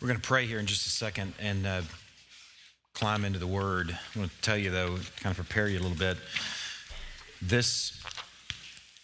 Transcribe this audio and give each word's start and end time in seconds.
We're 0.00 0.06
going 0.06 0.20
to 0.20 0.26
pray 0.26 0.46
here 0.46 0.60
in 0.60 0.66
just 0.66 0.86
a 0.86 0.90
second 0.90 1.32
and 1.40 1.66
uh, 1.66 1.82
climb 2.94 3.24
into 3.24 3.40
the 3.40 3.48
Word. 3.48 3.90
I 3.90 4.18
want 4.20 4.30
to 4.30 4.40
tell 4.42 4.56
you, 4.56 4.70
though, 4.70 4.96
kind 5.16 5.32
of 5.32 5.34
prepare 5.34 5.66
you 5.66 5.80
a 5.80 5.82
little 5.82 5.98
bit. 5.98 6.16
This, 7.42 8.00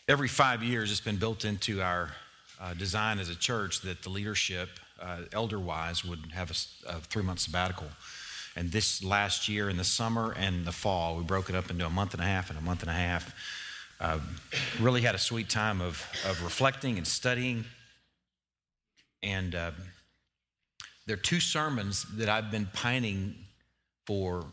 every 0.06 0.28
five 0.28 0.62
years, 0.62 0.92
it's 0.92 1.00
been 1.00 1.16
built 1.16 1.44
into 1.44 1.82
our 1.82 2.12
uh, 2.60 2.74
design 2.74 3.18
as 3.18 3.28
a 3.28 3.34
church 3.34 3.80
that 3.80 4.02
the 4.02 4.08
leadership, 4.08 4.68
uh, 5.02 5.22
elder 5.32 5.58
wise, 5.58 6.04
would 6.04 6.20
have 6.32 6.52
a, 6.52 6.90
a 6.90 7.00
three 7.00 7.24
month 7.24 7.40
sabbatical. 7.40 7.88
And 8.54 8.70
this 8.70 9.02
last 9.02 9.48
year, 9.48 9.68
in 9.68 9.76
the 9.76 9.82
summer 9.82 10.32
and 10.38 10.64
the 10.64 10.70
fall, 10.70 11.16
we 11.16 11.24
broke 11.24 11.48
it 11.48 11.56
up 11.56 11.72
into 11.72 11.84
a 11.84 11.90
month 11.90 12.14
and 12.14 12.22
a 12.22 12.26
half 12.26 12.50
and 12.50 12.58
a 12.58 12.62
month 12.62 12.82
and 12.82 12.90
a 12.90 12.94
half. 12.94 13.34
Uh, 13.98 14.20
really 14.78 15.00
had 15.00 15.16
a 15.16 15.18
sweet 15.18 15.48
time 15.48 15.80
of, 15.80 16.06
of 16.24 16.40
reflecting 16.44 16.98
and 16.98 17.06
studying. 17.06 17.64
And 19.24 19.56
uh, 19.56 19.72
there 21.06 21.14
are 21.14 21.20
two 21.20 21.40
sermons 21.40 22.04
that 22.16 22.28
I've 22.28 22.50
been 22.50 22.68
pining 22.72 23.34
for 24.06 24.46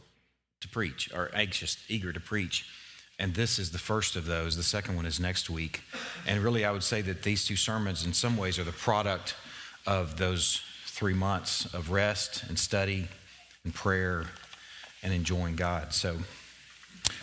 to 0.61 0.67
preach, 0.67 1.09
or 1.13 1.31
anxious, 1.33 1.77
eager 1.87 2.13
to 2.13 2.19
preach. 2.19 2.65
And 3.19 3.33
this 3.33 3.59
is 3.59 3.71
the 3.71 3.77
first 3.77 4.15
of 4.15 4.25
those. 4.25 4.55
The 4.55 4.63
second 4.63 4.95
one 4.95 5.05
is 5.05 5.19
next 5.19 5.49
week. 5.49 5.81
And 6.27 6.43
really, 6.43 6.65
I 6.65 6.71
would 6.71 6.83
say 6.83 7.01
that 7.01 7.23
these 7.23 7.45
two 7.45 7.55
sermons, 7.55 8.05
in 8.05 8.13
some 8.13 8.37
ways, 8.37 8.57
are 8.59 8.63
the 8.63 8.71
product 8.71 9.35
of 9.85 10.17
those 10.17 10.61
three 10.85 11.13
months 11.13 11.71
of 11.73 11.91
rest 11.91 12.43
and 12.47 12.57
study 12.57 13.07
and 13.63 13.73
prayer 13.73 14.25
and 15.03 15.13
enjoying 15.13 15.55
God. 15.55 15.93
So, 15.93 16.17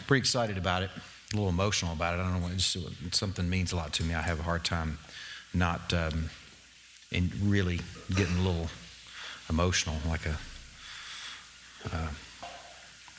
pretty 0.07 0.21
excited 0.21 0.57
about 0.57 0.83
it, 0.83 0.91
a 1.33 1.37
little 1.37 1.51
emotional 1.51 1.93
about 1.93 2.15
it. 2.15 2.23
I 2.23 2.25
don't 2.25 2.41
know, 2.41 2.49
what, 2.49 3.15
something 3.15 3.49
means 3.49 3.73
a 3.73 3.77
lot 3.77 3.93
to 3.95 4.05
me. 4.05 4.15
I 4.15 4.23
have 4.23 4.41
a 4.41 4.43
hard 4.43 4.65
time 4.65 4.99
not 5.55 5.93
um, 5.93 6.31
in 7.11 7.31
really 7.43 7.81
getting 8.15 8.37
a 8.37 8.43
little 8.43 8.69
emotional, 9.51 9.97
like 10.09 10.27
a. 10.27 10.39
Uh, 11.93 12.09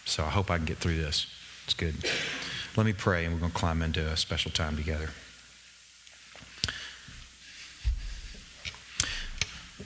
so 0.05 0.23
I 0.23 0.29
hope 0.29 0.49
I 0.49 0.57
can 0.57 0.65
get 0.65 0.77
through 0.77 0.97
this. 0.97 1.27
It's 1.65 1.73
good. 1.73 1.95
Let 2.75 2.85
me 2.85 2.93
pray, 2.93 3.25
and 3.25 3.33
we're 3.33 3.39
going 3.39 3.51
to 3.51 3.57
climb 3.57 3.81
into 3.81 4.05
a 4.07 4.17
special 4.17 4.51
time 4.51 4.75
together. 4.75 5.09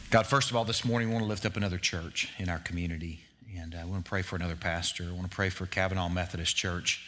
God, 0.10 0.28
first 0.28 0.50
of 0.50 0.56
all, 0.56 0.64
this 0.64 0.86
morning, 0.86 1.10
we 1.10 1.16
want 1.16 1.26
to 1.26 1.30
lift 1.30 1.46
up 1.46 1.58
another 1.58 1.78
church 1.78 2.30
in 2.38 2.50
our 2.50 2.60
community. 2.60 3.22
And 3.58 3.76
I 3.76 3.86
want 3.86 4.06
to 4.06 4.10
pray 4.10 4.22
for 4.22 4.36
another 4.36 4.56
pastor. 4.56 5.06
I 5.06 5.12
want 5.12 5.30
to 5.30 5.36
pray 5.36 5.50
for 5.50 5.66
Cavanaugh 5.66 6.10
Methodist 6.10 6.56
Church. 6.56 7.06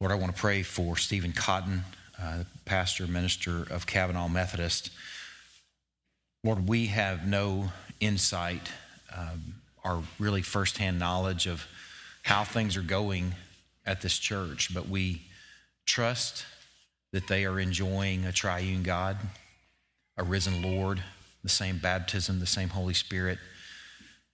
Lord, 0.00 0.12
I 0.12 0.14
want 0.14 0.34
to 0.34 0.40
pray 0.40 0.62
for 0.62 0.96
Stephen 0.96 1.32
Cotton, 1.32 1.84
uh, 2.20 2.44
pastor, 2.64 3.06
minister 3.06 3.66
of 3.70 3.86
Cavanaugh 3.86 4.28
Methodist. 4.28 4.90
Lord, 6.44 6.68
we 6.68 6.86
have 6.86 7.26
no 7.26 7.72
insight 8.00 8.70
um, 9.16 9.54
or 9.84 10.02
really 10.18 10.42
firsthand 10.42 10.98
knowledge 10.98 11.46
of 11.46 11.66
how 12.22 12.44
things 12.44 12.76
are 12.76 12.82
going 12.82 13.34
at 13.84 14.02
this 14.02 14.18
church, 14.18 14.74
but 14.74 14.88
we 14.88 15.22
trust 15.84 16.44
that 17.12 17.28
they 17.28 17.44
are 17.44 17.60
enjoying 17.60 18.24
a 18.24 18.32
triune 18.32 18.82
God, 18.82 19.16
a 20.16 20.24
risen 20.24 20.60
Lord, 20.60 21.02
the 21.42 21.48
same 21.48 21.78
baptism, 21.78 22.40
the 22.40 22.46
same 22.46 22.70
Holy 22.70 22.94
Spirit, 22.94 23.38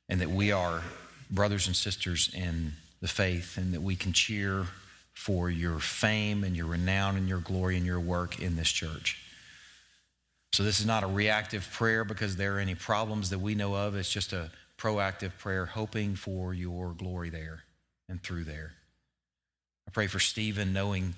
and 0.08 0.20
that 0.20 0.30
we 0.30 0.50
are 0.50 0.82
brothers 1.30 1.66
and 1.66 1.76
sisters 1.76 2.30
in 2.34 2.72
the 3.00 3.08
faith, 3.08 3.58
and 3.58 3.74
that 3.74 3.82
we 3.82 3.96
can 3.96 4.12
cheer 4.12 4.66
for 5.12 5.50
your 5.50 5.78
fame 5.78 6.44
and 6.44 6.56
your 6.56 6.66
renown 6.66 7.16
and 7.16 7.28
your 7.28 7.40
glory 7.40 7.76
and 7.76 7.84
your 7.84 8.00
work 8.00 8.40
in 8.40 8.56
this 8.56 8.70
church. 8.70 9.22
So, 10.52 10.64
this 10.64 10.80
is 10.80 10.86
not 10.86 11.02
a 11.02 11.06
reactive 11.06 11.66
prayer 11.72 12.04
because 12.04 12.36
there 12.36 12.56
are 12.56 12.60
any 12.60 12.74
problems 12.74 13.30
that 13.30 13.38
we 13.38 13.54
know 13.54 13.74
of. 13.74 13.96
It's 13.96 14.10
just 14.10 14.34
a 14.34 14.50
proactive 14.76 15.38
prayer, 15.38 15.64
hoping 15.64 16.14
for 16.14 16.52
your 16.52 16.92
glory 16.92 17.30
there 17.30 17.62
and 18.08 18.22
through 18.22 18.44
there. 18.44 18.72
I 19.88 19.90
pray 19.92 20.08
for 20.08 20.18
Stephen, 20.18 20.74
knowing 20.74 21.14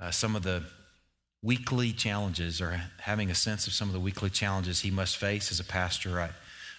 uh, 0.00 0.10
some 0.10 0.34
of 0.34 0.42
the 0.42 0.64
weekly 1.42 1.92
challenges 1.92 2.60
or 2.60 2.80
having 2.98 3.30
a 3.30 3.34
sense 3.36 3.68
of 3.68 3.72
some 3.72 3.88
of 3.88 3.94
the 3.94 4.00
weekly 4.00 4.30
challenges 4.30 4.80
he 4.80 4.90
must 4.90 5.16
face 5.16 5.52
as 5.52 5.60
a 5.60 5.64
pastor. 5.64 6.20
I, 6.20 6.30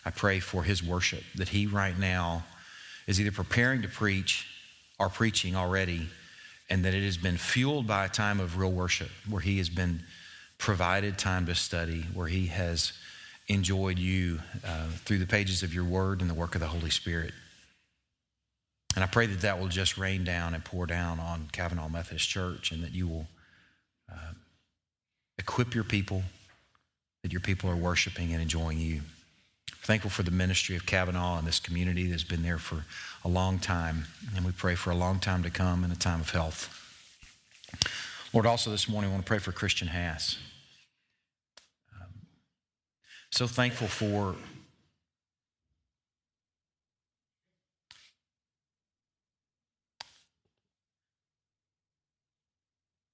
I 0.06 0.12
pray 0.12 0.40
for 0.40 0.64
his 0.64 0.84
worship, 0.84 1.24
that 1.36 1.50
he 1.50 1.68
right 1.68 1.98
now 1.98 2.44
is 3.08 3.22
either 3.22 3.32
preparing 3.32 3.82
to 3.82 3.88
preach 3.88 4.46
or 5.00 5.08
preaching 5.08 5.56
already, 5.56 6.10
and 6.70 6.84
that 6.84 6.94
it 6.94 7.04
has 7.04 7.18
been 7.18 7.38
fueled 7.38 7.88
by 7.88 8.06
a 8.06 8.10
time 8.10 8.42
of 8.42 8.58
real 8.58 8.72
worship 8.72 9.10
where 9.30 9.42
he 9.42 9.58
has 9.60 9.70
been 9.70 10.04
provided 10.64 11.18
time 11.18 11.46
to 11.46 11.54
study, 11.54 12.06
where 12.14 12.28
he 12.28 12.48
has 12.48 12.94
enjoyed 13.50 14.00
you 14.00 14.40
uh, 14.66 14.88
through 15.04 15.18
the 15.18 15.28
pages 15.28 15.62
of 15.62 15.74
your 15.74 15.84
word 15.84 16.22
and 16.22 16.30
the 16.30 16.34
work 16.34 16.56
of 16.56 16.62
the 16.62 16.68
Holy 16.68 16.90
Spirit. 16.90 17.34
And 18.96 19.04
I 19.04 19.08
pray 19.08 19.26
that 19.26 19.42
that 19.42 19.60
will 19.60 19.68
just 19.68 19.98
rain 19.98 20.24
down 20.24 20.54
and 20.54 20.64
pour 20.64 20.86
down 20.86 21.20
on 21.20 21.50
Cavanaugh 21.52 21.90
Methodist 21.90 22.30
Church 22.30 22.72
and 22.72 22.82
that 22.82 22.94
you 22.94 23.10
will 23.10 23.28
uh, 24.10 24.32
equip 25.38 25.76
your 25.76 25.84
people, 25.84 26.24
that 27.24 27.34
your 27.34 27.42
people 27.42 27.70
are 27.70 27.76
worshiping 27.76 28.32
and 28.32 28.42
enjoying 28.42 28.80
you. 28.80 29.02
Thankful 29.82 30.12
for 30.12 30.24
the 30.24 30.32
ministry 30.32 30.78
of 30.78 30.86
Cavanaugh 30.86 31.40
and 31.40 31.46
this 31.46 31.60
community 31.60 32.08
that's 32.08 32.24
been 32.24 32.42
there 32.42 32.58
for 32.58 32.86
a 33.26 33.28
long 33.28 33.60
time. 33.60 34.06
And 34.34 34.46
we 34.46 34.54
pray 34.54 34.76
for 34.76 34.92
a 34.92 34.96
long 34.96 35.20
time 35.20 35.44
to 35.44 35.50
come 35.50 35.84
in 35.84 35.92
a 35.92 35.96
time 35.98 36.22
of 36.22 36.30
health. 36.30 36.80
Lord, 38.32 38.46
also 38.46 38.72
this 38.72 38.88
morning, 38.88 39.12
I 39.12 39.14
want 39.14 39.26
to 39.26 39.28
pray 39.28 39.40
for 39.40 39.52
Christian 39.52 39.90
Hass. 39.90 40.38
So 43.34 43.48
thankful 43.48 43.88
for 43.88 44.36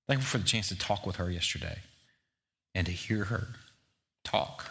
Thankful 0.09 0.27
for 0.27 0.37
the 0.39 0.43
chance 0.43 0.67
to 0.67 0.77
talk 0.77 1.05
with 1.05 1.15
her 1.15 1.31
yesterday 1.31 1.77
and 2.75 2.85
to 2.85 2.91
hear 2.91 3.23
her 3.25 3.47
talk 4.25 4.69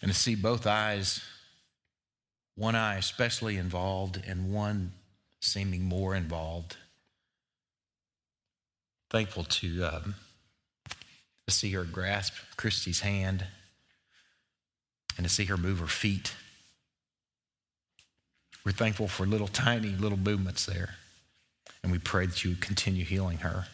and 0.00 0.08
to 0.08 0.16
see 0.16 0.36
both 0.36 0.64
eyes, 0.64 1.20
one 2.54 2.76
eye 2.76 2.94
especially 2.94 3.56
involved 3.56 4.22
and 4.24 4.52
one 4.52 4.92
seeming 5.40 5.82
more 5.82 6.14
involved. 6.14 6.76
Thankful 9.10 9.42
to, 9.44 9.82
um, 9.82 10.14
to 11.46 11.54
see 11.54 11.72
her 11.72 11.84
grasp 11.84 12.34
Christy's 12.56 13.00
hand 13.00 13.46
and 15.16 15.26
to 15.26 15.32
see 15.32 15.44
her 15.46 15.56
move 15.56 15.80
her 15.80 15.86
feet. 15.86 16.34
We're 18.64 18.72
thankful 18.72 19.08
for 19.08 19.26
little 19.26 19.48
tiny 19.48 19.88
little 19.88 20.18
movements 20.18 20.66
there. 20.66 20.94
And 21.82 21.90
we 21.90 21.98
pray 21.98 22.26
that 22.26 22.44
you 22.44 22.50
would 22.50 22.60
continue 22.60 23.04
healing 23.04 23.38
her. 23.38 23.66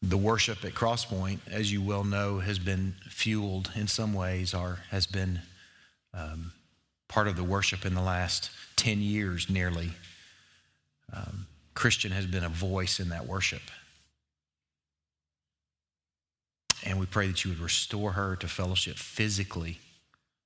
The 0.00 0.16
worship 0.16 0.64
at 0.64 0.74
Crosspoint, 0.74 1.40
as 1.50 1.72
you 1.72 1.82
well 1.82 2.04
know, 2.04 2.38
has 2.38 2.60
been 2.60 2.94
fueled 3.08 3.72
in 3.74 3.88
some 3.88 4.14
ways 4.14 4.54
or 4.54 4.78
has 4.90 5.08
been 5.08 5.40
um, 6.14 6.52
part 7.08 7.26
of 7.26 7.34
the 7.34 7.42
worship 7.42 7.84
in 7.84 7.94
the 7.94 8.02
last 8.02 8.50
10 8.76 9.00
years 9.00 9.50
nearly. 9.50 9.90
Um, 11.12 11.48
Christian 11.74 12.12
has 12.12 12.26
been 12.26 12.44
a 12.44 12.48
voice 12.48 13.00
in 13.00 13.08
that 13.08 13.26
worship. 13.26 13.62
And 16.84 16.98
we 16.98 17.06
pray 17.06 17.26
that 17.26 17.44
you 17.44 17.50
would 17.50 17.60
restore 17.60 18.12
her 18.12 18.36
to 18.36 18.48
fellowship 18.48 18.96
physically, 18.96 19.80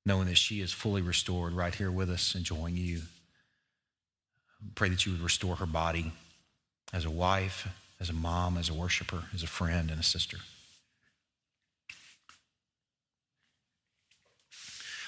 knowing 0.05 0.27
that 0.29 0.39
she 0.39 0.61
is 0.61 0.73
fully 0.73 1.03
restored 1.03 1.53
right 1.53 1.75
here 1.75 1.91
with 1.91 2.11
us, 2.11 2.35
enjoying 2.35 2.77
you. 2.77 3.03
Pray 4.75 4.89
that 4.89 5.05
you 5.07 5.13
would 5.13 5.21
restore 5.21 5.57
her 5.57 5.67
body 5.67 6.13
as 6.93 7.05
a 7.05 7.11
wife, 7.11 7.69
as 8.01 8.11
a 8.11 8.13
mom, 8.13 8.57
as 8.57 8.69
a 8.69 8.75
worshiper, 8.75 9.25
as 9.35 9.43
a 9.43 9.47
friend, 9.47 9.91
and 9.91 10.01
a 10.01 10.05
sister. 10.05 10.39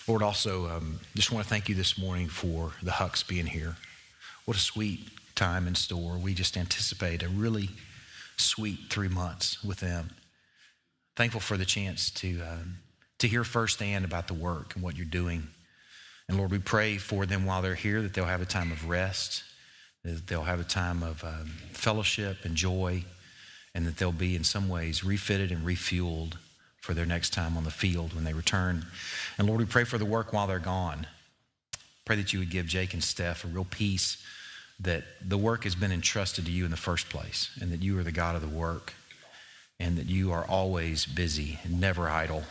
Lord, 0.06 0.22
also, 0.22 0.68
um, 0.68 1.00
just 1.14 1.32
want 1.32 1.44
to 1.44 1.48
thank 1.48 1.68
you 1.68 1.74
this 1.74 1.96
morning 1.96 2.28
for 2.28 2.72
the 2.82 2.92
Hucks 2.92 3.22
being 3.22 3.46
here. 3.46 3.76
What 4.44 4.56
a 4.56 4.60
sweet 4.60 5.08
time 5.34 5.66
in 5.66 5.74
store. 5.74 6.18
We 6.18 6.34
just 6.34 6.58
anticipate 6.58 7.22
a 7.22 7.28
really 7.28 7.70
sweet 8.36 8.78
three 8.90 9.08
months 9.08 9.64
with 9.64 9.80
them. 9.80 10.10
Thankful 11.16 11.40
for 11.40 11.56
the 11.56 11.64
chance 11.64 12.10
to, 12.12 12.40
um, 12.40 12.78
to 13.18 13.28
hear 13.28 13.44
firsthand 13.44 14.04
about 14.04 14.28
the 14.28 14.34
work 14.34 14.74
and 14.74 14.82
what 14.82 14.96
you're 14.96 15.06
doing 15.06 15.48
and 16.28 16.38
Lord, 16.38 16.50
we 16.50 16.58
pray 16.58 16.96
for 16.96 17.26
them 17.26 17.44
while 17.44 17.62
they're 17.62 17.74
here 17.74 18.00
that 18.02 18.14
they'll 18.14 18.24
have 18.24 18.42
a 18.42 18.46
time 18.46 18.72
of 18.72 18.88
rest, 18.88 19.42
that 20.04 20.26
they'll 20.26 20.44
have 20.44 20.60
a 20.60 20.64
time 20.64 21.02
of 21.02 21.22
um, 21.22 21.52
fellowship 21.72 22.44
and 22.44 22.54
joy, 22.54 23.04
and 23.74 23.86
that 23.86 23.98
they'll 23.98 24.12
be 24.12 24.34
in 24.34 24.44
some 24.44 24.68
ways 24.68 25.04
refitted 25.04 25.50
and 25.50 25.66
refueled 25.66 26.34
for 26.80 26.94
their 26.94 27.06
next 27.06 27.32
time 27.32 27.56
on 27.56 27.64
the 27.64 27.70
field 27.70 28.14
when 28.14 28.24
they 28.24 28.32
return. 28.32 28.86
And 29.38 29.46
Lord, 29.46 29.60
we 29.60 29.66
pray 29.66 29.84
for 29.84 29.98
the 29.98 30.04
work 30.04 30.32
while 30.32 30.46
they're 30.46 30.58
gone. 30.58 31.06
Pray 32.04 32.16
that 32.16 32.32
you 32.32 32.38
would 32.38 32.50
give 32.50 32.66
Jake 32.66 32.94
and 32.94 33.02
Steph 33.02 33.44
a 33.44 33.48
real 33.48 33.66
peace 33.68 34.22
that 34.80 35.04
the 35.26 35.38
work 35.38 35.64
has 35.64 35.74
been 35.74 35.92
entrusted 35.92 36.46
to 36.46 36.50
you 36.50 36.64
in 36.64 36.70
the 36.70 36.76
first 36.76 37.08
place 37.08 37.50
and 37.60 37.70
that 37.70 37.82
you 37.82 37.98
are 37.98 38.02
the 38.02 38.12
God 38.12 38.34
of 38.34 38.42
the 38.42 38.48
work 38.48 38.92
and 39.78 39.96
that 39.98 40.06
you 40.06 40.32
are 40.32 40.44
always 40.44 41.06
busy 41.06 41.58
and 41.64 41.80
never 41.80 42.08
idle. 42.08 42.44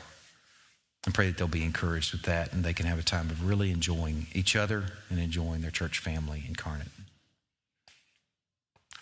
And 1.05 1.13
pray 1.13 1.27
that 1.27 1.37
they'll 1.37 1.47
be 1.47 1.65
encouraged 1.65 2.13
with 2.13 2.23
that 2.23 2.53
and 2.53 2.63
they 2.63 2.73
can 2.73 2.85
have 2.85 2.97
a 2.97 3.03
time 3.03 3.29
of 3.29 3.45
really 3.45 3.71
enjoying 3.71 4.27
each 4.33 4.55
other 4.55 4.85
and 5.09 5.19
enjoying 5.19 5.61
their 5.61 5.71
church 5.71 5.99
family 5.99 6.45
incarnate. 6.47 6.87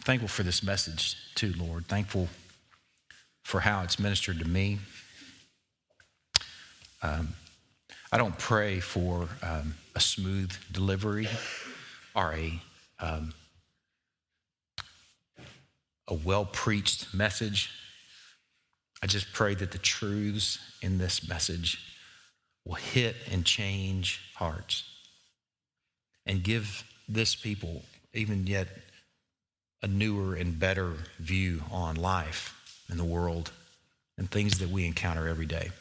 Thankful 0.03 0.27
for 0.27 0.41
this 0.41 0.63
message, 0.63 1.15
too, 1.35 1.53
Lord. 1.55 1.85
Thankful 1.85 2.27
for 3.43 3.59
how 3.59 3.83
it's 3.83 3.99
ministered 3.99 4.39
to 4.39 4.47
me. 4.47 4.79
Um, 7.03 7.35
I 8.11 8.17
don't 8.17 8.37
pray 8.37 8.79
for 8.79 9.29
um, 9.43 9.75
a 9.95 9.99
smooth 9.99 10.51
delivery 10.71 11.27
or 12.15 12.33
a, 12.33 12.59
um, 12.99 13.33
a 16.07 16.13
well 16.13 16.45
preached 16.45 17.13
message. 17.13 17.71
I 19.01 19.07
just 19.07 19.33
pray 19.33 19.55
that 19.55 19.71
the 19.71 19.77
truths 19.77 20.59
in 20.81 20.97
this 20.97 21.27
message 21.27 21.79
will 22.65 22.75
hit 22.75 23.15
and 23.31 23.45
change 23.45 24.21
hearts 24.35 24.83
and 26.25 26.43
give 26.43 26.83
this 27.09 27.35
people, 27.35 27.83
even 28.13 28.45
yet, 28.45 28.67
a 29.81 29.87
newer 29.87 30.35
and 30.35 30.59
better 30.59 30.93
view 31.17 31.63
on 31.71 31.95
life 31.95 32.55
and 32.89 32.99
the 32.99 33.03
world 33.03 33.51
and 34.17 34.29
things 34.29 34.59
that 34.59 34.69
we 34.69 34.85
encounter 34.85 35.27
every 35.27 35.47
day. 35.47 35.71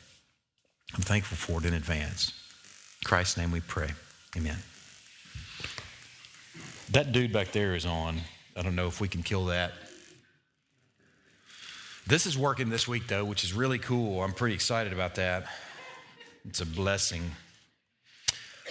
I'm 0.95 1.03
thankful 1.03 1.37
for 1.37 1.63
it 1.63 1.69
in 1.69 1.75
advance. 1.75 2.33
In 3.03 3.07
Christ's 3.07 3.37
name 3.37 3.53
we 3.53 3.61
pray. 3.61 3.91
Amen. 4.37 4.57
That 6.91 7.13
dude 7.13 7.33
back 7.33 7.53
there 7.53 7.75
is 7.75 7.85
on. 7.85 8.21
I 8.57 8.63
don't 8.63 8.75
know 8.75 8.87
if 8.87 9.01
we 9.01 9.09
can 9.09 9.23
kill 9.23 9.47
that. 9.47 9.73
This 12.07 12.27
is 12.27 12.37
working 12.37 12.71
this 12.71 12.89
week, 12.89 13.07
though, 13.07 13.25
which 13.25 13.45
is 13.45 13.53
really 13.53 13.79
cool. 13.79 14.23
I'm 14.23 14.33
pretty 14.33 14.55
excited 14.55 14.93
about 14.93 15.17
that. 15.17 15.47
It's 16.49 16.61
a 16.61 16.67
blessing. 16.67 17.23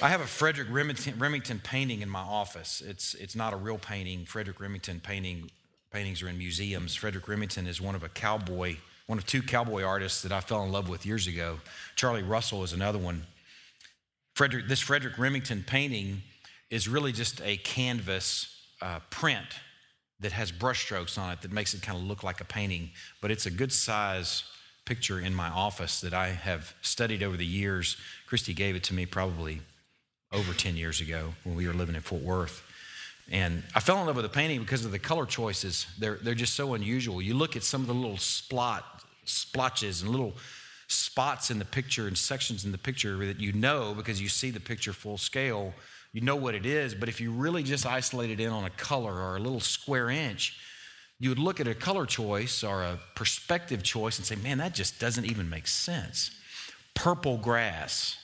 I 0.02 0.10
have 0.10 0.22
a 0.22 0.26
Frederic 0.26 0.68
Remington, 0.72 1.20
Remington, 1.20 1.62
painting 1.64 2.02
in 2.02 2.10
my 2.10 2.22
office. 2.22 2.81
It's, 2.86 3.14
it's 3.14 3.36
not 3.36 3.54
a 3.54 3.58
real 3.58 3.78
painting. 3.78 4.26
Frederic 4.26 4.60
Remington 4.60 5.00
painting, 5.00 5.52
paintings 5.92 6.22
are 6.22 6.30
in 6.30 6.38
museums. 6.38 6.96
Frederic 6.96 7.28
Remington 7.28 7.68
is 7.68 7.80
one 7.80 7.96
of 7.96 8.04
a 8.04 8.10
cowboy, 8.10 8.78
one 9.08 9.18
of 9.18 9.26
two 9.26 9.42
cowboy 9.42 9.84
artists 9.84 10.22
that 10.24 10.32
I 10.32 10.40
fell 10.40 10.64
in 10.64 10.72
love 10.72 10.90
with 10.90 11.06
years 11.06 11.28
ago. 11.28 11.60
Charlie 11.96 12.24
Russell 12.24 12.64
is 12.64 12.74
another 12.74 13.00
one. 13.00 13.25
Frederic, 14.36 14.68
this 14.68 14.80
Frederic 14.80 15.18
Remington 15.18 15.64
painting 15.66 16.24
is 16.70 16.88
really 16.88 17.12
just 17.12 17.42
a 17.42 17.58
canvas 17.58 18.56
uh, 18.82 19.00
print 19.10 19.48
that 20.19 20.31
has 20.33 20.51
brushstrokes 20.51 21.18
on 21.18 21.31
it 21.31 21.42
that 21.42 21.51
makes 21.51 21.74
it 21.74 21.81
kind 21.81 21.98
of 21.98 22.04
look 22.04 22.24
like 22.24 22.42
a 22.42 22.45
painting, 22.45 22.92
but 23.21 23.31
it's 23.31 23.45
a 23.45 23.51
good 23.51 23.71
size 23.71 24.44
picture 24.86 25.19
in 25.19 25.33
my 25.33 25.50
office 25.50 26.01
that 26.01 26.13
I 26.13 26.30
have 26.30 26.74
studied 26.81 27.24
over 27.24 27.38
the 27.38 27.45
years. 27.45 27.95
Christy 28.27 28.54
gave 28.54 28.75
it 28.75 28.83
to 28.86 28.94
me 28.94 29.06
probably 29.06 29.62
over 30.31 30.54
10 30.54 30.75
years 30.75 31.01
ago 31.01 31.33
when 31.44 31.56
we 31.56 31.68
were 31.68 31.74
living 31.74 31.95
in 31.95 32.01
Fort 32.01 32.21
Worth. 32.21 32.63
And 33.31 33.63
I 33.75 33.80
fell 33.80 34.00
in 34.00 34.07
love 34.07 34.16
with 34.16 34.25
the 34.25 34.30
painting 34.30 34.60
because 34.60 34.86
of 34.86 34.92
the 34.92 35.00
color 35.00 35.25
choices. 35.25 35.86
They're, 36.00 36.18
they're 36.22 36.33
just 36.33 36.56
so 36.56 36.74
unusual. 36.74 37.22
You 37.22 37.36
look 37.36 37.56
at 37.56 37.63
some 37.63 37.81
of 37.81 37.88
the 37.88 37.94
little 37.94 38.18
splot, 38.18 38.83
splotches 39.25 40.01
and 40.01 40.10
little 40.10 40.33
spots 40.88 41.51
in 41.51 41.60
the 41.60 41.65
picture 41.65 42.07
and 42.07 42.18
sections 42.18 42.65
in 42.65 42.72
the 42.72 42.77
picture 42.77 43.24
that 43.27 43.39
you 43.39 43.54
know 43.54 43.94
because 43.95 44.19
you 44.19 44.27
see 44.27 44.50
the 44.50 44.60
picture 44.60 44.92
full 44.92 45.19
scale 45.19 45.72
you 46.14 46.22
know 46.22 46.36
what 46.36 46.56
it 46.56 46.66
is. 46.66 46.96
But 46.96 47.10
if 47.10 47.22
you 47.22 47.32
really 47.32 47.64
just 47.64 47.86
isolate 47.86 48.32
it 48.32 48.40
in 48.40 48.50
on 48.50 48.66
a 48.66 48.70
color 48.72 49.14
or 49.14 49.36
a 49.36 49.40
little 49.40 49.60
square 49.60 50.10
inch, 50.10 50.58
you 51.20 51.30
would 51.30 51.40
look 51.40 51.60
at 51.60 51.68
a 51.68 51.76
color 51.76 52.06
choice 52.06 52.64
or 52.64 52.82
a 52.82 53.00
perspective 53.16 53.84
choice 53.84 54.18
and 54.18 54.26
say, 54.26 54.36
man, 54.36 54.58
that 54.60 54.74
just 54.74 55.00
doesn't 55.00 55.26
even 55.26 55.50
make 55.50 55.68
sense. 55.68 56.32
Purple 56.96 57.38
grass 57.38 58.18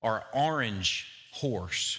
or 0.00 0.24
orange 0.32 1.06
horse. 1.32 1.98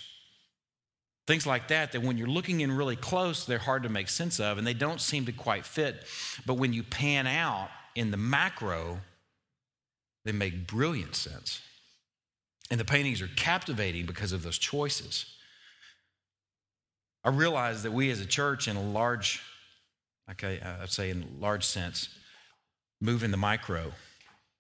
Things 1.27 1.45
like 1.45 1.68
that, 1.68 1.92
that 1.92 2.01
when 2.01 2.18
you're 2.18 2.27
looking 2.27 2.62
in 2.62 2.71
really 2.71 2.95
close, 2.95 3.45
they're 3.45 3.59
hard 3.59 3.83
to 3.83 3.89
make 3.89 4.09
sense 4.09 4.39
of 4.39 4.57
and 4.57 4.65
they 4.65 4.74
don't 4.74 5.00
seem 5.00 5.25
to 5.27 5.31
quite 5.31 5.65
fit. 5.65 6.03
But 6.45 6.56
when 6.56 6.74
you 6.74 6.81
pan 6.81 7.27
out 7.27 7.69
in 7.95 8.09
the 8.09 8.18
macro, 8.18 9.00
they 10.25 10.31
make 10.31 10.68
brilliant 10.68 11.15
sense. 11.15 11.62
And 12.71 12.79
the 12.79 12.85
paintings 12.85 13.21
are 13.21 13.27
captivating 13.27 14.06
because 14.07 14.31
of 14.31 14.41
those 14.41 14.57
choices. 14.57 15.25
I 17.23 17.29
realize 17.29 17.83
that 17.83 17.91
we 17.91 18.09
as 18.09 18.21
a 18.21 18.25
church, 18.25 18.68
in 18.68 18.77
a 18.77 18.81
large, 18.81 19.41
okay, 20.31 20.59
I'd 20.62 20.89
say 20.89 21.09
in 21.12 21.23
a 21.23 21.41
large 21.41 21.65
sense, 21.65 22.09
move 23.01 23.23
in 23.23 23.31
the 23.31 23.38
micro. 23.38 23.91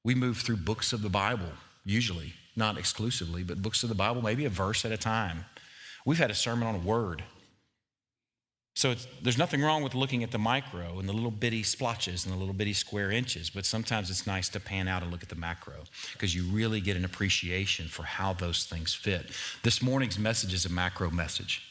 We 0.03 0.13
move 0.13 0.37
through 0.39 0.57
books 0.57 0.93
of 0.93 1.01
the 1.01 1.09
Bible, 1.09 1.53
usually, 1.85 2.33
not 2.55 2.77
exclusively, 2.77 3.43
but 3.43 3.61
books 3.61 3.81
of 3.81 3.89
the 3.89 3.95
Bible, 3.95 4.21
maybe 4.21 4.45
a 4.45 4.49
verse 4.49 4.83
at 4.83 4.91
a 4.91 4.97
time. 4.97 5.45
We've 6.05 6.19
had 6.19 6.31
a 6.31 6.35
sermon 6.35 6.67
on 6.67 6.75
a 6.75 6.79
word. 6.79 7.23
So 8.73 8.95
there's 9.21 9.37
nothing 9.37 9.61
wrong 9.61 9.83
with 9.83 9.95
looking 9.95 10.23
at 10.23 10.31
the 10.31 10.39
micro 10.39 10.97
and 10.99 11.07
the 11.07 11.13
little 11.13 11.31
bitty 11.31 11.61
splotches 11.63 12.25
and 12.25 12.33
the 12.33 12.39
little 12.39 12.53
bitty 12.53 12.73
square 12.73 13.11
inches, 13.11 13.49
but 13.49 13.65
sometimes 13.65 14.09
it's 14.09 14.25
nice 14.25 14.47
to 14.49 14.59
pan 14.59 14.87
out 14.87 15.03
and 15.03 15.11
look 15.11 15.23
at 15.23 15.29
the 15.29 15.35
macro 15.35 15.83
because 16.13 16.33
you 16.33 16.45
really 16.45 16.79
get 16.79 16.95
an 16.95 17.03
appreciation 17.03 17.87
for 17.87 18.03
how 18.03 18.33
those 18.33 18.63
things 18.63 18.93
fit. 18.93 19.31
This 19.63 19.81
morning's 19.81 20.17
message 20.17 20.53
is 20.53 20.65
a 20.65 20.69
macro 20.69 21.11
message. 21.11 21.61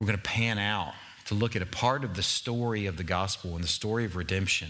We're 0.00 0.06
going 0.06 0.18
to 0.18 0.22
pan 0.22 0.58
out 0.58 0.92
to 1.26 1.34
look 1.34 1.56
at 1.56 1.62
a 1.62 1.66
part 1.66 2.04
of 2.04 2.14
the 2.14 2.22
story 2.22 2.86
of 2.86 2.96
the 2.96 3.04
gospel 3.04 3.54
and 3.54 3.64
the 3.64 3.68
story 3.68 4.04
of 4.04 4.16
redemption 4.16 4.68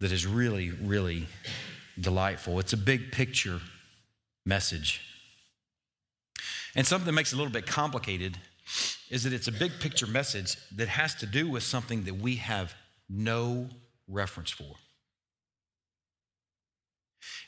that 0.00 0.12
is 0.12 0.26
really, 0.26 0.70
really 0.70 1.26
delightful. 1.98 2.58
It's 2.58 2.72
a 2.72 2.76
big 2.76 3.12
picture 3.12 3.60
message. 4.44 5.00
And 6.74 6.86
something 6.86 7.06
that 7.06 7.12
makes 7.12 7.32
it 7.32 7.36
a 7.36 7.38
little 7.38 7.52
bit 7.52 7.66
complicated 7.66 8.38
is 9.10 9.24
that 9.24 9.32
it's 9.32 9.48
a 9.48 9.52
big 9.52 9.72
picture 9.80 10.06
message 10.06 10.56
that 10.76 10.88
has 10.88 11.14
to 11.16 11.26
do 11.26 11.48
with 11.48 11.62
something 11.62 12.04
that 12.04 12.16
we 12.16 12.36
have 12.36 12.74
no 13.08 13.68
reference 14.06 14.50
for. 14.50 14.74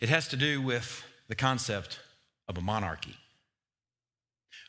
It 0.00 0.08
has 0.08 0.28
to 0.28 0.36
do 0.36 0.60
with 0.62 1.04
the 1.28 1.34
concept 1.34 2.00
of 2.48 2.58
a 2.58 2.60
monarchy. 2.60 3.16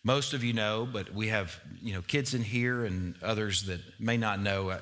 Most 0.03 0.33
of 0.33 0.43
you 0.43 0.53
know, 0.53 0.87
but 0.91 1.13
we 1.13 1.27
have 1.27 1.59
you 1.81 1.93
know 1.93 2.01
kids 2.01 2.33
in 2.33 2.41
here 2.41 2.85
and 2.85 3.15
others 3.21 3.63
that 3.63 3.81
may 3.99 4.17
not 4.17 4.39
know. 4.39 4.69
Uh, 4.69 4.79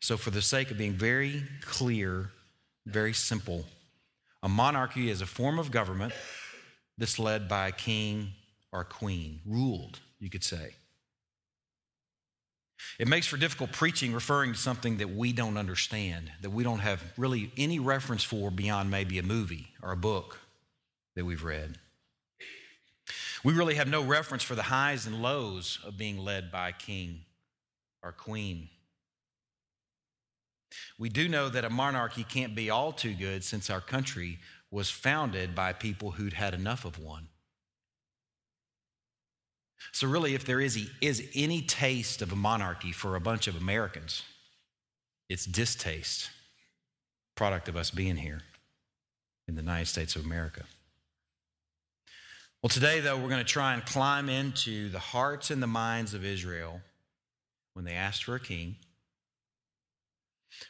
so, 0.00 0.16
for 0.16 0.30
the 0.30 0.42
sake 0.42 0.70
of 0.70 0.78
being 0.78 0.92
very 0.92 1.42
clear, 1.62 2.30
very 2.86 3.14
simple, 3.14 3.64
a 4.42 4.48
monarchy 4.48 5.10
is 5.10 5.20
a 5.20 5.26
form 5.26 5.58
of 5.58 5.70
government 5.70 6.12
that's 6.98 7.18
led 7.18 7.48
by 7.48 7.68
a 7.68 7.72
king 7.72 8.28
or 8.72 8.82
a 8.82 8.84
queen, 8.84 9.40
ruled, 9.46 10.00
you 10.20 10.28
could 10.28 10.44
say. 10.44 10.74
It 12.98 13.08
makes 13.08 13.26
for 13.26 13.36
difficult 13.36 13.72
preaching 13.72 14.12
referring 14.12 14.52
to 14.52 14.58
something 14.58 14.98
that 14.98 15.10
we 15.10 15.32
don't 15.32 15.56
understand, 15.56 16.30
that 16.42 16.50
we 16.50 16.64
don't 16.64 16.78
have 16.80 17.02
really 17.16 17.52
any 17.56 17.78
reference 17.78 18.24
for 18.24 18.50
beyond 18.50 18.90
maybe 18.90 19.18
a 19.18 19.22
movie 19.22 19.68
or 19.82 19.92
a 19.92 19.96
book 19.96 20.38
that 21.14 21.24
we've 21.24 21.44
read. 21.44 21.76
We 23.44 23.52
really 23.52 23.76
have 23.76 23.88
no 23.88 24.02
reference 24.02 24.42
for 24.42 24.54
the 24.54 24.64
highs 24.64 25.06
and 25.06 25.22
lows 25.22 25.78
of 25.84 25.96
being 25.96 26.18
led 26.18 26.50
by 26.50 26.70
a 26.70 26.72
king 26.72 27.20
or 28.02 28.12
queen. 28.12 28.68
We 30.98 31.08
do 31.08 31.28
know 31.28 31.48
that 31.48 31.64
a 31.64 31.70
monarchy 31.70 32.24
can't 32.24 32.54
be 32.54 32.70
all 32.70 32.92
too 32.92 33.14
good 33.14 33.44
since 33.44 33.70
our 33.70 33.80
country 33.80 34.38
was 34.70 34.90
founded 34.90 35.54
by 35.54 35.72
people 35.72 36.12
who'd 36.12 36.34
had 36.34 36.54
enough 36.54 36.84
of 36.84 36.98
one. 36.98 37.28
So, 39.92 40.06
really, 40.06 40.34
if 40.34 40.44
there 40.44 40.60
is, 40.60 40.88
is 41.00 41.28
any 41.34 41.62
taste 41.62 42.22
of 42.22 42.32
a 42.32 42.36
monarchy 42.36 42.92
for 42.92 43.16
a 43.16 43.20
bunch 43.20 43.46
of 43.46 43.56
Americans, 43.56 44.22
it's 45.28 45.44
distaste, 45.44 46.30
product 47.34 47.68
of 47.68 47.76
us 47.76 47.90
being 47.90 48.16
here 48.16 48.40
in 49.46 49.54
the 49.54 49.62
United 49.62 49.86
States 49.86 50.16
of 50.16 50.24
America. 50.24 50.64
Well, 52.62 52.70
today, 52.70 52.98
though, 52.98 53.16
we're 53.16 53.28
going 53.28 53.38
to 53.38 53.44
try 53.44 53.74
and 53.74 53.86
climb 53.86 54.28
into 54.28 54.88
the 54.88 54.98
hearts 54.98 55.50
and 55.50 55.62
the 55.62 55.68
minds 55.68 56.12
of 56.12 56.24
Israel 56.24 56.80
when 57.74 57.84
they 57.84 57.92
asked 57.92 58.24
for 58.24 58.34
a 58.34 58.40
king, 58.40 58.76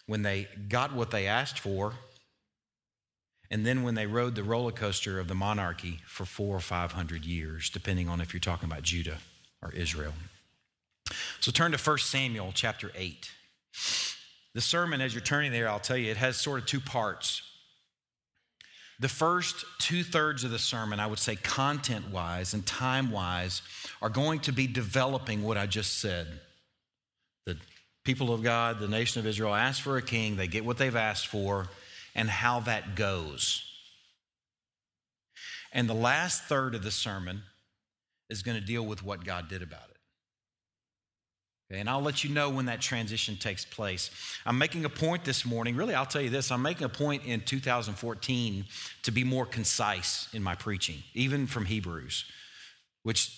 when 0.06 0.20
they 0.20 0.48
got 0.68 0.92
what 0.92 1.10
they 1.10 1.26
asked 1.26 1.58
for, 1.58 1.94
and 3.50 3.64
then 3.64 3.82
when 3.82 3.94
they 3.94 4.06
rode 4.06 4.34
the 4.34 4.42
roller 4.42 4.72
coaster 4.72 5.18
of 5.18 5.28
the 5.28 5.34
monarchy 5.34 6.00
for 6.06 6.24
four 6.24 6.56
or 6.56 6.60
five 6.60 6.92
hundred 6.92 7.24
years, 7.24 7.70
depending 7.70 8.08
on 8.08 8.20
if 8.20 8.32
you're 8.32 8.40
talking 8.40 8.70
about 8.70 8.82
Judah 8.82 9.18
or 9.62 9.72
Israel. 9.72 10.12
So 11.40 11.50
turn 11.50 11.72
to 11.72 11.78
1 11.78 11.98
Samuel 11.98 12.52
chapter 12.54 12.92
8. 12.94 13.30
The 14.54 14.60
sermon, 14.60 15.00
as 15.00 15.14
you're 15.14 15.22
turning 15.22 15.52
there, 15.52 15.68
I'll 15.68 15.78
tell 15.78 15.96
you, 15.96 16.10
it 16.10 16.16
has 16.16 16.36
sort 16.36 16.60
of 16.60 16.66
two 16.66 16.80
parts. 16.80 17.42
The 19.00 19.08
first 19.08 19.64
two 19.78 20.02
thirds 20.02 20.42
of 20.42 20.50
the 20.50 20.58
sermon, 20.58 20.98
I 20.98 21.06
would 21.06 21.20
say 21.20 21.36
content 21.36 22.10
wise 22.10 22.52
and 22.52 22.66
time 22.66 23.10
wise, 23.12 23.62
are 24.02 24.08
going 24.08 24.40
to 24.40 24.52
be 24.52 24.66
developing 24.66 25.44
what 25.44 25.56
I 25.56 25.66
just 25.66 26.00
said. 26.00 26.26
The 27.46 27.56
people 28.04 28.34
of 28.34 28.42
God, 28.42 28.80
the 28.80 28.88
nation 28.88 29.20
of 29.20 29.26
Israel, 29.26 29.54
ask 29.54 29.80
for 29.80 29.96
a 29.96 30.02
king, 30.02 30.36
they 30.36 30.48
get 30.48 30.64
what 30.64 30.78
they've 30.78 30.96
asked 30.96 31.28
for, 31.28 31.68
and 32.18 32.28
how 32.28 32.58
that 32.58 32.96
goes. 32.96 33.62
And 35.72 35.88
the 35.88 35.94
last 35.94 36.42
third 36.44 36.74
of 36.74 36.82
the 36.82 36.90
sermon 36.90 37.42
is 38.28 38.42
going 38.42 38.58
to 38.58 38.64
deal 38.64 38.84
with 38.84 39.04
what 39.04 39.24
God 39.24 39.48
did 39.48 39.62
about 39.62 39.88
it. 39.88 39.96
Okay, 41.70 41.80
and 41.80 41.88
I'll 41.88 42.02
let 42.02 42.24
you 42.24 42.30
know 42.30 42.50
when 42.50 42.66
that 42.66 42.80
transition 42.80 43.36
takes 43.36 43.64
place. 43.64 44.10
I'm 44.44 44.58
making 44.58 44.84
a 44.84 44.88
point 44.88 45.24
this 45.24 45.44
morning. 45.46 45.76
Really, 45.76 45.94
I'll 45.94 46.06
tell 46.06 46.20
you 46.20 46.30
this 46.30 46.50
I'm 46.50 46.62
making 46.62 46.86
a 46.86 46.88
point 46.88 47.24
in 47.24 47.40
2014 47.40 48.64
to 49.04 49.10
be 49.12 49.22
more 49.22 49.46
concise 49.46 50.28
in 50.32 50.42
my 50.42 50.56
preaching, 50.56 51.04
even 51.14 51.46
from 51.46 51.66
Hebrews, 51.66 52.24
which 53.04 53.30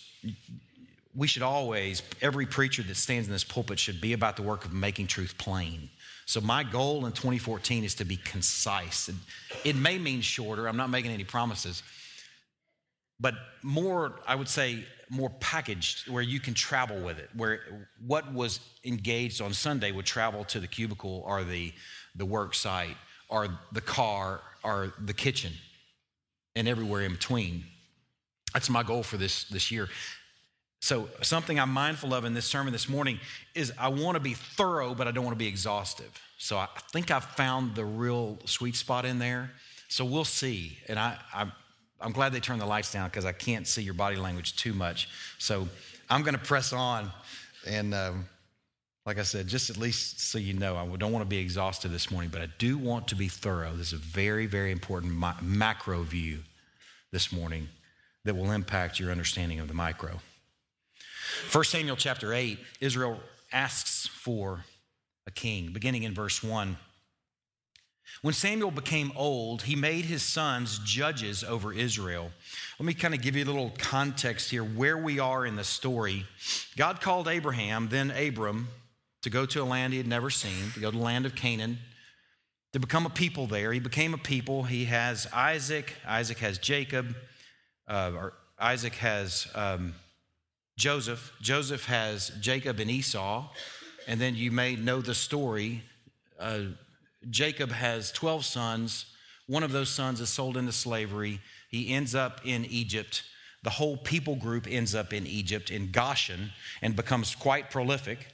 we 1.15 1.27
should 1.27 1.43
always, 1.43 2.03
every 2.23 2.47
preacher 2.47 2.83
that 2.83 2.97
stands 2.97 3.29
in 3.29 3.33
this 3.33 3.45
pulpit 3.45 3.79
should 3.79 4.01
be 4.01 4.15
about 4.15 4.37
the 4.37 4.43
work 4.43 4.65
of 4.65 4.73
making 4.73 5.09
truth 5.09 5.37
plain. 5.37 5.91
So, 6.31 6.41
my 6.41 6.63
goal 6.63 7.07
in 7.07 7.13
2014 7.13 7.83
is 7.83 7.97
to 7.97 8.05
be 8.05 8.17
concise. 8.17 9.09
It, 9.09 9.17
it 9.65 9.75
may 9.75 9.99
mean 9.99 10.21
shorter, 10.21 10.69
I'm 10.69 10.77
not 10.77 10.89
making 10.89 11.11
any 11.11 11.25
promises, 11.25 11.83
but 13.19 13.35
more, 13.65 14.21
I 14.29 14.37
would 14.37 14.49
say, 14.49 14.85
more 15.09 15.31
packaged 15.41 16.09
where 16.09 16.23
you 16.23 16.39
can 16.39 16.55
travel 16.55 17.01
with 17.01 17.19
it, 17.19 17.31
where 17.35 17.89
what 18.07 18.33
was 18.33 18.61
engaged 18.85 19.43
on 19.43 19.53
Sunday 19.53 19.91
would 19.91 20.07
travel 20.07 20.45
to 20.45 20.61
the 20.61 20.69
cubicle 20.69 21.25
or 21.27 21.43
the, 21.43 21.73
the 22.15 22.25
work 22.25 22.55
site 22.55 22.97
or 23.29 23.49
the 23.73 23.81
car 23.81 24.41
or 24.63 24.95
the 25.01 25.13
kitchen 25.13 25.53
and 26.55 26.69
everywhere 26.69 27.03
in 27.03 27.15
between. 27.15 27.65
That's 28.55 28.71
my 28.71 28.85
goal 28.85 29.03
for 29.03 29.17
this, 29.17 29.47
this 29.49 29.73
year. 29.73 29.89
So, 30.81 31.09
something 31.21 31.61
I'm 31.61 31.73
mindful 31.73 32.15
of 32.15 32.25
in 32.25 32.33
this 32.33 32.47
sermon 32.47 32.73
this 32.73 32.89
morning 32.89 33.21
is 33.55 33.73
I 33.79 33.89
want 33.89 34.17
to 34.17 34.21
be 34.21 34.35
thorough, 34.35 34.95
but 34.95 35.07
I 35.07 35.11
don't 35.11 35.25
want 35.25 35.35
to 35.35 35.39
be 35.39 35.49
exhaustive. 35.49 36.11
So, 36.39 36.57
I 36.57 36.69
think 36.91 37.11
I've 37.11 37.25
found 37.25 37.75
the 37.75 37.85
real 37.85 38.39
sweet 38.47 38.77
spot 38.77 39.05
in 39.05 39.19
there. 39.19 39.51
So, 39.89 40.05
we'll 40.05 40.25
see. 40.25 40.79
And 40.89 40.99
I, 40.99 41.19
I 41.35 41.51
I'm 42.01 42.13
glad 42.13 42.33
they 42.33 42.41
turned 42.41 42.61
the 42.61 42.67
lights 42.67 42.93
down 42.93 43.09
because 43.09 43.25
I 43.25 43.33
can't 43.33 43.67
see 43.67 43.83
your 43.83 43.95
body 43.95 44.17
language 44.17 44.57
too 44.57 44.73
much. 44.73 45.09
So 45.39 45.69
I'm 46.09 46.23
going 46.23 46.35
to 46.35 46.41
press 46.41 46.73
on. 46.73 47.11
And 47.67 47.95
um, 47.95 48.27
like 49.05 49.19
I 49.19 49.23
said, 49.23 49.49
just 49.49 49.69
at 49.69 49.77
least 49.77 50.21
so 50.21 50.39
you 50.39 50.55
know, 50.55 50.77
I 50.77 50.97
don't 50.97 51.13
want 51.13 51.23
to 51.23 51.29
be 51.29 51.39
exhaustive 51.39 51.93
this 51.93 52.11
morning, 52.11 52.31
but 52.31 52.41
I 52.41 52.49
do 52.59 52.79
want 52.79 53.09
to 53.09 53.17
be 53.17 53.29
thorough. 53.29 53.73
This 53.75 53.89
is 53.89 53.93
a 53.95 53.97
very, 53.97 54.47
very 54.47 54.73
important 54.73 55.13
macro 55.43 56.03
view 56.03 56.39
this 57.13 57.33
morning 57.33 57.69
that 58.25 58.35
will 58.35 58.53
impact 58.53 58.99
your 58.99 59.11
understanding 59.11 59.61
of 59.61 59.69
the 59.69 59.75
micro. 59.75 60.21
1 61.53 61.65
Samuel 61.65 61.97
chapter 61.97 62.33
8, 62.33 62.59
Israel 62.81 63.21
asks 63.53 64.07
for 64.07 64.65
a 65.27 65.31
king, 65.31 65.73
beginning 65.73 66.05
in 66.05 66.15
verse 66.15 66.43
1. 66.43 66.77
When 68.23 68.35
Samuel 68.35 68.71
became 68.71 69.13
old, 69.17 69.63
he 69.63 69.77
made 69.77 70.05
his 70.05 70.23
sons 70.23 70.79
judges 70.81 71.43
over 71.43 71.73
Israel. 71.73 72.31
Let 72.79 72.87
me 72.87 72.93
kind 72.93 73.15
of 73.15 73.23
give 73.23 73.35
you 73.35 73.45
a 73.45 73.47
little 73.47 73.73
context 73.79 74.51
here 74.51 74.65
where 74.65 74.99
we 74.99 75.19
are 75.19 75.47
in 75.47 75.57
the 75.57 75.65
story. 75.65 76.27
God 76.77 77.01
called 77.01 77.29
Abraham, 77.29 77.89
then 77.89 78.11
Abram, 78.11 78.69
to 79.23 79.31
go 79.31 79.47
to 79.47 79.63
a 79.63 79.65
land 79.65 79.93
he 79.93 79.99
had 79.99 80.09
never 80.09 80.29
seen, 80.29 80.71
to 80.75 80.81
go 80.81 80.91
to 80.91 80.97
the 80.97 81.03
land 81.03 81.25
of 81.25 81.35
Canaan, 81.35 81.79
to 82.73 82.79
become 82.79 83.07
a 83.07 83.11
people 83.11 83.47
there. 83.47 83.73
He 83.73 83.81
became 83.81 84.13
a 84.13 84.19
people. 84.19 84.65
He 84.65 84.85
has 84.87 85.27
Isaac, 85.33 85.95
Isaac 86.07 86.39
has 86.39 86.59
Jacob, 86.59 87.17
uh, 87.89 88.13
or 88.15 88.33
Isaac 88.59 88.95
has 88.97 89.49
um, 89.55 89.95
Joseph, 90.81 91.35
Joseph 91.43 91.85
has 91.85 92.33
Jacob 92.41 92.81
and 92.81 92.91
Esau. 92.91 93.47
And 94.09 94.19
then 94.19 94.35
you 94.35 94.51
may 94.51 94.77
know 94.77 95.03
the 95.03 95.15
story. 95.15 95.83
Uh, 96.39 96.61
Jacob 97.29 97.71
has 97.71 98.11
12 98.13 98.47
sons. 98.47 99.05
One 99.47 99.63
of 99.63 99.73
those 99.73 99.91
sons 99.91 100.23
is 100.23 100.31
sold 100.31 100.57
into 100.57 100.73
slavery. 100.73 101.41
He 101.71 101.93
ends 101.93 102.15
up 102.15 102.41
in 102.47 102.65
Egypt. 102.65 103.25
The 103.63 103.69
whole 103.69 103.99
people 103.99 104.37
group 104.37 104.67
ends 104.67 104.95
up 104.95 105.13
in 105.13 105.27
Egypt, 105.27 105.71
in 105.71 105.91
Goshen, 105.91 106.51
and 106.81 106.97
becomes 106.97 107.35
quite 107.35 107.71
prolific. 107.71 108.29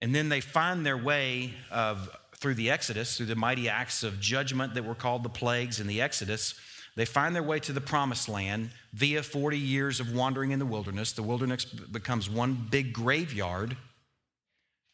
And 0.00 0.14
then 0.14 0.28
they 0.28 0.40
find 0.40 0.86
their 0.86 0.96
way 0.96 1.54
of, 1.72 2.08
through 2.36 2.54
the 2.54 2.70
Exodus, 2.70 3.16
through 3.16 3.26
the 3.26 3.34
mighty 3.34 3.68
acts 3.68 4.04
of 4.04 4.20
judgment 4.20 4.74
that 4.74 4.84
were 4.84 4.94
called 4.94 5.24
the 5.24 5.28
plagues 5.28 5.80
in 5.80 5.88
the 5.88 6.00
Exodus. 6.00 6.54
They 6.96 7.04
find 7.04 7.34
their 7.34 7.42
way 7.42 7.60
to 7.60 7.72
the 7.72 7.80
promised 7.80 8.28
land 8.28 8.70
via 8.92 9.22
40 9.22 9.58
years 9.58 10.00
of 10.00 10.14
wandering 10.14 10.50
in 10.50 10.58
the 10.58 10.66
wilderness. 10.66 11.12
The 11.12 11.22
wilderness 11.22 11.64
becomes 11.64 12.28
one 12.28 12.66
big 12.70 12.92
graveyard 12.92 13.76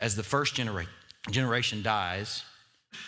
as 0.01 0.17
the 0.17 0.23
first 0.23 0.55
generation 0.55 0.93
generation 1.31 1.83
dies, 1.83 2.45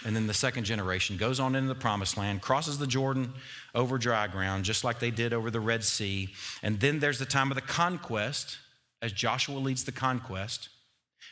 and 0.04 0.14
then 0.14 0.26
the 0.26 0.34
second 0.34 0.64
generation 0.64 1.16
goes 1.16 1.40
on 1.40 1.54
into 1.54 1.68
the 1.68 1.74
promised 1.74 2.16
land, 2.16 2.42
crosses 2.42 2.78
the 2.78 2.86
Jordan 2.86 3.32
over 3.74 3.96
dry 3.96 4.26
ground, 4.26 4.64
just 4.64 4.84
like 4.84 4.98
they 4.98 5.10
did 5.10 5.32
over 5.32 5.50
the 5.50 5.60
Red 5.60 5.84
Sea. 5.84 6.28
And 6.62 6.80
then 6.80 6.98
there's 6.98 7.18
the 7.18 7.24
time 7.24 7.50
of 7.50 7.54
the 7.54 7.62
conquest, 7.62 8.58
as 9.00 9.12
Joshua 9.12 9.58
leads 9.58 9.84
the 9.84 9.92
conquest. 9.92 10.68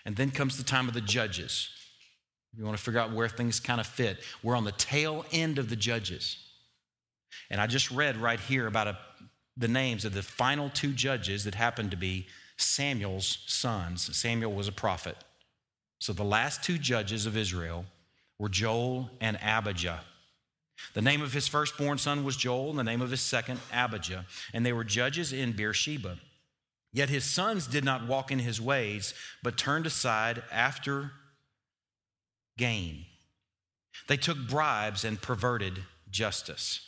And 0.05 0.15
then 0.15 0.31
comes 0.31 0.57
the 0.57 0.63
time 0.63 0.87
of 0.87 0.95
the 0.95 1.01
judges. 1.01 1.69
You 2.57 2.65
want 2.65 2.77
to 2.77 2.83
figure 2.83 3.01
out 3.01 3.13
where 3.13 3.29
things 3.29 3.59
kind 3.59 3.81
of 3.81 3.87
fit, 3.87 4.19
we're 4.43 4.57
on 4.57 4.65
the 4.65 4.73
tail 4.73 5.25
end 5.33 5.59
of 5.59 5.69
the 5.69 5.77
judges. 5.77 6.39
And 7.51 7.61
I 7.61 7.67
just 7.67 7.91
read 7.91 8.17
right 8.17 8.41
here 8.41 8.67
about 8.67 8.89
a, 8.89 8.99
the 9.57 9.69
names 9.69 10.05
of 10.05 10.15
the 10.15 10.23
final 10.23 10.71
two 10.71 10.93
judges 10.93 11.45
that 11.45 11.55
happened 11.55 11.91
to 11.93 11.97
be 11.97 12.27
Samuel's 12.57 13.39
sons. 13.47 14.17
Samuel 14.17 14.53
was 14.53 14.69
a 14.69 14.73
prophet. 14.73 15.17
So 15.99 16.13
the 16.13 16.25
last 16.25 16.63
two 16.63 16.79
judges 16.79 17.27
of 17.27 17.37
Israel 17.37 17.85
were 18.39 18.49
Joel 18.49 19.11
and 19.21 19.39
Abijah. 19.43 20.01
The 20.95 21.03
name 21.03 21.23
of 21.23 21.33
his 21.33 21.49
firstborn 21.49 21.99
son 21.99 22.23
was 22.23 22.37
Joel, 22.37 22.71
and 22.71 22.79
the 22.79 22.85
name 22.85 23.01
of 23.01 23.11
his 23.11 23.23
second, 23.23 23.61
Abijah. 23.73 24.27
And 24.53 24.65
they 24.65 24.75
were 24.75 24.85
judges 24.85 25.33
in 25.33 25.53
Beersheba. 25.53 26.19
Yet 26.93 27.09
his 27.09 27.25
sons 27.25 27.67
did 27.67 27.85
not 27.85 28.07
walk 28.07 28.31
in 28.31 28.39
his 28.39 28.61
ways, 28.61 29.15
but 29.43 29.59
turned 29.59 29.87
aside 29.87 30.43
after 30.53 31.13
gain. 32.59 33.07
They 34.09 34.17
took 34.17 34.39
bribes 34.49 35.05
and 35.05 35.21
perverted 35.21 35.83
justice. 36.11 36.81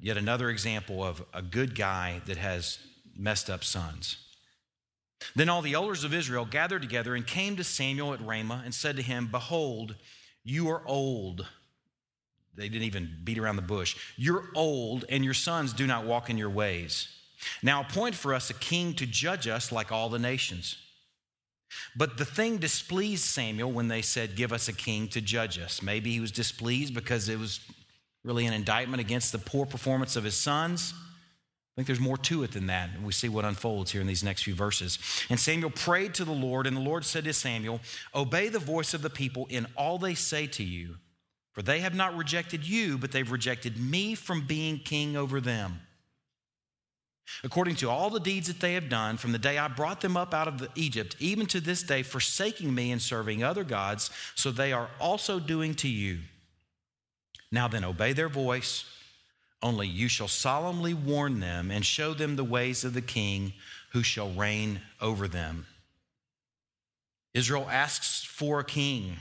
Yet 0.00 0.16
another 0.16 0.50
example 0.50 1.04
of 1.04 1.22
a 1.32 1.42
good 1.42 1.74
guy 1.74 2.22
that 2.26 2.36
has 2.36 2.78
messed 3.16 3.50
up 3.50 3.62
sons. 3.62 4.16
Then 5.36 5.48
all 5.48 5.62
the 5.62 5.74
elders 5.74 6.04
of 6.04 6.14
Israel 6.14 6.44
gathered 6.44 6.82
together 6.82 7.14
and 7.14 7.26
came 7.26 7.56
to 7.56 7.64
Samuel 7.64 8.12
at 8.14 8.24
Ramah 8.24 8.62
and 8.64 8.74
said 8.74 8.96
to 8.96 9.02
him, 9.02 9.28
Behold, 9.30 9.94
you 10.44 10.68
are 10.70 10.82
old. 10.86 11.46
They 12.54 12.68
didn't 12.68 12.86
even 12.86 13.18
beat 13.24 13.38
around 13.38 13.56
the 13.56 13.62
bush. 13.62 13.96
You're 14.16 14.44
old, 14.54 15.04
and 15.08 15.24
your 15.24 15.34
sons 15.34 15.72
do 15.72 15.86
not 15.86 16.04
walk 16.04 16.28
in 16.28 16.36
your 16.36 16.50
ways. 16.50 17.08
Now 17.62 17.80
appoint 17.80 18.14
for 18.14 18.34
us 18.34 18.50
a 18.50 18.54
king 18.54 18.94
to 18.94 19.06
judge 19.06 19.48
us 19.48 19.72
like 19.72 19.90
all 19.90 20.08
the 20.08 20.18
nations. 20.18 20.76
But 21.96 22.18
the 22.18 22.24
thing 22.24 22.58
displeased 22.58 23.24
Samuel 23.24 23.72
when 23.72 23.88
they 23.88 24.02
said, 24.02 24.36
Give 24.36 24.52
us 24.52 24.68
a 24.68 24.72
king 24.74 25.08
to 25.08 25.20
judge 25.20 25.58
us. 25.58 25.82
Maybe 25.82 26.12
he 26.12 26.20
was 26.20 26.30
displeased 26.30 26.94
because 26.94 27.28
it 27.28 27.38
was 27.38 27.60
really 28.24 28.46
an 28.46 28.52
indictment 28.52 29.00
against 29.00 29.32
the 29.32 29.38
poor 29.38 29.66
performance 29.66 30.16
of 30.16 30.24
his 30.24 30.36
sons. 30.36 30.94
I 30.94 31.74
think 31.76 31.86
there's 31.86 32.00
more 32.00 32.18
to 32.18 32.42
it 32.42 32.52
than 32.52 32.66
that. 32.66 32.90
And 32.94 33.04
we 33.04 33.12
see 33.12 33.30
what 33.30 33.46
unfolds 33.46 33.90
here 33.90 34.02
in 34.02 34.06
these 34.06 34.22
next 34.22 34.42
few 34.42 34.54
verses. 34.54 34.98
And 35.30 35.40
Samuel 35.40 35.70
prayed 35.70 36.14
to 36.14 36.24
the 36.24 36.32
Lord, 36.32 36.66
and 36.66 36.76
the 36.76 36.82
Lord 36.82 37.04
said 37.04 37.24
to 37.24 37.32
Samuel, 37.32 37.80
Obey 38.14 38.48
the 38.48 38.58
voice 38.58 38.92
of 38.92 39.00
the 39.00 39.10
people 39.10 39.46
in 39.48 39.66
all 39.76 39.98
they 39.98 40.14
say 40.14 40.46
to 40.48 40.62
you, 40.62 40.96
for 41.52 41.62
they 41.62 41.80
have 41.80 41.94
not 41.94 42.16
rejected 42.16 42.66
you, 42.66 42.98
but 42.98 43.12
they've 43.12 43.30
rejected 43.30 43.78
me 43.78 44.14
from 44.14 44.46
being 44.46 44.78
king 44.78 45.16
over 45.16 45.40
them. 45.40 45.80
According 47.44 47.76
to 47.76 47.88
all 47.88 48.10
the 48.10 48.20
deeds 48.20 48.48
that 48.48 48.60
they 48.60 48.74
have 48.74 48.88
done 48.88 49.16
from 49.16 49.32
the 49.32 49.38
day 49.38 49.56
I 49.56 49.68
brought 49.68 50.00
them 50.00 50.16
up 50.16 50.34
out 50.34 50.48
of 50.48 50.68
Egypt, 50.74 51.16
even 51.18 51.46
to 51.46 51.60
this 51.60 51.82
day, 51.82 52.02
forsaking 52.02 52.74
me 52.74 52.90
and 52.90 53.00
serving 53.00 53.42
other 53.42 53.64
gods, 53.64 54.10
so 54.34 54.50
they 54.50 54.72
are 54.72 54.88
also 55.00 55.38
doing 55.38 55.74
to 55.76 55.88
you. 55.88 56.18
Now 57.52 57.68
then, 57.68 57.84
obey 57.84 58.14
their 58.14 58.30
voice 58.30 58.84
only 59.62 59.86
you 59.86 60.08
shall 60.08 60.28
solemnly 60.28 60.92
warn 60.92 61.38
them 61.38 61.70
and 61.70 61.86
show 61.86 62.14
them 62.14 62.34
the 62.34 62.44
ways 62.44 62.82
of 62.82 62.94
the 62.94 63.00
king 63.00 63.52
who 63.92 64.02
shall 64.02 64.32
reign 64.32 64.80
over 65.00 65.28
them. 65.28 65.66
Israel 67.32 67.68
asks 67.70 68.24
for 68.24 68.58
a 68.58 68.64
king. 68.64 69.18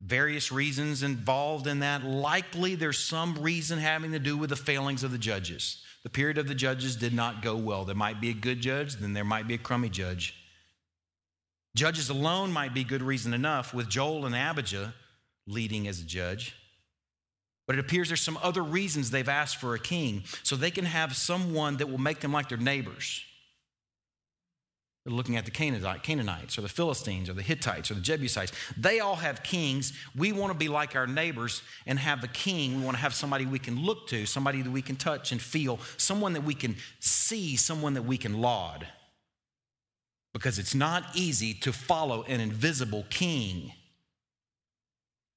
Various 0.00 0.50
reasons 0.50 1.02
involved 1.02 1.66
in 1.66 1.80
that. 1.80 2.04
Likely 2.04 2.74
there's 2.74 2.98
some 2.98 3.36
reason 3.38 3.78
having 3.78 4.12
to 4.12 4.18
do 4.18 4.36
with 4.36 4.50
the 4.50 4.56
failings 4.56 5.04
of 5.04 5.12
the 5.12 5.18
judges. 5.18 5.82
The 6.02 6.10
period 6.10 6.38
of 6.38 6.48
the 6.48 6.54
judges 6.54 6.96
did 6.96 7.12
not 7.12 7.42
go 7.42 7.56
well. 7.56 7.84
There 7.84 7.94
might 7.94 8.20
be 8.20 8.30
a 8.30 8.34
good 8.34 8.60
judge, 8.60 8.96
then 8.96 9.12
there 9.12 9.24
might 9.24 9.48
be 9.48 9.54
a 9.54 9.58
crummy 9.58 9.88
judge. 9.88 10.34
Judges 11.74 12.08
alone 12.08 12.52
might 12.52 12.74
be 12.74 12.84
good 12.84 13.02
reason 13.02 13.34
enough, 13.34 13.74
with 13.74 13.88
Joel 13.88 14.26
and 14.26 14.34
Abijah 14.34 14.94
leading 15.46 15.86
as 15.88 16.00
a 16.00 16.04
judge. 16.04 16.54
But 17.68 17.76
it 17.76 17.80
appears 17.80 18.08
there's 18.08 18.22
some 18.22 18.38
other 18.42 18.62
reasons 18.62 19.10
they've 19.10 19.28
asked 19.28 19.58
for 19.58 19.74
a 19.74 19.78
king, 19.78 20.24
so 20.42 20.56
they 20.56 20.70
can 20.70 20.86
have 20.86 21.14
someone 21.14 21.76
that 21.76 21.88
will 21.88 21.98
make 21.98 22.20
them 22.20 22.32
like 22.32 22.48
their 22.48 22.58
neighbors. 22.58 23.22
They're 25.04 25.14
looking 25.14 25.36
at 25.36 25.44
the 25.44 25.50
Canaanites 25.50 26.56
or 26.56 26.62
the 26.62 26.68
Philistines 26.68 27.28
or 27.28 27.34
the 27.34 27.42
Hittites 27.42 27.90
or 27.90 27.94
the 27.94 28.00
Jebusites. 28.00 28.52
They 28.76 29.00
all 29.00 29.16
have 29.16 29.42
kings. 29.42 29.92
We 30.16 30.32
want 30.32 30.50
to 30.52 30.58
be 30.58 30.68
like 30.68 30.96
our 30.96 31.06
neighbors 31.06 31.62
and 31.86 31.98
have 31.98 32.24
a 32.24 32.28
king. 32.28 32.78
We 32.78 32.84
want 32.84 32.96
to 32.96 33.02
have 33.02 33.14
somebody 33.14 33.44
we 33.44 33.58
can 33.58 33.84
look 33.84 34.08
to, 34.08 34.24
somebody 34.24 34.62
that 34.62 34.70
we 34.70 34.82
can 34.82 34.96
touch 34.96 35.30
and 35.30 35.40
feel, 35.40 35.78
someone 35.98 36.32
that 36.32 36.44
we 36.44 36.54
can 36.54 36.74
see, 37.00 37.56
someone 37.56 37.94
that 37.94 38.02
we 38.02 38.16
can 38.16 38.40
laud. 38.40 38.86
Because 40.32 40.58
it's 40.58 40.74
not 40.74 41.04
easy 41.14 41.52
to 41.54 41.72
follow 41.72 42.22
an 42.22 42.40
invisible 42.40 43.04
king. 43.10 43.72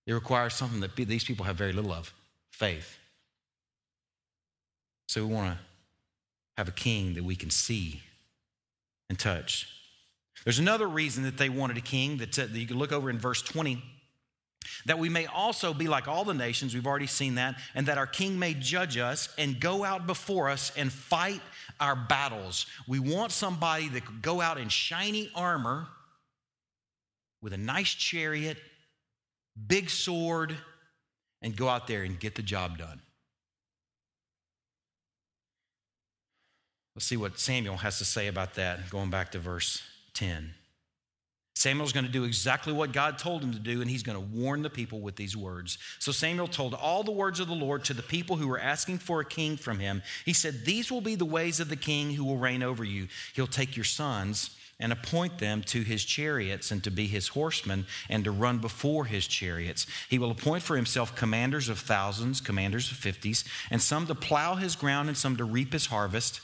It 0.07 0.13
requires 0.13 0.53
something 0.53 0.79
that 0.79 0.95
these 0.95 1.25
people 1.25 1.45
have 1.45 1.57
very 1.57 1.73
little 1.73 1.91
of 1.91 2.13
faith. 2.61 2.99
So 5.07 5.25
we 5.25 5.33
want 5.33 5.57
to 5.57 5.59
have 6.59 6.67
a 6.67 6.71
king 6.71 7.15
that 7.15 7.23
we 7.23 7.35
can 7.35 7.49
see 7.49 8.03
and 9.09 9.17
touch. 9.17 9.67
There's 10.43 10.59
another 10.59 10.87
reason 10.87 11.23
that 11.23 11.39
they 11.39 11.49
wanted 11.49 11.77
a 11.77 11.81
king 11.81 12.17
that, 12.17 12.37
uh, 12.37 12.43
that 12.43 12.59
you 12.59 12.67
can 12.67 12.77
look 12.77 12.91
over 12.91 13.09
in 13.09 13.17
verse 13.17 13.41
20 13.41 13.81
that 14.85 14.99
we 14.99 15.09
may 15.09 15.25
also 15.25 15.73
be 15.73 15.87
like 15.87 16.07
all 16.07 16.23
the 16.23 16.35
nations, 16.35 16.75
we've 16.75 16.85
already 16.85 17.07
seen 17.07 17.35
that, 17.35 17.55
and 17.73 17.87
that 17.87 17.97
our 17.97 18.05
king 18.05 18.37
may 18.37 18.53
judge 18.53 18.95
us 18.95 19.33
and 19.39 19.59
go 19.59 19.83
out 19.83 20.05
before 20.05 20.49
us 20.49 20.71
and 20.77 20.91
fight 20.91 21.41
our 21.79 21.95
battles. 21.95 22.67
We 22.87 22.99
want 22.99 23.31
somebody 23.31 23.89
that 23.89 24.05
could 24.05 24.21
go 24.21 24.39
out 24.39 24.59
in 24.59 24.69
shiny 24.69 25.31
armor 25.33 25.87
with 27.41 27.53
a 27.53 27.57
nice 27.57 27.91
chariot, 27.91 28.57
big 29.67 29.89
sword, 29.89 30.55
and 31.41 31.55
go 31.55 31.67
out 31.67 31.87
there 31.87 32.03
and 32.03 32.19
get 32.19 32.35
the 32.35 32.41
job 32.41 32.77
done. 32.77 33.01
Let's 36.95 37.05
see 37.05 37.17
what 37.17 37.39
Samuel 37.39 37.77
has 37.77 37.97
to 37.99 38.05
say 38.05 38.27
about 38.27 38.55
that, 38.55 38.89
going 38.89 39.09
back 39.09 39.31
to 39.31 39.39
verse 39.39 39.81
10. 40.13 40.53
Samuel's 41.55 41.93
going 41.93 42.05
to 42.05 42.11
do 42.11 42.23
exactly 42.23 42.73
what 42.73 42.91
God 42.91 43.17
told 43.17 43.43
him 43.43 43.53
to 43.53 43.59
do, 43.59 43.81
and 43.81 43.89
he's 43.89 44.03
going 44.03 44.17
to 44.17 44.35
warn 44.35 44.61
the 44.61 44.69
people 44.69 44.99
with 44.99 45.15
these 45.15 45.37
words. 45.37 45.77
So 45.99 46.11
Samuel 46.11 46.47
told 46.47 46.73
all 46.73 47.03
the 47.03 47.11
words 47.11 47.39
of 47.39 47.47
the 47.47 47.53
Lord 47.53 47.83
to 47.85 47.93
the 47.93 48.01
people 48.01 48.35
who 48.35 48.47
were 48.47 48.59
asking 48.59 48.97
for 48.97 49.19
a 49.19 49.25
king 49.25 49.57
from 49.57 49.79
him. 49.79 50.01
He 50.25 50.33
said, 50.33 50.65
These 50.65 50.91
will 50.91 51.01
be 51.01 51.15
the 51.15 51.25
ways 51.25 51.59
of 51.59 51.69
the 51.69 51.75
king 51.75 52.11
who 52.11 52.25
will 52.25 52.37
reign 52.37 52.63
over 52.63 52.83
you. 52.83 53.07
He'll 53.35 53.47
take 53.47 53.75
your 53.75 53.85
sons 53.85 54.57
and 54.81 54.91
appoint 54.91 55.37
them 55.37 55.61
to 55.61 55.81
his 55.83 56.03
chariots 56.03 56.71
and 56.71 56.83
to 56.83 56.91
be 56.91 57.07
his 57.07 57.29
horsemen 57.29 57.85
and 58.09 58.23
to 58.23 58.31
run 58.31 58.57
before 58.57 59.05
his 59.05 59.27
chariots. 59.27 59.85
He 60.09 60.19
will 60.19 60.31
appoint 60.31 60.63
for 60.63 60.75
himself 60.75 61.15
commanders 61.15 61.69
of 61.69 61.79
thousands, 61.79 62.41
commanders 62.41 62.91
of 62.91 62.97
fifties, 62.97 63.45
and 63.69 63.81
some 63.81 64.07
to 64.07 64.15
plow 64.15 64.55
his 64.55 64.75
ground 64.75 65.07
and 65.07 65.17
some 65.17 65.37
to 65.37 65.45
reap 65.45 65.71
his 65.71 65.85
harvest 65.85 66.41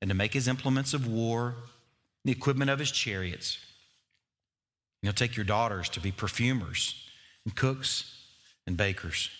and 0.00 0.08
to 0.10 0.14
make 0.14 0.34
his 0.34 0.46
implements 0.46 0.94
of 0.94 1.08
war, 1.08 1.56
the 2.24 2.32
equipment 2.32 2.70
of 2.70 2.78
his 2.78 2.92
chariots. 2.92 3.58
And 5.02 5.08
he'll 5.08 5.14
take 5.14 5.36
your 5.36 5.44
daughters 5.44 5.88
to 5.90 6.00
be 6.00 6.12
perfumers 6.12 7.08
and 7.44 7.54
cooks 7.54 8.14
and 8.66 8.76
bakers. 8.76 9.30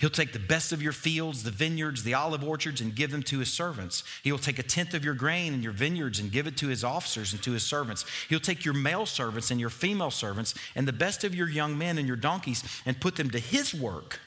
He'll 0.00 0.10
take 0.10 0.32
the 0.32 0.38
best 0.38 0.72
of 0.72 0.82
your 0.82 0.92
fields, 0.92 1.42
the 1.42 1.50
vineyards, 1.50 2.02
the 2.02 2.14
olive 2.14 2.42
orchards, 2.42 2.80
and 2.80 2.94
give 2.94 3.10
them 3.10 3.22
to 3.24 3.38
his 3.38 3.52
servants. 3.52 4.04
He'll 4.22 4.38
take 4.38 4.58
a 4.58 4.62
tenth 4.62 4.94
of 4.94 5.04
your 5.04 5.14
grain 5.14 5.54
in 5.54 5.62
your 5.62 5.72
vineyards 5.72 6.18
and 6.18 6.32
give 6.32 6.46
it 6.46 6.56
to 6.58 6.68
his 6.68 6.82
officers 6.82 7.32
and 7.32 7.42
to 7.42 7.52
his 7.52 7.62
servants. 7.62 8.04
He'll 8.28 8.40
take 8.40 8.64
your 8.64 8.74
male 8.74 9.06
servants 9.06 9.50
and 9.50 9.60
your 9.60 9.70
female 9.70 10.10
servants 10.10 10.54
and 10.74 10.88
the 10.88 10.92
best 10.92 11.24
of 11.24 11.34
your 11.34 11.48
young 11.48 11.76
men 11.76 11.98
and 11.98 12.06
your 12.06 12.16
donkeys 12.16 12.64
and 12.86 13.00
put 13.00 13.16
them 13.16 13.30
to 13.30 13.38
his 13.38 13.74
work. 13.74 14.20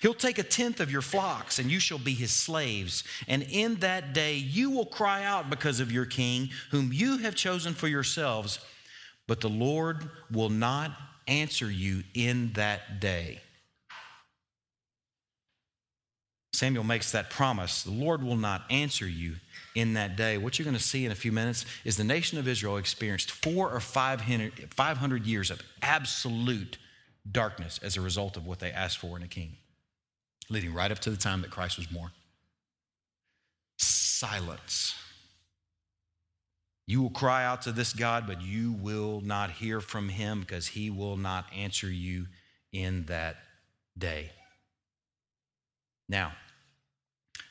He'll 0.00 0.14
take 0.14 0.38
a 0.38 0.44
tenth 0.44 0.80
of 0.80 0.92
your 0.92 1.02
flocks, 1.02 1.58
and 1.58 1.70
you 1.70 1.80
shall 1.80 1.98
be 1.98 2.14
his 2.14 2.32
slaves. 2.32 3.04
And 3.26 3.42
in 3.42 3.76
that 3.76 4.12
day 4.12 4.34
you 4.36 4.70
will 4.70 4.86
cry 4.86 5.24
out 5.24 5.50
because 5.50 5.80
of 5.80 5.90
your 5.90 6.06
king, 6.06 6.50
whom 6.70 6.92
you 6.92 7.18
have 7.18 7.34
chosen 7.34 7.74
for 7.74 7.88
yourselves, 7.88 8.60
but 9.26 9.40
the 9.40 9.48
Lord 9.48 10.10
will 10.30 10.50
not 10.50 10.92
answer 11.26 11.70
you 11.70 12.02
in 12.14 12.52
that 12.54 13.00
day. 13.00 13.40
Samuel 16.52 16.84
makes 16.84 17.12
that 17.12 17.30
promise 17.30 17.82
the 17.82 17.90
Lord 17.90 18.22
will 18.22 18.36
not 18.36 18.64
answer 18.70 19.06
you 19.06 19.36
in 19.74 19.94
that 19.94 20.16
day. 20.16 20.36
What 20.36 20.58
you're 20.58 20.64
going 20.64 20.76
to 20.76 20.82
see 20.82 21.06
in 21.06 21.12
a 21.12 21.16
few 21.16 21.32
minutes 21.32 21.64
is 21.84 21.96
the 21.96 22.04
nation 22.04 22.38
of 22.38 22.46
Israel 22.46 22.76
experienced 22.76 23.30
four 23.30 23.70
or 23.70 23.80
500, 23.80 24.72
500 24.72 25.26
years 25.26 25.50
of 25.50 25.62
absolute 25.80 26.76
darkness 27.30 27.80
as 27.82 27.96
a 27.96 28.00
result 28.00 28.36
of 28.36 28.46
what 28.46 28.58
they 28.58 28.70
asked 28.70 28.98
for 28.98 29.16
in 29.16 29.22
a 29.22 29.28
king 29.28 29.56
leading 30.52 30.74
right 30.74 30.90
up 30.90 30.98
to 31.00 31.10
the 31.10 31.16
time 31.16 31.42
that 31.42 31.50
Christ 31.50 31.78
was 31.78 31.86
born. 31.86 32.10
Silence. 33.78 34.94
You 36.86 37.00
will 37.00 37.10
cry 37.10 37.44
out 37.44 37.62
to 37.62 37.72
this 37.72 37.92
God, 37.92 38.26
but 38.26 38.42
you 38.42 38.72
will 38.72 39.20
not 39.22 39.50
hear 39.50 39.80
from 39.80 40.08
him 40.08 40.40
because 40.40 40.68
he 40.68 40.90
will 40.90 41.16
not 41.16 41.46
answer 41.56 41.88
you 41.88 42.26
in 42.72 43.06
that 43.06 43.36
day. 43.96 44.30
Now, 46.08 46.32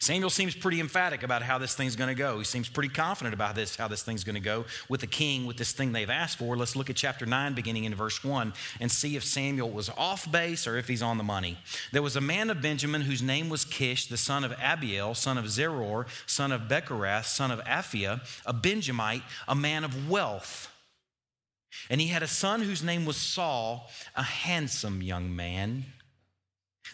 Samuel 0.01 0.31
seems 0.31 0.55
pretty 0.55 0.79
emphatic 0.79 1.21
about 1.21 1.43
how 1.43 1.59
this 1.59 1.75
thing's 1.75 1.95
going 1.95 2.07
to 2.07 2.15
go. 2.15 2.39
He 2.39 2.43
seems 2.43 2.67
pretty 2.67 2.89
confident 2.89 3.35
about 3.35 3.53
this, 3.53 3.75
how 3.75 3.87
this 3.87 4.01
thing's 4.01 4.23
going 4.23 4.33
to 4.33 4.41
go 4.41 4.65
with 4.89 5.01
the 5.01 5.07
king, 5.07 5.45
with 5.45 5.57
this 5.57 5.73
thing 5.73 5.91
they've 5.91 6.09
asked 6.09 6.39
for. 6.39 6.57
Let's 6.57 6.75
look 6.75 6.89
at 6.89 6.95
chapter 6.95 7.27
9, 7.27 7.53
beginning 7.53 7.83
in 7.83 7.93
verse 7.93 8.23
1, 8.23 8.51
and 8.79 8.91
see 8.91 9.15
if 9.15 9.23
Samuel 9.23 9.69
was 9.69 9.91
off 9.91 10.29
base 10.31 10.65
or 10.65 10.75
if 10.75 10.87
he's 10.87 11.03
on 11.03 11.19
the 11.19 11.23
money. 11.23 11.59
There 11.91 12.01
was 12.01 12.15
a 12.15 12.21
man 12.21 12.49
of 12.49 12.63
Benjamin 12.63 13.01
whose 13.01 13.21
name 13.21 13.47
was 13.47 13.63
Kish, 13.63 14.07
the 14.07 14.17
son 14.17 14.43
of 14.43 14.53
Abiel, 14.53 15.13
son 15.13 15.37
of 15.37 15.45
Zeror, 15.45 16.07
son 16.25 16.51
of 16.51 16.61
Becorath, 16.61 17.25
son 17.25 17.51
of 17.51 17.59
Aphiah, 17.65 18.21
a 18.43 18.53
Benjamite, 18.53 19.21
a 19.47 19.53
man 19.53 19.83
of 19.83 20.09
wealth. 20.09 20.73
And 21.91 22.01
he 22.01 22.07
had 22.07 22.23
a 22.23 22.27
son 22.27 22.63
whose 22.63 22.81
name 22.81 23.05
was 23.05 23.17
Saul, 23.17 23.87
a 24.15 24.23
handsome 24.23 25.03
young 25.03 25.35
man. 25.35 25.85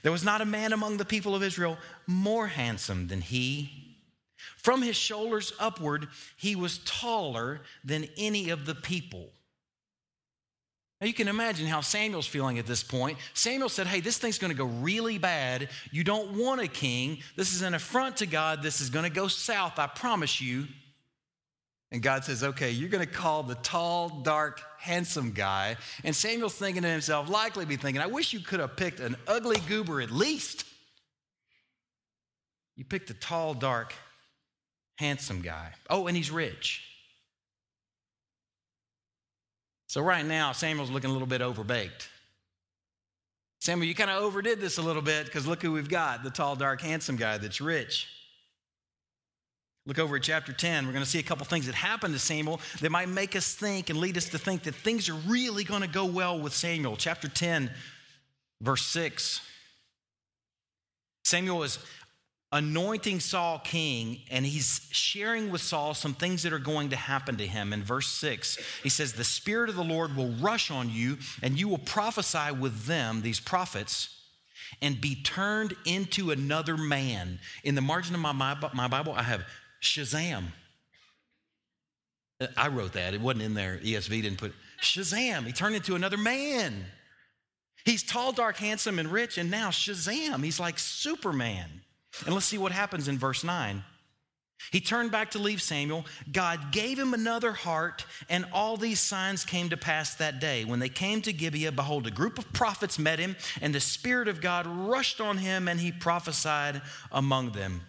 There 0.08 0.12
was 0.14 0.24
not 0.24 0.40
a 0.40 0.46
man 0.46 0.72
among 0.72 0.96
the 0.96 1.04
people 1.04 1.36
of 1.36 1.44
Israel 1.44 1.78
more 2.08 2.48
handsome 2.48 3.10
than 3.10 3.20
he. 3.20 3.98
From 4.56 4.82
his 4.82 4.96
shoulders 4.96 5.52
upward, 5.60 6.08
he 6.38 6.56
was 6.56 6.78
taller 6.86 7.60
than 7.84 8.08
any 8.16 8.50
of 8.50 8.66
the 8.66 8.74
people. 8.74 9.28
Now 11.02 11.08
you 11.08 11.14
can 11.14 11.28
imagine 11.28 11.68
how 11.68 11.82
Samuel's 11.82 12.26
feeling 12.26 12.58
at 12.58 12.66
this 12.66 12.84
point. 12.84 13.18
Samuel 13.34 13.68
said, 13.68 13.86
Hey, 13.86 14.00
this 14.00 14.18
thing's 14.18 14.40
going 14.40 14.52
to 14.52 14.58
go 14.58 14.68
really 14.80 15.18
bad. 15.18 15.68
You 15.92 16.06
don't 16.06 16.38
want 16.38 16.62
a 16.62 16.70
king. 16.70 17.18
This 17.36 17.54
is 17.54 17.62
an 17.62 17.74
affront 17.74 18.16
to 18.16 18.28
God. 18.28 18.64
This 18.64 18.80
is 18.80 18.90
going 18.90 19.04
to 19.04 19.14
go 19.14 19.28
south, 19.28 19.78
I 19.78 19.88
promise 19.88 20.40
you. 20.40 20.68
And 21.92 22.02
God 22.02 22.24
says, 22.24 22.44
Okay, 22.44 22.72
you're 22.72 22.90
going 22.90 23.06
to 23.06 23.12
call 23.12 23.44
the 23.44 23.56
tall, 23.56 24.10
dark, 24.10 24.62
handsome 24.80 25.32
guy. 25.32 25.78
And 26.04 26.16
Samuel's 26.16 26.56
thinking 26.56 26.84
to 26.84 26.90
himself, 26.90 27.30
likely 27.30 27.66
be 27.66 27.78
thinking, 27.78 28.02
I 28.02 28.08
wish 28.08 28.34
you 28.34 28.40
could 28.40 28.60
have 28.60 28.76
picked 28.76 29.00
an 29.00 29.16
ugly 29.28 29.58
goober 29.68 30.02
at 30.02 30.12
least. 30.12 30.66
You 32.76 32.86
picked 32.86 33.10
a 33.10 33.14
tall, 33.14 33.54
dark, 33.54 33.94
handsome 34.98 35.42
guy. 35.42 35.72
Oh, 35.90 36.08
and 36.08 36.16
he's 36.16 36.30
rich. 36.30 36.84
So 39.88 40.02
right 40.02 40.26
now, 40.26 40.52
Samuel's 40.52 40.92
looking 40.92 41.10
a 41.10 41.14
little 41.14 41.28
bit 41.28 41.42
overbaked. 41.42 42.08
Samuel, 43.60 43.88
you 43.88 43.96
kind 43.96 44.12
of 44.12 44.22
overdid 44.22 44.60
this 44.60 44.78
a 44.78 44.82
little 44.82 45.02
bit 45.02 45.26
because 45.26 45.48
look 45.48 45.62
who 45.62 45.72
we've 45.72 45.90
got 45.90 46.24
the 46.24 46.30
tall, 46.30 46.56
dark, 46.56 46.82
handsome 46.82 47.16
guy 47.16 47.38
that's 47.38 47.62
rich. 47.62 48.08
Look 49.88 50.00
over 50.00 50.18
at 50.18 50.24
chapter 50.24 50.52
10. 50.52 50.86
We're 50.86 50.92
going 50.92 51.04
to 51.04 51.10
see 51.10 51.20
a 51.20 51.24
couple 51.24 51.46
things 51.46 51.66
that 51.68 51.76
happen 51.76 52.12
to 52.12 52.20
Samuel 52.20 52.60
that 52.82 52.92
might 52.92 53.08
make 53.08 53.38
us 53.38 53.56
think 53.56 53.90
and 53.90 53.98
lead 54.00 54.18
us 54.18 54.28
to 54.30 54.38
think 54.38 54.64
that 54.64 54.76
things 54.76 55.08
are 55.08 55.16
really 55.16 55.64
going 55.64 55.82
to 55.82 55.88
go 55.88 56.04
well 56.04 56.38
with 56.38 56.54
Samuel. 56.54 56.98
Chapter 56.98 57.30
10, 57.30 57.72
verse 58.60 58.86
6. 58.86 59.40
Samuel 61.24 61.64
is 61.64 61.80
anointing 62.52 63.22
Saul 63.22 63.60
king, 63.64 64.20
and 64.30 64.46
he's 64.46 64.86
sharing 64.92 65.52
with 65.52 65.62
Saul 65.62 65.94
some 65.94 66.14
things 66.14 66.44
that 66.44 66.52
are 66.52 66.60
going 66.60 66.90
to 66.90 66.98
happen 66.98 67.38
to 67.38 67.48
him. 67.48 67.72
In 67.72 67.82
verse 67.82 68.08
6, 68.10 68.58
he 68.84 68.90
says, 68.90 69.14
The 69.14 69.24
Spirit 69.24 69.70
of 69.70 69.78
the 69.78 69.86
Lord 69.86 70.18
will 70.18 70.32
rush 70.32 70.70
on 70.70 70.90
you, 70.90 71.18
and 71.42 71.58
you 71.58 71.70
will 71.70 71.78
prophesy 71.78 72.52
with 72.52 72.88
them, 72.88 73.22
these 73.22 73.40
prophets 73.40 74.14
and 74.82 75.00
be 75.00 75.16
turned 75.16 75.74
into 75.86 76.30
another 76.30 76.76
man. 76.78 77.40
In 77.64 77.74
the 77.76 77.82
margin 77.82 78.14
of 78.14 78.22
my, 78.22 78.34
my, 78.34 78.88
Bible, 78.88 79.14
I 79.14 79.24
have 79.24 79.46
Shazam. 79.82 80.46
Uh, 82.40 82.48
I 82.56 82.68
wrote 82.68 82.94
that. 82.94 83.14
It 83.14 83.22
wasn't 83.22 83.44
in 83.44 83.54
there. 83.54 83.80
ESV 83.84 84.22
didn't 84.22 84.38
put 84.38 84.54
Shazam. 84.82 85.46
He 85.46 85.52
turned 85.52 85.76
into 85.76 85.96
another 85.96 86.18
man. 86.18 86.86
He's 87.86 88.04
tall, 88.04 88.32
dark, 88.34 88.58
handsome, 88.58 89.00
and 89.00 89.12
rich, 89.12 89.38
and 89.38 89.50
now 89.50 89.70
Shazam. 89.70 90.44
He's 90.44 90.60
like 90.60 90.78
Superman. 90.78 91.70
And 92.26 92.34
let's 92.34 92.46
see 92.46 92.58
what 92.58 92.72
happens 92.72 93.08
in 93.08 93.18
verse 93.18 93.44
9. 93.44 93.84
He 94.72 94.82
turned 94.82 95.12
back 95.12 95.32
to 95.32 95.40
leave 95.40 95.62
Samuel. 95.62 96.06
God 96.32 96.72
gave 96.72 97.00
him 97.00 97.14
another 97.14 97.54
heart, 97.54 98.06
and 98.30 98.46
all 98.52 98.76
these 98.76 99.00
signs 99.00 99.46
came 99.46 99.70
to 99.70 99.78
pass 99.78 100.16
that 100.16 100.40
day. 100.40 100.66
When 100.66 100.80
they 100.80 100.90
came 100.90 101.22
to 101.22 101.32
Gibeah, 101.32 101.72
behold, 101.72 102.08
a 102.08 102.12
group 102.12 102.38
of 102.38 102.52
prophets 102.54 103.00
met 103.00 103.20
him, 103.20 103.36
and 103.62 103.74
the 103.74 103.80
Spirit 103.80 104.28
of 104.28 104.42
God 104.42 104.66
rushed 104.68 105.22
on 105.22 105.38
him, 105.38 105.68
and 105.68 105.80
he 105.80 105.92
prophesied 105.92 106.82
among 107.12 107.52
them. 107.52 107.82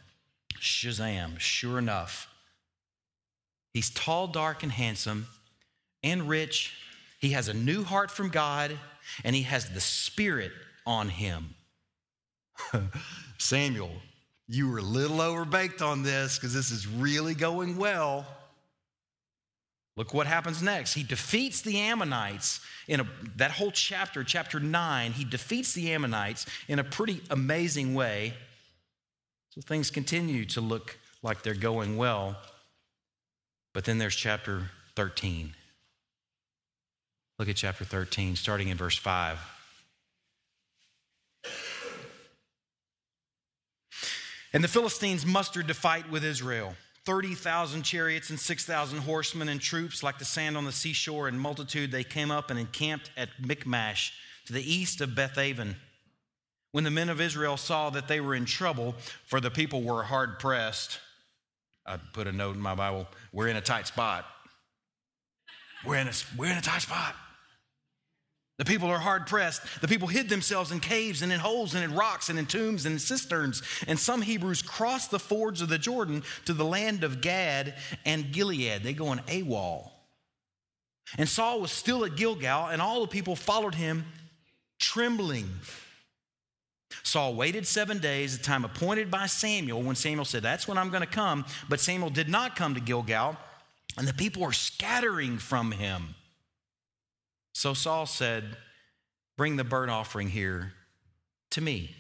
Shazam, 0.60 1.38
sure 1.38 1.78
enough, 1.78 2.28
He's 3.78 3.90
tall, 3.90 4.26
dark, 4.26 4.62
and 4.62 4.72
handsome, 4.72 5.28
and 6.02 6.28
rich. 6.28 6.74
He 7.20 7.30
has 7.30 7.46
a 7.48 7.54
new 7.54 7.84
heart 7.84 8.10
from 8.10 8.28
God, 8.28 8.76
and 9.24 9.36
he 9.36 9.42
has 9.42 9.68
the 9.70 9.80
Spirit 9.80 10.52
on 10.86 11.08
him. 11.08 11.54
Samuel, 13.38 13.92
you 14.48 14.68
were 14.68 14.78
a 14.78 14.82
little 14.82 15.18
overbaked 15.18 15.82
on 15.82 16.02
this 16.02 16.36
because 16.36 16.54
this 16.54 16.70
is 16.70 16.88
really 16.88 17.34
going 17.34 17.76
well. 17.76 18.26
Look 19.96 20.14
what 20.14 20.26
happens 20.26 20.62
next. 20.62 20.94
He 20.94 21.02
defeats 21.02 21.60
the 21.60 21.78
Ammonites 21.78 22.60
in 22.86 23.00
a, 23.00 23.08
that 23.36 23.50
whole 23.50 23.70
chapter, 23.72 24.24
chapter 24.24 24.60
9. 24.60 25.12
He 25.12 25.24
defeats 25.24 25.72
the 25.72 25.92
Ammonites 25.92 26.46
in 26.68 26.78
a 26.78 26.84
pretty 26.84 27.20
amazing 27.30 27.94
way. 27.94 28.34
So 29.58 29.62
things 29.62 29.90
continue 29.90 30.44
to 30.44 30.60
look 30.60 30.96
like 31.20 31.42
they're 31.42 31.52
going 31.52 31.96
well. 31.96 32.36
But 33.74 33.84
then 33.86 33.98
there's 33.98 34.14
chapter 34.14 34.70
13. 34.94 35.52
Look 37.40 37.48
at 37.48 37.56
chapter 37.56 37.84
13, 37.84 38.36
starting 38.36 38.68
in 38.68 38.76
verse 38.76 38.96
5. 38.96 39.36
And 44.52 44.62
the 44.62 44.68
Philistines 44.68 45.26
mustered 45.26 45.66
to 45.66 45.74
fight 45.74 46.08
with 46.08 46.22
Israel 46.24 46.76
30,000 47.04 47.82
chariots 47.82 48.30
and 48.30 48.38
6,000 48.38 48.98
horsemen 49.00 49.48
and 49.48 49.60
troops 49.60 50.04
like 50.04 50.20
the 50.20 50.24
sand 50.24 50.56
on 50.56 50.66
the 50.66 50.72
seashore 50.72 51.26
in 51.26 51.36
multitude. 51.36 51.90
They 51.90 52.04
came 52.04 52.30
up 52.30 52.50
and 52.50 52.60
encamped 52.60 53.10
at 53.16 53.30
Michmash 53.40 54.12
to 54.46 54.52
the 54.52 54.72
east 54.72 55.00
of 55.00 55.16
Bethaven. 55.16 55.74
When 56.72 56.84
the 56.84 56.90
men 56.90 57.08
of 57.08 57.20
Israel 57.20 57.56
saw 57.56 57.90
that 57.90 58.08
they 58.08 58.20
were 58.20 58.34
in 58.34 58.44
trouble, 58.44 58.94
for 59.26 59.40
the 59.40 59.50
people 59.50 59.82
were 59.82 60.02
hard 60.02 60.38
pressed, 60.38 61.00
I 61.86 61.98
put 62.12 62.26
a 62.26 62.32
note 62.32 62.54
in 62.54 62.60
my 62.60 62.74
Bible 62.74 63.06
we're 63.32 63.48
in 63.48 63.56
a 63.56 63.62
tight 63.62 63.86
spot. 63.86 64.26
We're 65.86 65.96
in 65.96 66.08
a, 66.08 66.12
we're 66.36 66.50
in 66.50 66.58
a 66.58 66.62
tight 66.62 66.82
spot. 66.82 67.14
The 68.58 68.64
people 68.64 68.88
are 68.88 68.98
hard 68.98 69.28
pressed. 69.28 69.62
The 69.80 69.86
people 69.86 70.08
hid 70.08 70.28
themselves 70.28 70.72
in 70.72 70.80
caves 70.80 71.22
and 71.22 71.32
in 71.32 71.38
holes 71.38 71.76
and 71.76 71.84
in 71.84 71.94
rocks 71.94 72.28
and 72.28 72.38
in 72.38 72.46
tombs 72.46 72.86
and 72.86 72.94
in 72.94 72.98
cisterns. 72.98 73.62
And 73.86 73.98
some 73.98 74.20
Hebrews 74.20 74.62
crossed 74.62 75.12
the 75.12 75.20
fords 75.20 75.62
of 75.62 75.68
the 75.68 75.78
Jordan 75.78 76.24
to 76.44 76.52
the 76.52 76.64
land 76.64 77.04
of 77.04 77.20
Gad 77.20 77.74
and 78.04 78.32
Gilead. 78.32 78.82
They 78.82 78.94
go 78.94 79.08
on 79.08 79.20
AWOL. 79.28 79.92
And 81.16 81.28
Saul 81.28 81.60
was 81.60 81.70
still 81.70 82.04
at 82.04 82.16
Gilgal, 82.16 82.66
and 82.66 82.82
all 82.82 83.00
the 83.00 83.06
people 83.06 83.36
followed 83.36 83.76
him 83.76 84.04
trembling. 84.80 85.48
Saul 87.02 87.34
waited 87.34 87.66
seven 87.66 87.98
days, 87.98 88.36
the 88.36 88.44
time 88.44 88.64
appointed 88.64 89.10
by 89.10 89.26
Samuel, 89.26 89.82
when 89.82 89.96
Samuel 89.96 90.24
said, 90.24 90.42
That's 90.42 90.66
when 90.66 90.78
I'm 90.78 90.90
going 90.90 91.02
to 91.02 91.06
come. 91.06 91.44
But 91.68 91.80
Samuel 91.80 92.10
did 92.10 92.28
not 92.28 92.56
come 92.56 92.74
to 92.74 92.80
Gilgal, 92.80 93.36
and 93.96 94.08
the 94.08 94.14
people 94.14 94.42
were 94.42 94.52
scattering 94.52 95.38
from 95.38 95.72
him. 95.72 96.14
So 97.52 97.74
Saul 97.74 98.06
said, 98.06 98.56
Bring 99.36 99.56
the 99.56 99.64
burnt 99.64 99.90
offering 99.90 100.28
here 100.28 100.72
to 101.50 101.60
me 101.60 101.94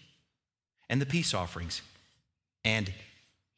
and 0.88 1.00
the 1.00 1.06
peace 1.06 1.34
offerings. 1.34 1.82
And 2.64 2.92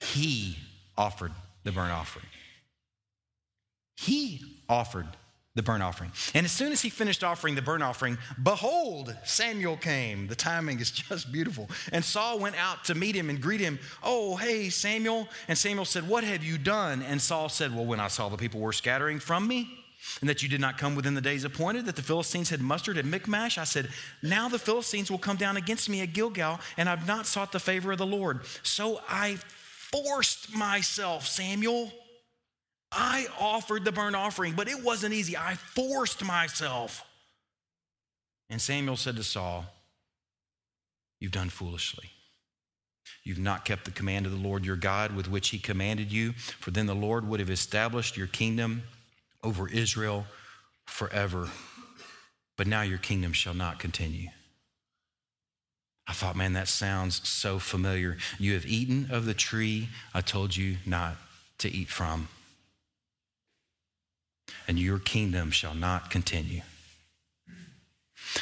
he 0.01 0.57
offered 0.97 1.33
the 1.65 1.73
burnt 1.73 1.93
offering. 1.93 2.27
He 3.97 4.41
offered 4.69 5.07
the 5.57 5.63
burnt 5.63 5.83
offering. 5.83 6.13
And 6.35 6.47
as 6.47 6.53
soon 6.53 6.71
as 6.71 6.81
he 6.81 6.91
finished 6.91 7.25
offering 7.25 7.57
the 7.57 7.63
burnt 7.63 7.83
offering, 7.83 8.19
behold, 8.41 9.17
Samuel 9.25 9.77
came. 9.77 10.29
The 10.29 10.37
timing 10.37 10.79
is 10.79 10.91
just 11.09 11.33
beautiful. 11.33 11.69
And 11.93 12.05
Saul 12.05 12.39
went 12.39 12.57
out 12.57 12.85
to 12.85 12.95
meet 12.95 13.17
him 13.17 13.31
and 13.31 13.41
greet 13.41 13.61
him. 13.61 13.79
Oh, 14.03 14.37
hey, 14.37 14.69
Samuel. 14.69 15.29
And 15.49 15.59
Samuel 15.59 15.85
said, 15.85 16.09
What 16.09 16.23
have 16.25 16.45
you 16.45 16.57
done? 16.57 17.03
And 17.03 17.21
Saul 17.21 17.49
said, 17.49 17.75
Well, 17.75 17.87
when 17.87 18.01
I 18.01 18.09
saw 18.09 18.29
the 18.29 18.37
people 18.37 18.61
were 18.61 18.73
scattering 18.73 19.19
from 19.19 19.49
me, 19.49 19.77
and 20.21 20.31
that 20.31 20.43
you 20.43 20.49
did 20.49 20.61
not 20.61 20.79
come 20.79 20.95
within 20.95 21.15
the 21.15 21.21
days 21.21 21.45
appointed, 21.45 21.85
that 21.87 21.97
the 21.97 22.03
Philistines 22.03 22.49
had 22.49 22.61
mustered 22.61 22.97
at 22.97 23.05
Michmash. 23.05 23.59
I 23.59 23.65
said, 23.65 23.89
Now 24.23 24.49
the 24.49 24.59
Philistines 24.59 25.11
will 25.11 25.19
come 25.19 25.37
down 25.37 25.57
against 25.57 25.89
me 25.89 26.01
at 26.01 26.13
Gilgal, 26.13 26.61
and 26.77 26.89
I've 26.89 27.07
not 27.07 27.27
sought 27.27 27.53
the 27.53 27.61
favor 27.61 27.93
of 27.93 27.99
the 27.99 28.07
Lord. 28.07 28.41
So 28.63 29.01
I 29.09 29.39
forced 29.93 30.55
myself, 30.55 31.27
Samuel. 31.27 31.93
I 32.93 33.27
offered 33.39 33.85
the 33.85 33.93
burnt 33.93 34.17
offering, 34.17 34.55
but 34.55 34.69
it 34.69 34.83
wasn't 34.83 35.15
easy. 35.15 35.37
I 35.37 35.55
forced 35.55 36.25
myself. 36.25 37.05
And 38.49 38.61
Samuel 38.61 38.97
said 38.97 39.17
to 39.17 39.23
Saul, 39.23 39.67
You've 41.21 41.33
done 41.33 41.51
foolishly. 41.51 42.11
You've 43.23 43.39
not 43.39 43.65
kept 43.65 43.85
the 43.85 43.91
command 43.91 44.27
of 44.27 44.33
the 44.33 44.39
Lord 44.39 44.65
your 44.65 44.77
God 44.77 45.15
with 45.15 45.29
which 45.29 45.51
he 45.51 45.59
commanded 45.59 46.11
you, 46.11 46.33
for 46.33 46.71
then 46.71 46.87
the 46.87 46.95
Lord 46.95 47.29
would 47.29 47.41
have 47.41 47.51
established 47.51 48.17
your 48.17 48.27
kingdom 48.27 48.83
over 49.43 49.69
Israel 49.69 50.27
forever. 50.87 51.49
But 52.57 52.67
now 52.67 52.83
your 52.83 52.99
kingdom 52.99 53.33
shall 53.33 53.55
not 53.55 53.79
continue. 53.79 54.29
I 56.07 56.13
thought, 56.13 56.37
man, 56.37 56.55
that 56.55 56.69
sounds 56.69 57.27
so 57.29 57.59
familiar. 57.59 58.17
You 58.39 58.55
have 58.55 58.67
eaten 58.67 59.09
of 59.11 59.27
the 59.27 59.35
tree 59.35 59.89
I 60.13 60.23
told 60.23 60.57
you 60.57 60.79
not 60.85 61.17
to 61.59 61.71
eat 61.71 61.89
from, 61.89 62.29
and 64.69 64.79
your 64.79 64.99
kingdom 64.99 65.51
shall 65.51 65.75
not 65.75 66.11
continue. 66.11 66.63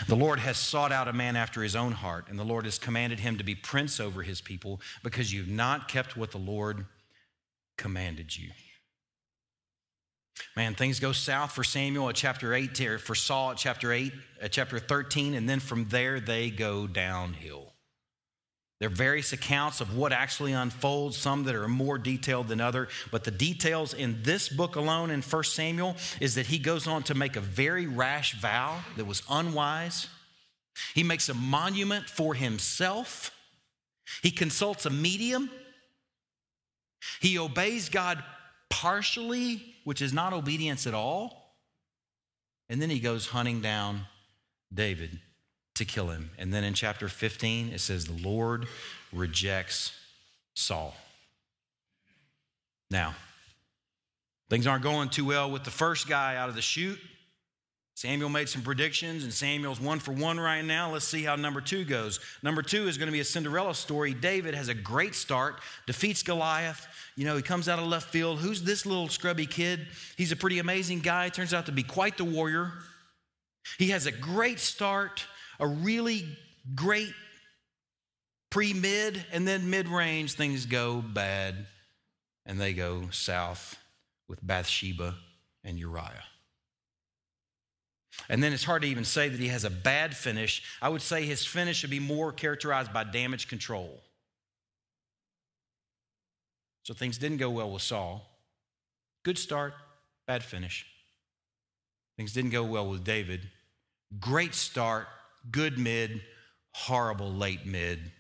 The 0.06 0.16
Lord 0.16 0.38
has 0.40 0.58
sought 0.58 0.92
out 0.92 1.08
a 1.08 1.12
man 1.12 1.34
after 1.34 1.62
his 1.62 1.74
own 1.74 1.92
heart, 1.92 2.26
and 2.28 2.38
the 2.38 2.44
Lord 2.44 2.64
has 2.66 2.78
commanded 2.78 3.20
him 3.20 3.38
to 3.38 3.44
be 3.44 3.54
prince 3.54 3.98
over 3.98 4.22
his 4.22 4.40
people 4.40 4.80
because 5.02 5.32
you've 5.32 5.48
not 5.48 5.88
kept 5.88 6.16
what 6.16 6.30
the 6.30 6.38
Lord 6.38 6.86
commanded 7.76 8.36
you. 8.36 8.50
Man, 10.56 10.74
things 10.74 11.00
go 11.00 11.12
south 11.12 11.52
for 11.52 11.64
Samuel 11.64 12.08
at 12.08 12.14
chapter 12.14 12.54
8, 12.54 12.80
or 12.82 12.98
for 12.98 13.14
Saul 13.14 13.52
at 13.52 13.56
chapter 13.56 13.92
8, 13.92 14.12
at 14.40 14.52
chapter 14.52 14.78
13, 14.78 15.34
and 15.34 15.48
then 15.48 15.60
from 15.60 15.88
there 15.88 16.20
they 16.20 16.50
go 16.50 16.86
downhill. 16.86 17.72
There 18.80 18.86
are 18.86 18.94
various 18.94 19.32
accounts 19.32 19.80
of 19.80 19.96
what 19.96 20.12
actually 20.12 20.52
unfolds, 20.52 21.16
some 21.16 21.44
that 21.44 21.56
are 21.56 21.66
more 21.66 21.98
detailed 21.98 22.46
than 22.46 22.60
other, 22.60 22.88
but 23.10 23.24
the 23.24 23.32
details 23.32 23.92
in 23.92 24.22
this 24.22 24.48
book 24.48 24.76
alone 24.76 25.10
in 25.10 25.20
1 25.20 25.44
Samuel 25.44 25.96
is 26.20 26.36
that 26.36 26.46
he 26.46 26.58
goes 26.58 26.86
on 26.86 27.02
to 27.04 27.14
make 27.14 27.34
a 27.34 27.40
very 27.40 27.86
rash 27.86 28.40
vow 28.40 28.80
that 28.96 29.04
was 29.04 29.22
unwise. 29.28 30.06
He 30.94 31.02
makes 31.02 31.28
a 31.28 31.34
monument 31.34 32.08
for 32.08 32.34
himself. 32.34 33.32
He 34.22 34.30
consults 34.30 34.86
a 34.86 34.90
medium. 34.90 35.50
He 37.20 37.36
obeys 37.36 37.88
God 37.88 38.22
partially, 38.70 39.74
which 39.82 40.00
is 40.00 40.12
not 40.12 40.32
obedience 40.32 40.86
at 40.86 40.94
all. 40.94 41.56
And 42.68 42.80
then 42.80 42.90
he 42.90 43.00
goes 43.00 43.26
hunting 43.26 43.60
down 43.60 44.02
David 44.72 45.18
to 45.78 45.84
kill 45.84 46.08
him. 46.08 46.30
And 46.38 46.52
then 46.52 46.64
in 46.64 46.74
chapter 46.74 47.08
15, 47.08 47.70
it 47.70 47.80
says, 47.80 48.06
The 48.06 48.28
Lord 48.28 48.66
rejects 49.12 49.92
Saul. 50.54 50.94
Now, 52.90 53.14
things 54.50 54.66
aren't 54.66 54.82
going 54.82 55.08
too 55.08 55.24
well 55.24 55.50
with 55.50 55.64
the 55.64 55.70
first 55.70 56.08
guy 56.08 56.36
out 56.36 56.48
of 56.48 56.54
the 56.54 56.62
chute. 56.62 56.98
Samuel 57.98 58.28
made 58.28 58.48
some 58.48 58.62
predictions, 58.62 59.24
and 59.24 59.32
Samuel's 59.32 59.80
one 59.80 59.98
for 59.98 60.12
one 60.12 60.38
right 60.38 60.64
now. 60.64 60.92
Let's 60.92 61.04
see 61.04 61.24
how 61.24 61.34
number 61.34 61.60
two 61.60 61.84
goes. 61.84 62.20
Number 62.44 62.62
two 62.62 62.86
is 62.86 62.96
going 62.96 63.08
to 63.08 63.12
be 63.12 63.18
a 63.18 63.24
Cinderella 63.24 63.74
story. 63.74 64.14
David 64.14 64.54
has 64.54 64.68
a 64.68 64.74
great 64.74 65.16
start, 65.16 65.56
defeats 65.84 66.22
Goliath. 66.22 66.86
You 67.16 67.24
know, 67.24 67.34
he 67.34 67.42
comes 67.42 67.68
out 67.68 67.80
of 67.80 67.86
left 67.86 68.10
field. 68.10 68.38
Who's 68.38 68.62
this 68.62 68.86
little 68.86 69.08
scrubby 69.08 69.46
kid? 69.46 69.88
He's 70.16 70.30
a 70.30 70.36
pretty 70.36 70.60
amazing 70.60 71.00
guy. 71.00 71.28
Turns 71.28 71.52
out 71.52 71.66
to 71.66 71.72
be 71.72 71.82
quite 71.82 72.16
the 72.16 72.24
warrior. 72.24 72.72
He 73.78 73.88
has 73.88 74.06
a 74.06 74.12
great 74.12 74.60
start, 74.60 75.26
a 75.58 75.66
really 75.66 76.24
great 76.74 77.12
pre 78.50 78.72
mid, 78.72 79.24
and 79.32 79.46
then 79.46 79.70
mid 79.70 79.88
range, 79.88 80.34
things 80.34 80.66
go 80.66 81.00
bad, 81.00 81.66
and 82.46 82.60
they 82.60 82.72
go 82.72 83.08
south 83.10 83.76
with 84.28 84.44
Bathsheba 84.46 85.14
and 85.64 85.78
Uriah. 85.78 86.24
And 88.28 88.42
then 88.42 88.52
it's 88.52 88.64
hard 88.64 88.82
to 88.82 88.88
even 88.88 89.04
say 89.04 89.28
that 89.28 89.38
he 89.38 89.48
has 89.48 89.64
a 89.64 89.70
bad 89.70 90.16
finish. 90.16 90.62
I 90.82 90.88
would 90.88 91.02
say 91.02 91.24
his 91.24 91.44
finish 91.44 91.78
should 91.78 91.90
be 91.90 92.00
more 92.00 92.32
characterized 92.32 92.92
by 92.92 93.04
damage 93.04 93.48
control. 93.48 94.02
So 96.82 96.94
things 96.94 97.18
didn't 97.18 97.36
go 97.36 97.50
well 97.50 97.70
with 97.70 97.82
Saul. 97.82 98.26
Good 99.22 99.38
start, 99.38 99.74
bad 100.26 100.42
finish. 100.42 100.86
Things 102.16 102.32
didn't 102.32 102.50
go 102.50 102.64
well 102.64 102.88
with 102.88 103.04
David. 103.04 103.48
Great 104.18 104.54
start, 104.54 105.06
good 105.50 105.78
mid, 105.78 106.22
horrible 106.72 107.32
late 107.32 107.66
mid, 107.66 108.12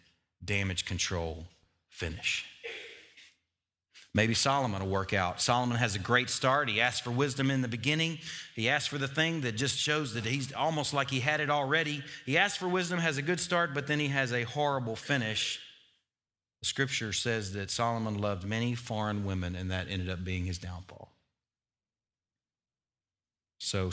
damage 0.44 0.84
control, 0.84 1.46
finish. 1.88 2.44
Maybe 4.14 4.34
Solomon 4.34 4.82
will 4.82 4.90
work 4.90 5.12
out. 5.12 5.40
Solomon 5.40 5.76
has 5.76 5.94
a 5.94 5.98
great 5.98 6.30
start. 6.30 6.68
He 6.68 6.80
asked 6.80 7.04
for 7.04 7.10
wisdom 7.10 7.50
in 7.50 7.62
the 7.62 7.68
beginning. 7.68 8.18
He 8.56 8.68
asked 8.68 8.88
for 8.88 8.98
the 8.98 9.06
thing 9.06 9.42
that 9.42 9.52
just 9.52 9.78
shows 9.78 10.14
that 10.14 10.24
he's 10.24 10.52
almost 10.52 10.94
like 10.94 11.10
he 11.10 11.20
had 11.20 11.40
it 11.40 11.50
already. 11.50 12.02
He 12.24 12.38
asked 12.38 12.58
for 12.58 12.66
wisdom, 12.66 12.98
has 12.98 13.18
a 13.18 13.22
good 13.22 13.38
start, 13.38 13.74
but 13.74 13.86
then 13.86 14.00
he 14.00 14.08
has 14.08 14.32
a 14.32 14.42
horrible 14.42 14.96
finish. 14.96 15.60
The 16.60 16.66
scripture 16.66 17.12
says 17.12 17.52
that 17.52 17.70
Solomon 17.70 18.18
loved 18.18 18.44
many 18.44 18.74
foreign 18.74 19.24
women, 19.24 19.54
and 19.54 19.70
that 19.70 19.86
ended 19.88 20.10
up 20.10 20.24
being 20.24 20.46
his 20.46 20.58
downfall. 20.58 21.12
So 23.58 23.90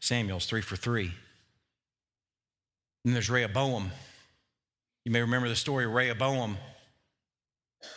Samuel's 0.00 0.46
three 0.46 0.62
for 0.62 0.76
three. 0.76 1.12
And 3.06 3.14
there's 3.14 3.30
Rehoboam. 3.30 3.92
You 5.04 5.12
may 5.12 5.20
remember 5.20 5.48
the 5.48 5.54
story 5.54 5.84
of 5.84 5.92
Rehoboam. 5.92 6.58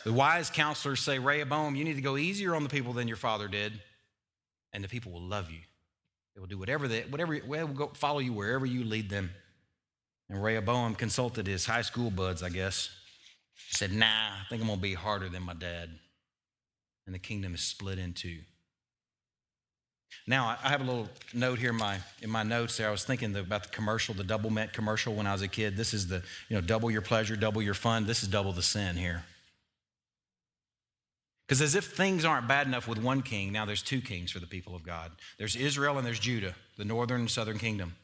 The 0.05 0.13
wise 0.13 0.51
counselors 0.51 0.99
say, 0.99 1.17
Rehoboam, 1.17 1.75
you 1.75 1.83
need 1.83 1.95
to 1.95 2.01
go 2.03 2.15
easier 2.15 2.55
on 2.55 2.61
the 2.61 2.69
people 2.69 2.93
than 2.93 3.07
your 3.07 3.17
father 3.17 3.47
did, 3.47 3.73
and 4.71 4.83
the 4.83 4.87
people 4.87 5.11
will 5.11 5.23
love 5.23 5.49
you. 5.49 5.61
They 6.35 6.41
will 6.41 6.47
do 6.47 6.59
whatever 6.59 6.87
they, 6.87 7.01
whatever, 7.01 7.39
they 7.39 7.63
will 7.63 7.67
go 7.69 7.87
follow 7.95 8.19
you 8.19 8.33
wherever 8.33 8.67
you 8.67 8.83
lead 8.83 9.09
them. 9.09 9.31
And 10.29 10.43
Rehoboam 10.43 10.93
consulted 10.93 11.47
his 11.47 11.65
high 11.65 11.81
school 11.81 12.11
buds, 12.11 12.43
I 12.43 12.49
guess. 12.49 12.91
He 13.67 13.75
Said, 13.75 13.91
Nah, 13.91 14.05
I 14.05 14.45
think 14.47 14.61
I'm 14.61 14.67
going 14.67 14.77
to 14.77 14.83
be 14.83 14.93
harder 14.93 15.27
than 15.27 15.41
my 15.41 15.55
dad. 15.55 15.89
And 17.07 17.15
the 17.15 17.19
kingdom 17.19 17.55
is 17.55 17.61
split 17.61 17.97
in 17.97 18.13
two. 18.13 18.41
Now, 20.27 20.57
I 20.63 20.69
have 20.69 20.81
a 20.81 20.83
little 20.83 21.09
note 21.33 21.59
here 21.59 21.71
in 21.71 21.77
my, 21.77 21.99
in 22.21 22.29
my 22.29 22.43
notes 22.43 22.77
there. 22.77 22.87
I 22.87 22.91
was 22.91 23.03
thinking 23.03 23.35
about 23.35 23.63
the 23.63 23.69
commercial, 23.69 24.13
the 24.13 24.23
Doublemint 24.23 24.73
commercial 24.73 25.15
when 25.15 25.25
I 25.25 25.33
was 25.33 25.41
a 25.41 25.47
kid. 25.47 25.75
This 25.75 25.93
is 25.93 26.07
the, 26.07 26.21
you 26.49 26.55
know, 26.55 26.61
double 26.61 26.91
your 26.91 27.01
pleasure, 27.01 27.35
double 27.35 27.61
your 27.61 27.73
fun. 27.73 28.05
This 28.05 28.21
is 28.21 28.29
double 28.29 28.53
the 28.53 28.61
sin 28.61 28.95
here. 28.95 29.23
Because 31.47 31.61
as 31.63 31.73
if 31.73 31.85
things 31.85 32.25
aren't 32.25 32.47
bad 32.47 32.67
enough 32.67 32.87
with 32.87 32.99
one 32.99 33.23
king, 33.23 33.51
now 33.51 33.65
there's 33.65 33.81
two 33.81 34.01
kings 34.01 34.29
for 34.29 34.37
the 34.37 34.45
people 34.45 34.75
of 34.75 34.83
God 34.83 35.11
there's 35.39 35.55
Israel 35.55 35.97
and 35.97 36.05
there's 36.05 36.19
Judah, 36.19 36.53
the 36.77 36.85
northern 36.85 37.21
and 37.21 37.31
southern 37.31 37.57
kingdom. 37.57 37.95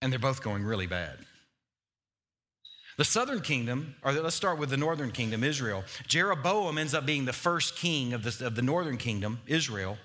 And 0.00 0.10
they're 0.10 0.18
both 0.18 0.42
going 0.42 0.64
really 0.64 0.86
bad. 0.86 1.18
The 2.96 3.04
southern 3.04 3.42
kingdom, 3.42 3.94
or 4.02 4.12
let's 4.12 4.34
start 4.34 4.58
with 4.58 4.70
the 4.70 4.78
northern 4.78 5.12
kingdom, 5.12 5.44
Israel. 5.44 5.84
Jeroboam 6.06 6.78
ends 6.78 6.94
up 6.94 7.04
being 7.04 7.26
the 7.26 7.32
first 7.34 7.76
king 7.76 8.14
of 8.14 8.22
the, 8.22 8.46
of 8.46 8.54
the 8.54 8.62
northern 8.62 8.96
kingdom, 8.96 9.40
Israel. 9.46 9.98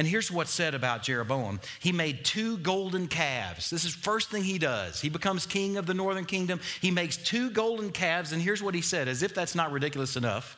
And 0.00 0.08
here's 0.08 0.30
what's 0.30 0.50
said 0.50 0.74
about 0.74 1.02
Jeroboam. 1.02 1.60
He 1.78 1.92
made 1.92 2.24
two 2.24 2.56
golden 2.56 3.06
calves. 3.06 3.68
This 3.68 3.84
is 3.84 3.94
first 3.94 4.30
thing 4.30 4.42
he 4.42 4.56
does. 4.58 4.98
He 4.98 5.10
becomes 5.10 5.44
king 5.44 5.76
of 5.76 5.84
the 5.84 5.92
northern 5.92 6.24
kingdom. 6.24 6.58
He 6.80 6.90
makes 6.90 7.18
two 7.18 7.50
golden 7.50 7.90
calves, 7.90 8.32
and 8.32 8.40
here's 8.40 8.62
what 8.62 8.74
he 8.74 8.80
said, 8.80 9.08
as 9.08 9.22
if 9.22 9.34
that's 9.34 9.54
not 9.54 9.72
ridiculous 9.72 10.16
enough. 10.16 10.56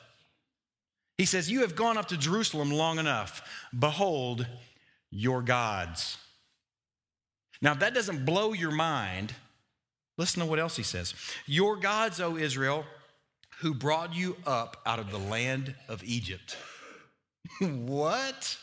He 1.18 1.24
says, 1.24 1.50
You 1.50 1.62
have 1.62 1.74
gone 1.74 1.98
up 1.98 2.07
to 2.11 2.16
Jerusalem 2.16 2.70
long 2.70 3.00
enough. 3.00 3.42
Behold 3.76 4.46
your 5.11 5.42
gods. 5.42 6.18
Now, 7.61 7.72
if 7.72 7.81
that 7.81 7.94
doesn't 7.94 8.24
blow 8.24 8.52
your 8.52 8.70
mind, 8.70 9.35
listen 10.18 10.38
to 10.38 10.46
what 10.46 10.61
else 10.61 10.76
he 10.76 10.85
says. 10.85 11.14
Your 11.46 11.74
gods, 11.74 12.20
O 12.20 12.37
Israel, 12.37 12.85
who 13.59 13.74
brought 13.74 14.14
you 14.14 14.37
up 14.46 14.76
out 14.87 15.00
of 15.00 15.11
the 15.11 15.18
land 15.18 15.74
of 15.88 16.05
Egypt. 16.05 16.57
what? 17.61 18.57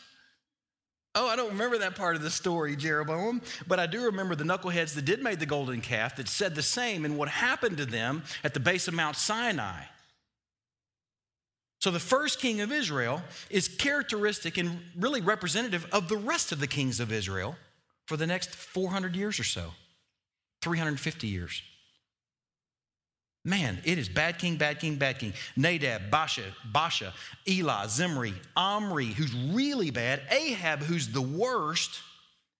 Oh, 1.14 1.26
I 1.26 1.34
don't 1.34 1.50
remember 1.50 1.78
that 1.78 1.96
part 1.96 2.14
of 2.14 2.22
the 2.22 2.30
story, 2.30 2.76
Jeroboam, 2.76 3.42
but 3.66 3.80
I 3.80 3.86
do 3.86 4.04
remember 4.04 4.36
the 4.36 4.44
knuckleheads 4.44 4.94
that 4.94 5.04
did 5.04 5.22
make 5.22 5.40
the 5.40 5.46
golden 5.46 5.80
calf 5.80 6.16
that 6.16 6.28
said 6.28 6.54
the 6.54 6.62
same 6.62 7.04
and 7.04 7.18
what 7.18 7.28
happened 7.28 7.78
to 7.78 7.86
them 7.86 8.22
at 8.44 8.54
the 8.54 8.60
base 8.60 8.86
of 8.86 8.94
Mount 8.94 9.16
Sinai. 9.16 9.82
So 11.80 11.90
the 11.90 11.98
first 11.98 12.38
king 12.38 12.60
of 12.60 12.70
Israel 12.70 13.22
is 13.48 13.66
characteristic 13.66 14.56
and 14.56 14.80
really 14.96 15.20
representative 15.20 15.86
of 15.92 16.08
the 16.08 16.16
rest 16.16 16.52
of 16.52 16.60
the 16.60 16.66
kings 16.66 17.00
of 17.00 17.10
Israel 17.10 17.56
for 18.06 18.16
the 18.16 18.26
next 18.26 18.50
400 18.50 19.16
years 19.16 19.40
or 19.40 19.44
so, 19.44 19.70
350 20.62 21.26
years. 21.26 21.62
Man, 23.44 23.78
it 23.84 23.96
is 23.96 24.08
bad 24.08 24.38
king, 24.38 24.56
bad 24.56 24.80
king, 24.80 24.96
bad 24.96 25.18
king. 25.18 25.32
Nadab, 25.56 26.10
Baasha, 26.10 26.44
Baasha, 26.70 27.12
Elah, 27.48 27.86
Zimri, 27.88 28.34
Omri, 28.54 29.06
who's 29.06 29.34
really 29.34 29.90
bad, 29.90 30.20
Ahab, 30.30 30.80
who's 30.80 31.08
the 31.08 31.22
worst, 31.22 32.00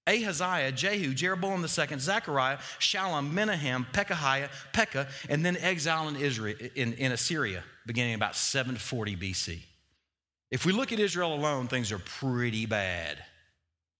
Ahaziah, 0.08 0.72
Jehu, 0.72 1.12
Jeroboam 1.12 1.60
II, 1.60 1.98
Zechariah, 1.98 2.56
Shallum, 2.78 3.32
Menahem, 3.32 3.86
Pekahiah, 3.92 4.48
Pekah, 4.72 5.08
and 5.28 5.44
then 5.44 5.58
exile 5.58 6.08
in 6.08 6.16
Israel 6.16 6.56
in, 6.74 6.94
in 6.94 7.12
Assyria, 7.12 7.62
beginning 7.86 8.14
about 8.14 8.34
740 8.34 9.16
BC. 9.16 9.60
If 10.50 10.64
we 10.64 10.72
look 10.72 10.92
at 10.92 10.98
Israel 10.98 11.34
alone, 11.34 11.68
things 11.68 11.92
are 11.92 11.98
pretty 11.98 12.64
bad. 12.64 13.22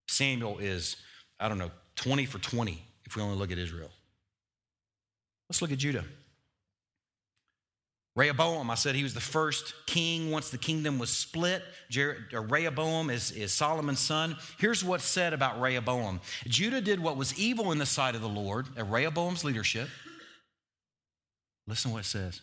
Samuel 0.09 0.59
is, 0.59 0.97
I 1.39 1.49
don't 1.49 1.59
know, 1.59 1.71
20 1.97 2.25
for 2.25 2.39
20 2.39 2.83
if 3.05 3.17
we 3.17 3.23
only 3.23 3.37
look 3.37 3.53
at 3.53 3.59
Israel. 3.59 3.91
Let's 5.49 5.61
look 5.61 5.73
at 5.73 5.79
Judah. 5.79 6.05
Rehoboam, 8.21 8.71
I 8.71 8.75
said 8.75 8.95
he 8.95 9.03
was 9.03 9.15
the 9.15 9.21
first 9.21 9.73
king 9.87 10.31
once 10.31 10.51
the 10.51 10.59
kingdom 10.59 10.99
was 10.99 11.09
split. 11.09 11.63
Rehoboam 11.91 13.09
is, 13.09 13.31
is 13.31 13.51
Solomon's 13.51 13.99
son. 13.99 14.37
Here's 14.59 14.85
what's 14.85 15.05
said 15.05 15.33
about 15.33 15.59
Rehoboam 15.59 16.21
Judah 16.47 16.83
did 16.83 17.01
what 17.01 17.17
was 17.17 17.39
evil 17.39 17.73
in 17.73 17.79
the 17.79 17.87
sight 17.87 18.15
of 18.15 18.21
the 18.21 18.29
Lord 18.29 18.67
at 18.77 18.91
Rehoboam's 18.91 19.43
leadership. 19.43 19.89
Listen 21.67 21.93
to 21.93 21.95
what 21.95 22.05
it 22.05 22.09
says. 22.09 22.43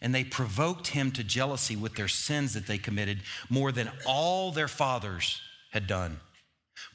And 0.00 0.14
they 0.14 0.24
provoked 0.24 0.86
him 0.86 1.12
to 1.12 1.22
jealousy 1.22 1.76
with 1.76 1.94
their 1.96 2.08
sins 2.08 2.54
that 2.54 2.66
they 2.66 2.78
committed 2.78 3.20
more 3.50 3.72
than 3.72 3.90
all 4.06 4.50
their 4.50 4.66
fathers 4.66 5.42
had 5.72 5.86
done. 5.86 6.20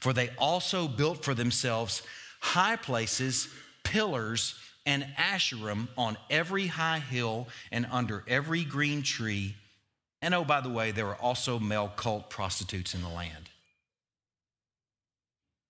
For 0.00 0.12
they 0.12 0.30
also 0.38 0.88
built 0.88 1.24
for 1.24 1.34
themselves 1.34 2.02
high 2.40 2.74
places, 2.74 3.46
pillars, 3.84 4.56
and 4.86 5.04
Asherim 5.18 5.88
on 5.98 6.16
every 6.30 6.68
high 6.68 7.00
hill 7.00 7.48
and 7.70 7.86
under 7.90 8.24
every 8.26 8.64
green 8.64 9.02
tree. 9.02 9.56
And 10.22 10.34
oh, 10.34 10.44
by 10.44 10.60
the 10.60 10.70
way, 10.70 10.92
there 10.92 11.04
were 11.04 11.16
also 11.16 11.58
male 11.58 11.92
cult 11.96 12.30
prostitutes 12.30 12.94
in 12.94 13.02
the 13.02 13.08
land. 13.08 13.50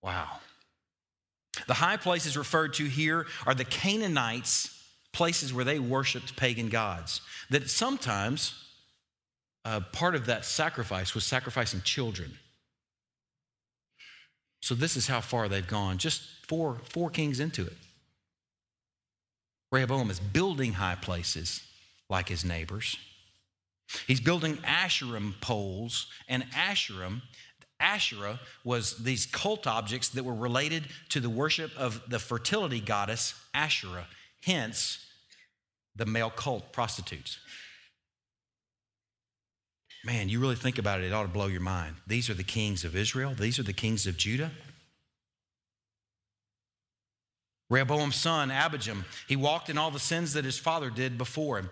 Wow. 0.03 0.39
The 1.65 1.73
high 1.73 1.97
places 1.97 2.37
referred 2.37 2.75
to 2.75 2.85
here 2.85 3.25
are 3.45 3.55
the 3.55 3.65
Canaanites, 3.65 4.73
places 5.11 5.53
where 5.53 5.65
they 5.65 5.79
worshiped 5.79 6.35
pagan 6.35 6.69
gods. 6.69 7.21
That 7.49 7.69
sometimes 7.69 8.63
uh, 9.65 9.81
part 9.91 10.15
of 10.15 10.27
that 10.27 10.45
sacrifice 10.45 11.15
was 11.15 11.23
sacrificing 11.25 11.81
children. 11.81 12.37
So 14.61 14.75
this 14.75 14.95
is 14.95 15.07
how 15.07 15.21
far 15.21 15.49
they've 15.49 15.67
gone, 15.67 15.97
just 15.97 16.21
four, 16.47 16.77
four 16.89 17.09
kings 17.09 17.39
into 17.39 17.65
it. 17.65 17.77
Rehoboam 19.71 20.09
is 20.09 20.19
building 20.19 20.73
high 20.73 20.95
places 20.95 21.61
like 22.09 22.29
his 22.29 22.45
neighbors. 22.45 22.97
He's 24.05 24.19
building 24.19 24.57
Asherim 24.57 25.39
poles, 25.41 26.07
and 26.27 26.43
Asherim, 26.51 27.21
Asherah 27.79 28.39
was 28.63 28.97
these 28.97 29.25
cult 29.25 29.67
objects 29.67 30.09
that 30.09 30.23
were 30.23 30.33
related 30.33 30.87
to 31.09 31.19
the 31.19 31.29
worship 31.29 31.71
of 31.77 32.01
the 32.09 32.19
fertility 32.19 32.79
goddess 32.79 33.33
Asherah, 33.53 34.07
hence 34.43 35.05
the 35.95 36.05
male 36.05 36.29
cult 36.29 36.73
prostitutes. 36.73 37.37
Man, 40.03 40.29
you 40.29 40.39
really 40.39 40.55
think 40.55 40.77
about 40.77 41.01
it, 41.01 41.07
it 41.07 41.13
ought 41.13 41.23
to 41.23 41.27
blow 41.27 41.47
your 41.47 41.61
mind. 41.61 41.95
These 42.07 42.29
are 42.29 42.33
the 42.33 42.43
kings 42.43 42.83
of 42.83 42.95
Israel, 42.95 43.33
these 43.37 43.59
are 43.59 43.63
the 43.63 43.73
kings 43.73 44.07
of 44.07 44.17
Judah. 44.17 44.51
Rehoboam's 47.69 48.15
son, 48.15 48.49
Abijam, 48.49 49.03
he 49.27 49.35
walked 49.35 49.69
in 49.69 49.77
all 49.77 49.91
the 49.91 49.99
sins 49.99 50.33
that 50.33 50.45
his 50.45 50.57
father 50.57 50.89
did 50.89 51.17
before 51.17 51.59
him. 51.59 51.69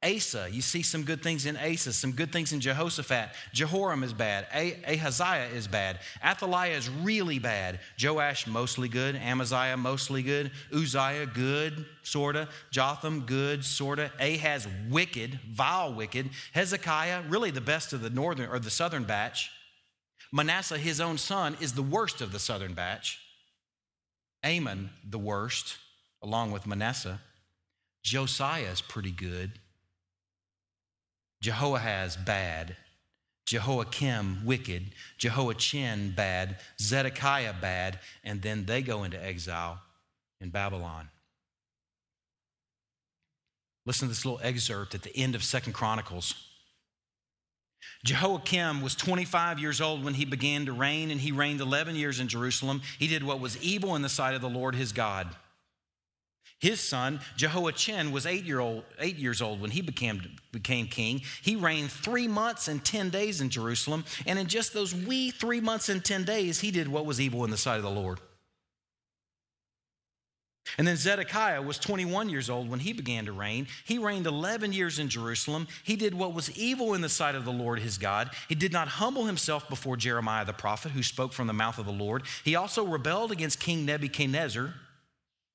Asa, 0.00 0.48
you 0.48 0.62
see 0.62 0.82
some 0.82 1.02
good 1.02 1.24
things 1.24 1.44
in 1.44 1.56
Asa, 1.56 1.92
some 1.92 2.12
good 2.12 2.30
things 2.30 2.52
in 2.52 2.60
Jehoshaphat. 2.60 3.30
Jehoram 3.52 4.04
is 4.04 4.12
bad. 4.12 4.46
Ahaziah 4.54 5.48
is 5.52 5.66
bad. 5.66 5.98
Athaliah 6.24 6.76
is 6.76 6.88
really 6.88 7.40
bad. 7.40 7.80
Joash, 8.00 8.46
mostly 8.46 8.88
good. 8.88 9.16
Amaziah, 9.16 9.76
mostly 9.76 10.22
good. 10.22 10.52
Uzziah, 10.72 11.26
good, 11.26 11.84
sorta. 12.04 12.48
Jotham, 12.70 13.22
good, 13.22 13.64
sorta. 13.64 14.12
Ahaz, 14.20 14.68
wicked, 14.88 15.40
vile, 15.50 15.92
wicked. 15.92 16.30
Hezekiah, 16.52 17.22
really 17.28 17.50
the 17.50 17.60
best 17.60 17.92
of 17.92 18.00
the 18.00 18.10
northern 18.10 18.48
or 18.50 18.60
the 18.60 18.70
southern 18.70 19.02
batch. 19.02 19.50
Manasseh, 20.30 20.78
his 20.78 21.00
own 21.00 21.18
son, 21.18 21.56
is 21.60 21.72
the 21.72 21.82
worst 21.82 22.20
of 22.20 22.30
the 22.30 22.38
southern 22.38 22.74
batch. 22.74 23.18
Amon, 24.44 24.90
the 25.08 25.18
worst, 25.18 25.78
along 26.22 26.52
with 26.52 26.66
Manasseh. 26.66 27.20
Josiah 28.02 28.70
is 28.72 28.80
pretty 28.80 29.10
good. 29.10 29.52
Jehoahaz, 31.42 32.16
bad. 32.16 32.76
Jehoiakim, 33.46 34.44
wicked. 34.44 34.92
Jehoiachin, 35.18 36.12
bad. 36.16 36.58
Zedekiah, 36.80 37.54
bad. 37.60 37.98
And 38.24 38.42
then 38.42 38.66
they 38.66 38.82
go 38.82 39.04
into 39.04 39.22
exile 39.22 39.80
in 40.40 40.50
Babylon. 40.50 41.08
Listen 43.86 44.08
to 44.08 44.14
this 44.14 44.24
little 44.24 44.40
excerpt 44.42 44.94
at 44.94 45.02
the 45.02 45.16
end 45.16 45.34
of 45.34 45.42
Second 45.42 45.72
Chronicles. 45.72 46.47
Jehoiakim 48.04 48.80
was 48.80 48.94
25 48.94 49.58
years 49.58 49.80
old 49.80 50.04
when 50.04 50.14
he 50.14 50.24
began 50.24 50.66
to 50.66 50.72
reign, 50.72 51.10
and 51.10 51.20
he 51.20 51.32
reigned 51.32 51.60
11 51.60 51.96
years 51.96 52.20
in 52.20 52.28
Jerusalem. 52.28 52.82
He 52.98 53.08
did 53.08 53.24
what 53.24 53.40
was 53.40 53.60
evil 53.62 53.96
in 53.96 54.02
the 54.02 54.08
sight 54.08 54.34
of 54.34 54.40
the 54.40 54.48
Lord 54.48 54.74
his 54.74 54.92
God. 54.92 55.28
His 56.60 56.80
son, 56.80 57.20
Jehoiachin, 57.36 58.10
was 58.10 58.26
eight, 58.26 58.44
year 58.44 58.58
old, 58.58 58.82
eight 58.98 59.16
years 59.16 59.40
old 59.40 59.60
when 59.60 59.70
he 59.70 59.80
became, 59.80 60.20
became 60.50 60.88
king. 60.88 61.22
He 61.42 61.54
reigned 61.54 61.92
three 61.92 62.26
months 62.26 62.66
and 62.66 62.84
10 62.84 63.10
days 63.10 63.40
in 63.40 63.48
Jerusalem. 63.48 64.04
And 64.26 64.38
in 64.38 64.48
just 64.48 64.74
those 64.74 64.92
wee 64.92 65.30
three 65.30 65.60
months 65.60 65.88
and 65.88 66.04
10 66.04 66.24
days, 66.24 66.58
he 66.58 66.72
did 66.72 66.88
what 66.88 67.06
was 67.06 67.20
evil 67.20 67.44
in 67.44 67.50
the 67.50 67.56
sight 67.56 67.76
of 67.76 67.84
the 67.84 67.90
Lord. 67.90 68.18
And 70.78 70.86
then 70.86 70.96
Zedekiah 70.96 71.60
was 71.60 71.78
21 71.78 72.28
years 72.28 72.48
old 72.48 72.70
when 72.70 72.78
he 72.78 72.92
began 72.92 73.26
to 73.26 73.32
reign. 73.32 73.66
He 73.84 73.98
reigned 73.98 74.26
11 74.26 74.72
years 74.72 75.00
in 75.00 75.08
Jerusalem. 75.08 75.66
He 75.82 75.96
did 75.96 76.14
what 76.14 76.32
was 76.32 76.56
evil 76.56 76.94
in 76.94 77.00
the 77.00 77.08
sight 77.08 77.34
of 77.34 77.44
the 77.44 77.52
Lord 77.52 77.80
his 77.80 77.98
God. 77.98 78.30
He 78.48 78.54
did 78.54 78.72
not 78.72 78.86
humble 78.86 79.24
himself 79.24 79.68
before 79.68 79.96
Jeremiah 79.96 80.44
the 80.44 80.52
prophet, 80.52 80.92
who 80.92 81.02
spoke 81.02 81.32
from 81.32 81.48
the 81.48 81.52
mouth 81.52 81.78
of 81.78 81.86
the 81.86 81.92
Lord. 81.92 82.22
He 82.44 82.54
also 82.54 82.86
rebelled 82.86 83.32
against 83.32 83.58
King 83.58 83.84
Nebuchadnezzar 83.84 84.72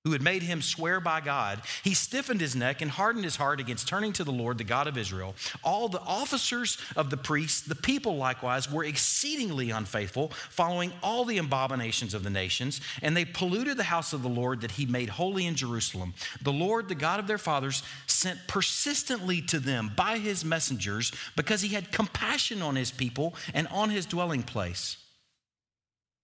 who 0.04 0.12
had 0.12 0.22
made 0.22 0.44
him 0.44 0.62
swear 0.62 1.00
by 1.00 1.22
God, 1.22 1.62
he 1.82 1.94
stiffened 1.94 2.42
his 2.42 2.58
neck 2.58 2.82
and 2.82 2.92
hardened 2.92 3.24
his 3.24 3.38
heart 3.38 3.62
against 3.62 3.88
turning 3.88 4.12
to 4.14 4.26
the 4.26 4.34
Lord, 4.34 4.58
the 4.58 4.66
God 4.66 4.86
of 4.86 4.98
Israel. 4.98 5.34
All 5.64 5.88
the 5.88 6.02
officers 6.02 6.78
of 6.98 7.10
the 7.10 7.16
priests, 7.16 7.62
the 7.62 7.76
people 7.76 8.18
likewise, 8.18 8.70
were 8.70 8.84
exceedingly 8.84 9.70
unfaithful, 9.70 10.34
following 10.50 10.92
all 11.02 11.24
the 11.24 11.38
abominations 11.38 12.14
of 12.14 12.24
the 12.24 12.30
nations, 12.30 12.82
and 13.02 13.16
they 13.16 13.24
polluted 13.24 13.78
the 13.78 13.84
house 13.84 14.12
of 14.12 14.24
the 14.24 14.30
Lord 14.30 14.60
that 14.62 14.72
he 14.72 14.86
made 14.86 15.08
holy 15.08 15.46
in 15.46 15.56
Jerusalem. 15.56 16.14
The 16.42 16.52
Lord, 16.52 16.90
the 16.90 16.96
God 16.96 17.22
of 17.22 17.28
their 17.28 17.38
fathers, 17.38 17.82
sent 18.06 18.46
persistently 18.48 19.42
to 19.44 19.60
them 19.60 19.90
by 19.96 20.18
his 20.18 20.44
messengers 20.44 21.14
because 21.38 21.62
he 21.62 21.70
had 21.70 21.94
compassion 21.94 22.62
on 22.62 22.76
his 22.76 22.92
people 22.92 23.36
and 23.54 23.70
on 23.70 23.90
his 23.90 24.06
dwelling 24.06 24.44
place. 24.44 24.98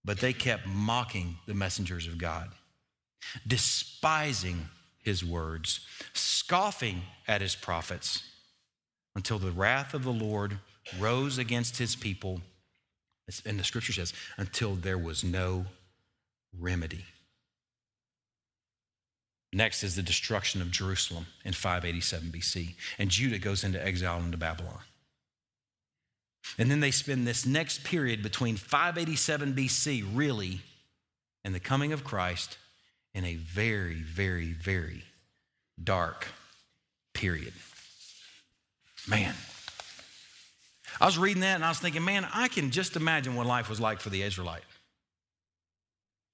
But 0.03 0.19
they 0.19 0.33
kept 0.33 0.67
mocking 0.67 1.37
the 1.45 1.53
messengers 1.53 2.05
of 2.05 2.17
God 2.17 2.49
despising 3.45 4.69
his 5.01 5.23
words, 5.23 5.81
scoffing 6.13 7.01
at 7.27 7.41
his 7.41 7.55
prophets, 7.55 8.23
until 9.15 9.39
the 9.39 9.51
wrath 9.51 9.93
of 9.93 10.03
the 10.03 10.13
Lord 10.13 10.59
rose 10.99 11.37
against 11.37 11.77
his 11.77 11.95
people. 11.95 12.41
And 13.45 13.59
the 13.59 13.63
scripture 13.63 13.93
says, 13.93 14.13
until 14.37 14.75
there 14.75 14.97
was 14.97 15.23
no 15.23 15.65
remedy. 16.57 17.05
Next 19.51 19.83
is 19.83 19.95
the 19.95 20.03
destruction 20.03 20.61
of 20.61 20.71
Jerusalem 20.71 21.25
in 21.43 21.53
587 21.53 22.29
BC, 22.29 22.75
and 22.97 23.09
Judah 23.09 23.39
goes 23.39 23.63
into 23.63 23.83
exile 23.83 24.19
into 24.19 24.37
Babylon. 24.37 24.79
And 26.57 26.69
then 26.69 26.79
they 26.79 26.91
spend 26.91 27.27
this 27.27 27.45
next 27.45 27.83
period 27.83 28.23
between 28.23 28.57
587 28.57 29.53
BC, 29.53 30.03
really, 30.13 30.61
and 31.43 31.53
the 31.53 31.59
coming 31.59 31.93
of 31.93 32.03
Christ, 32.03 32.57
in 33.13 33.25
a 33.25 33.35
very, 33.35 34.01
very, 34.01 34.53
very 34.53 35.03
dark 35.81 36.27
period. 37.13 37.53
Man. 39.07 39.33
I 41.01 41.05
was 41.05 41.17
reading 41.17 41.41
that 41.41 41.55
and 41.55 41.63
I 41.63 41.69
was 41.69 41.79
thinking, 41.79 42.03
man, 42.03 42.27
I 42.33 42.47
can 42.49 42.71
just 42.71 42.95
imagine 42.95 43.35
what 43.35 43.45
life 43.45 43.69
was 43.69 43.79
like 43.79 43.99
for 44.01 44.09
the 44.09 44.21
Israelite. 44.21 44.63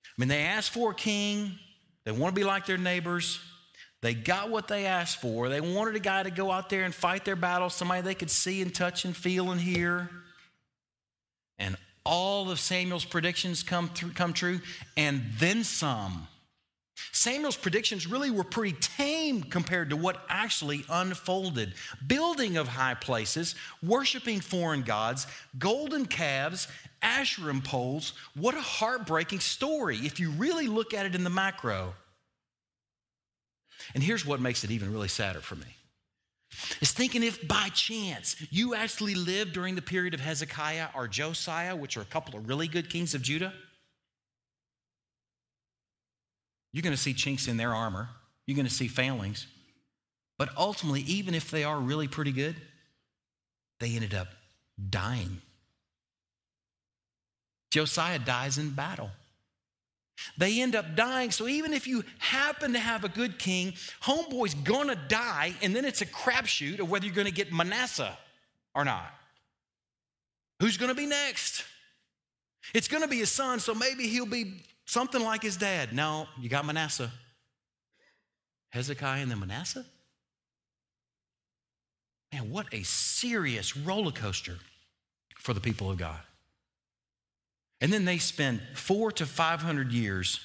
I 0.06 0.14
mean, 0.18 0.30
they 0.30 0.44
asked 0.44 0.72
for 0.72 0.92
a 0.92 0.96
king, 0.96 1.52
they 2.04 2.12
want 2.12 2.34
to 2.34 2.40
be 2.40 2.46
like 2.46 2.66
their 2.66 2.78
neighbors. 2.78 3.40
They 4.02 4.14
got 4.14 4.50
what 4.50 4.68
they 4.68 4.86
asked 4.86 5.20
for. 5.20 5.50
They 5.50 5.62
wanted 5.62 5.96
a 5.96 6.00
guy 6.00 6.24
to 6.24 6.32
go 6.32 6.52
out 6.52 6.70
there 6.70 6.84
and 6.84 6.94
fight 6.94 7.26
their 7.26 7.36
battles, 7.36 7.74
somebody 7.74 8.02
they 8.02 8.16
could 8.16 8.30
see 8.30 8.62
and 8.62 8.74
touch 8.74 9.04
and 9.04 9.16
feel 9.16 9.52
and 9.52 9.60
hear. 9.60 10.10
And 11.58 11.76
all 12.06 12.52
of 12.52 12.60
Samuel's 12.60 13.06
predictions 13.06 13.64
come, 13.64 13.90
through, 13.90 14.12
come 14.12 14.34
true, 14.34 14.62
and 14.96 15.24
then 15.40 15.64
some. 15.64 16.28
Samuel's 17.12 17.58
predictions 17.58 18.08
really 18.08 18.30
were 18.30 18.44
pretty 18.44 18.76
tame 18.80 19.44
compared 19.44 19.90
to 19.90 19.96
what 19.96 20.24
actually 20.30 20.86
unfolded. 20.90 21.74
Building 22.06 22.58
of 22.58 22.68
high 22.68 22.94
places, 22.94 23.56
worshiping 23.82 24.40
foreign 24.40 24.82
gods, 24.82 25.28
golden 25.58 26.06
calves, 26.06 26.68
Asherah 27.02 27.62
poles. 27.64 28.14
What 28.36 28.56
a 28.56 28.62
heartbreaking 28.62 29.40
story 29.40 29.98
if 29.98 30.20
you 30.20 30.32
really 30.32 30.68
look 30.68 30.94
at 30.94 31.06
it 31.06 31.16
in 31.16 31.24
the 31.24 31.30
macro. 31.30 31.94
And 33.94 34.04
here's 34.04 34.26
what 34.26 34.40
makes 34.40 34.64
it 34.64 34.72
even 34.72 34.92
really 34.92 35.08
sadder 35.08 35.42
for 35.42 35.56
me. 35.56 35.76
Is 36.82 36.92
thinking 36.92 37.24
if 37.24 37.48
by 37.48 37.70
chance 37.70 38.36
you 38.50 38.76
actually 38.76 39.16
lived 39.16 39.54
during 39.54 39.76
the 39.76 39.82
period 39.82 40.14
of 40.14 40.22
Hezekiah 40.22 40.90
or 40.96 41.08
Josiah, 41.08 41.76
which 41.76 41.98
are 41.98 42.02
a 42.02 42.06
couple 42.06 42.38
of 42.38 42.48
really 42.48 42.68
good 42.68 42.90
kings 42.90 43.14
of 43.14 43.22
Judah, 43.22 43.54
You're 46.76 46.82
going 46.82 46.92
to 46.92 47.02
see 47.02 47.14
chinks 47.14 47.48
in 47.48 47.56
their 47.56 47.74
armor, 47.74 48.10
you're 48.46 48.58
going 48.58 48.68
to 48.68 48.74
see 48.74 48.90
failings. 48.90 49.48
But 50.38 50.50
ultimately, 50.58 51.04
even 51.04 51.34
if 51.34 51.50
they 51.50 51.64
are 51.64 51.80
really 51.80 52.10
pretty 52.10 52.34
good, 52.34 52.58
they 53.80 53.96
ended 53.96 54.14
up 54.14 54.28
dying. 54.90 55.40
Josiah 57.72 58.20
dies 58.20 58.58
in 58.58 58.72
battle. 58.72 59.10
They 60.38 60.62
end 60.62 60.76
up 60.76 60.98
dying. 60.98 61.32
So 61.32 61.48
even 61.48 61.74
if 61.74 61.88
you 61.88 62.04
happen 62.18 62.74
to 62.74 62.80
have 62.80 63.06
a 63.06 63.10
good 63.10 63.40
king, 63.40 63.72
homeboy's 64.04 64.54
gonna 64.54 64.98
die, 65.08 65.54
and 65.62 65.74
then 65.74 65.86
it's 65.86 66.02
a 66.02 66.06
crapshoot 66.06 66.80
of 66.80 66.90
whether 66.90 67.06
you're 67.06 67.16
gonna 67.16 67.32
get 67.32 67.54
Manasseh 67.54 68.18
or 68.74 68.84
not. 68.84 69.14
Who's 70.60 70.76
gonna 70.76 70.94
be 70.94 71.06
next? 71.06 71.64
It's 72.74 72.90
gonna 72.90 73.08
be 73.08 73.20
his 73.20 73.32
son, 73.32 73.62
so 73.62 73.74
maybe 73.74 74.10
he'll 74.10 74.26
be 74.26 74.62
something 74.86 75.22
like 75.22 75.44
his 75.44 75.58
dad. 75.58 75.94
No, 75.94 76.28
you 76.40 76.50
got 76.50 76.66
Manasseh. 76.66 77.12
Hezekiah 78.70 79.22
and 79.22 79.32
then 79.32 79.40
Manasseh? 79.40 79.86
Man, 82.34 82.50
what 82.50 82.68
a 82.74 82.84
serious 82.84 83.78
roller 83.78 84.12
coaster 84.12 84.58
for 85.38 85.54
the 85.54 85.62
people 85.62 85.90
of 85.90 85.98
God. 85.98 86.20
And 87.82 87.92
then 87.94 88.06
they 88.06 88.18
spend 88.18 88.62
four 88.74 89.12
to 89.14 89.26
500 89.26 89.92
years 89.92 90.40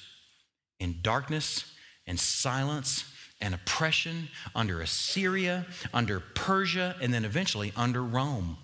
in 0.79 0.99
darkness 1.01 1.65
and 2.07 2.19
silence 2.19 3.05
and 3.41 3.53
oppression 3.53 4.29
under 4.53 4.81
Assyria, 4.81 5.65
under 5.93 6.19
Persia, 6.19 6.95
and 7.01 7.13
then 7.13 7.25
eventually 7.25 7.73
under 7.75 8.03
Rome. 8.03 8.57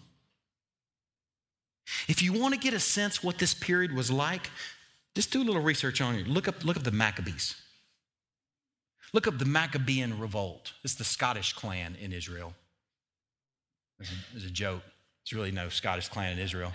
If 2.07 2.21
you 2.21 2.33
want 2.33 2.53
to 2.53 2.59
get 2.59 2.73
a 2.73 2.79
sense 2.79 3.23
what 3.23 3.37
this 3.37 3.53
period 3.53 3.93
was 3.93 4.11
like, 4.11 4.49
just 5.17 5.31
do 5.31 5.41
a 5.41 5.43
little 5.43 5.63
research 5.63 5.99
on 5.99 6.13
it. 6.13 6.27
Look 6.27 6.47
up, 6.47 6.63
look 6.63 6.77
up 6.77 6.83
the 6.83 6.91
Maccabees. 6.91 7.55
Look 9.13 9.25
up 9.25 9.39
the 9.39 9.45
Maccabean 9.45 10.19
revolt. 10.19 10.73
It's 10.83 10.93
the 10.93 11.03
Scottish 11.03 11.53
clan 11.53 11.97
in 11.99 12.13
Israel. 12.13 12.53
It's 13.99 14.11
a, 14.11 14.13
it's 14.35 14.45
a 14.45 14.51
joke. 14.51 14.83
There's 15.25 15.33
really 15.35 15.49
no 15.49 15.69
Scottish 15.69 16.07
clan 16.09 16.33
in 16.33 16.37
Israel. 16.37 16.71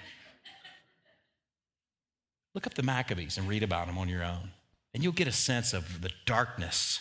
Look 2.53 2.67
up 2.67 2.75
the 2.75 2.83
Maccabees 2.83 3.39
and 3.39 3.49
read 3.49 3.63
about 3.63 3.87
them 3.87 3.97
on 3.97 4.09
your 4.09 4.25
own. 4.25 4.51
And 4.93 5.05
you'll 5.05 5.13
get 5.13 5.29
a 5.29 5.33
sense 5.33 5.73
of 5.73 6.03
the 6.03 6.11
darkness 6.27 6.99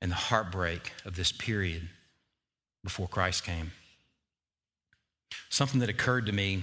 and 0.00 0.12
the 0.12 0.16
heartbreak 0.16 0.92
of 1.04 1.16
this 1.16 1.32
period 1.32 1.88
before 2.84 3.08
Christ 3.08 3.42
came. 3.42 3.72
Something 5.48 5.80
that 5.80 5.88
occurred 5.88 6.26
to 6.26 6.32
me 6.32 6.62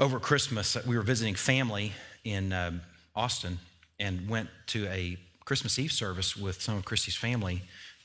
over 0.00 0.18
Christmas, 0.18 0.76
we 0.84 0.96
were 0.96 1.02
visiting 1.02 1.36
family 1.36 1.92
in 2.24 2.52
um, 2.52 2.80
Austin 3.14 3.58
and 3.98 4.28
went 4.28 4.48
to 4.68 4.86
a 4.86 5.16
Christmas 5.44 5.78
Eve 5.78 5.92
service 5.92 6.36
with 6.36 6.60
some 6.60 6.76
of 6.76 6.84
Christy's 6.84 7.16
family. 7.16 7.62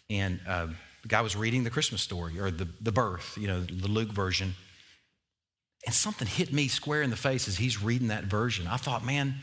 And 0.09 0.39
uh, 0.47 0.67
the 1.01 1.07
guy 1.07 1.21
was 1.21 1.35
reading 1.35 1.63
the 1.63 1.69
Christmas 1.69 2.01
story 2.01 2.39
or 2.39 2.51
the, 2.51 2.67
the 2.81 2.91
birth, 2.91 3.37
you 3.39 3.47
know, 3.47 3.61
the 3.61 3.87
Luke 3.87 4.09
version. 4.09 4.55
And 5.85 5.93
something 5.93 6.27
hit 6.27 6.51
me 6.51 6.67
square 6.67 7.01
in 7.01 7.09
the 7.09 7.15
face 7.15 7.47
as 7.47 7.57
he's 7.57 7.81
reading 7.81 8.09
that 8.09 8.25
version. 8.25 8.67
I 8.67 8.77
thought, 8.77 9.05
man, 9.05 9.35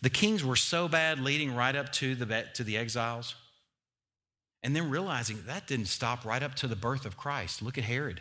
the 0.00 0.10
kings 0.10 0.44
were 0.44 0.56
so 0.56 0.86
bad 0.88 1.18
leading 1.18 1.54
right 1.54 1.74
up 1.74 1.92
to 1.94 2.14
the, 2.14 2.44
to 2.54 2.64
the 2.64 2.76
exiles. 2.76 3.34
And 4.62 4.74
then 4.74 4.90
realizing 4.90 5.42
that 5.46 5.66
didn't 5.66 5.86
stop 5.86 6.24
right 6.24 6.42
up 6.42 6.54
to 6.56 6.66
the 6.66 6.76
birth 6.76 7.04
of 7.06 7.16
Christ. 7.16 7.62
Look 7.62 7.78
at 7.78 7.84
Herod. 7.84 8.20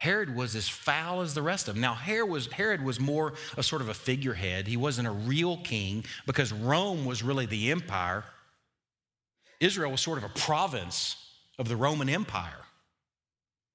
Herod 0.00 0.34
was 0.34 0.56
as 0.56 0.66
foul 0.66 1.20
as 1.20 1.34
the 1.34 1.42
rest 1.42 1.68
of 1.68 1.74
them. 1.74 1.82
Now, 1.82 1.92
Herod 1.92 2.30
was, 2.30 2.46
Herod 2.46 2.82
was 2.82 2.98
more 2.98 3.34
a 3.58 3.62
sort 3.62 3.82
of 3.82 3.90
a 3.90 3.94
figurehead. 3.94 4.66
He 4.66 4.78
wasn't 4.78 5.06
a 5.06 5.10
real 5.10 5.58
king 5.58 6.06
because 6.26 6.54
Rome 6.54 7.04
was 7.04 7.22
really 7.22 7.44
the 7.44 7.70
empire. 7.70 8.24
Israel 9.60 9.90
was 9.90 10.00
sort 10.00 10.16
of 10.16 10.24
a 10.24 10.30
province 10.30 11.16
of 11.58 11.68
the 11.68 11.76
Roman 11.76 12.08
Empire. 12.08 12.64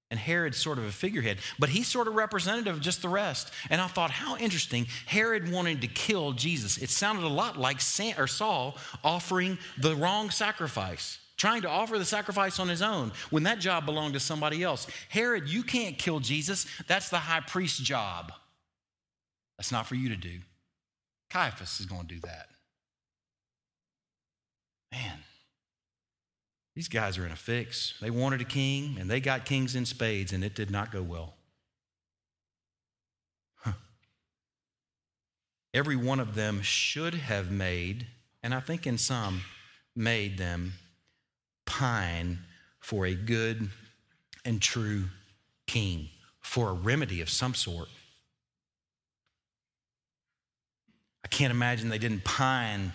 And 0.09 0.19
Herod's 0.19 0.57
sort 0.57 0.79
of 0.79 0.85
a 0.85 0.91
figurehead, 0.91 1.37
but 1.59 1.69
he's 1.69 1.87
sort 1.87 2.07
of 2.07 2.15
representative 2.15 2.75
of 2.75 2.81
just 2.81 3.03
the 3.03 3.09
rest. 3.09 3.51
And 3.69 3.79
I 3.79 3.85
thought, 3.85 4.09
how 4.09 4.35
interesting. 4.37 4.87
Herod 5.05 5.51
wanted 5.51 5.81
to 5.81 5.87
kill 5.87 6.31
Jesus. 6.31 6.79
It 6.79 6.89
sounded 6.89 7.23
a 7.23 7.27
lot 7.27 7.59
like 7.59 7.79
Saul 7.81 8.77
offering 9.03 9.59
the 9.77 9.95
wrong 9.95 10.31
sacrifice 10.31 11.19
trying 11.37 11.61
to 11.63 11.69
offer 11.69 11.97
the 11.97 12.05
sacrifice 12.05 12.59
on 12.59 12.67
his 12.67 12.81
own 12.81 13.11
when 13.29 13.43
that 13.43 13.59
job 13.59 13.85
belonged 13.85 14.13
to 14.13 14.19
somebody 14.19 14.63
else. 14.63 14.87
Herod, 15.09 15.49
you 15.49 15.63
can't 15.63 15.97
kill 15.97 16.19
Jesus. 16.19 16.65
That's 16.87 17.09
the 17.09 17.17
high 17.17 17.41
priest's 17.41 17.79
job. 17.79 18.31
That's 19.57 19.71
not 19.71 19.87
for 19.87 19.95
you 19.95 20.09
to 20.09 20.15
do. 20.15 20.39
Caiaphas 21.29 21.79
is 21.79 21.85
going 21.85 22.07
to 22.07 22.15
do 22.15 22.21
that. 22.21 22.47
Man, 24.91 25.19
these 26.75 26.87
guys 26.87 27.17
are 27.17 27.25
in 27.25 27.31
a 27.31 27.37
fix. 27.37 27.95
They 28.01 28.09
wanted 28.09 28.41
a 28.41 28.45
king, 28.45 28.97
and 28.99 29.09
they 29.09 29.19
got 29.19 29.45
kings 29.45 29.75
in 29.75 29.85
spades, 29.85 30.31
and 30.31 30.43
it 30.43 30.55
did 30.55 30.71
not 30.71 30.91
go 30.91 31.01
well. 31.01 31.35
Huh. 33.57 33.73
Every 35.73 35.95
one 35.95 36.19
of 36.19 36.35
them 36.35 36.61
should 36.61 37.15
have 37.15 37.51
made, 37.51 38.07
and 38.43 38.53
I 38.53 38.59
think 38.59 38.85
in 38.87 38.97
some, 38.97 39.41
made 39.95 40.37
them 40.37 40.73
pine 41.65 42.39
for 42.79 43.05
a 43.05 43.15
good 43.15 43.69
and 44.43 44.61
true 44.61 45.05
king, 45.67 46.09
for 46.41 46.69
a 46.69 46.73
remedy 46.73 47.21
of 47.21 47.29
some 47.29 47.53
sort. 47.53 47.89
I 51.23 51.27
can't 51.27 51.51
imagine 51.51 51.89
they 51.89 51.97
didn't 51.97 52.23
pine 52.23 52.93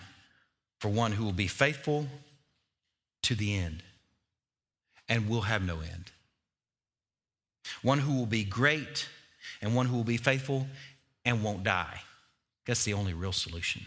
for 0.79 0.89
one 0.89 1.11
who 1.11 1.25
will 1.25 1.33
be 1.33 1.47
faithful 1.47 2.07
to 3.23 3.35
the 3.35 3.55
end 3.55 3.83
and 5.09 5.29
will 5.29 5.41
have 5.41 5.61
no 5.61 5.81
end. 5.81 6.11
One 7.81 7.99
who 7.99 8.15
will 8.15 8.25
be 8.25 8.43
great 8.43 9.07
and 9.61 9.75
one 9.75 9.85
who 9.85 9.97
will 9.97 10.03
be 10.03 10.17
faithful 10.17 10.67
and 11.25 11.43
won't 11.43 11.63
die. 11.63 12.01
That's 12.65 12.83
the 12.85 12.93
only 12.93 13.13
real 13.13 13.33
solution. 13.33 13.81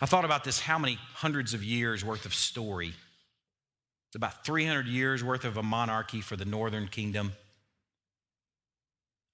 I 0.00 0.06
thought 0.06 0.24
about 0.24 0.44
this 0.44 0.60
how 0.60 0.78
many 0.78 0.98
hundreds 1.14 1.54
of 1.54 1.64
years 1.64 2.04
worth 2.04 2.26
of 2.26 2.34
story. 2.34 2.92
It's 4.08 4.16
about 4.16 4.44
300 4.44 4.86
years 4.86 5.24
worth 5.24 5.44
of 5.44 5.56
a 5.56 5.62
monarchy 5.62 6.20
for 6.20 6.36
the 6.36 6.44
northern 6.44 6.88
kingdom, 6.88 7.32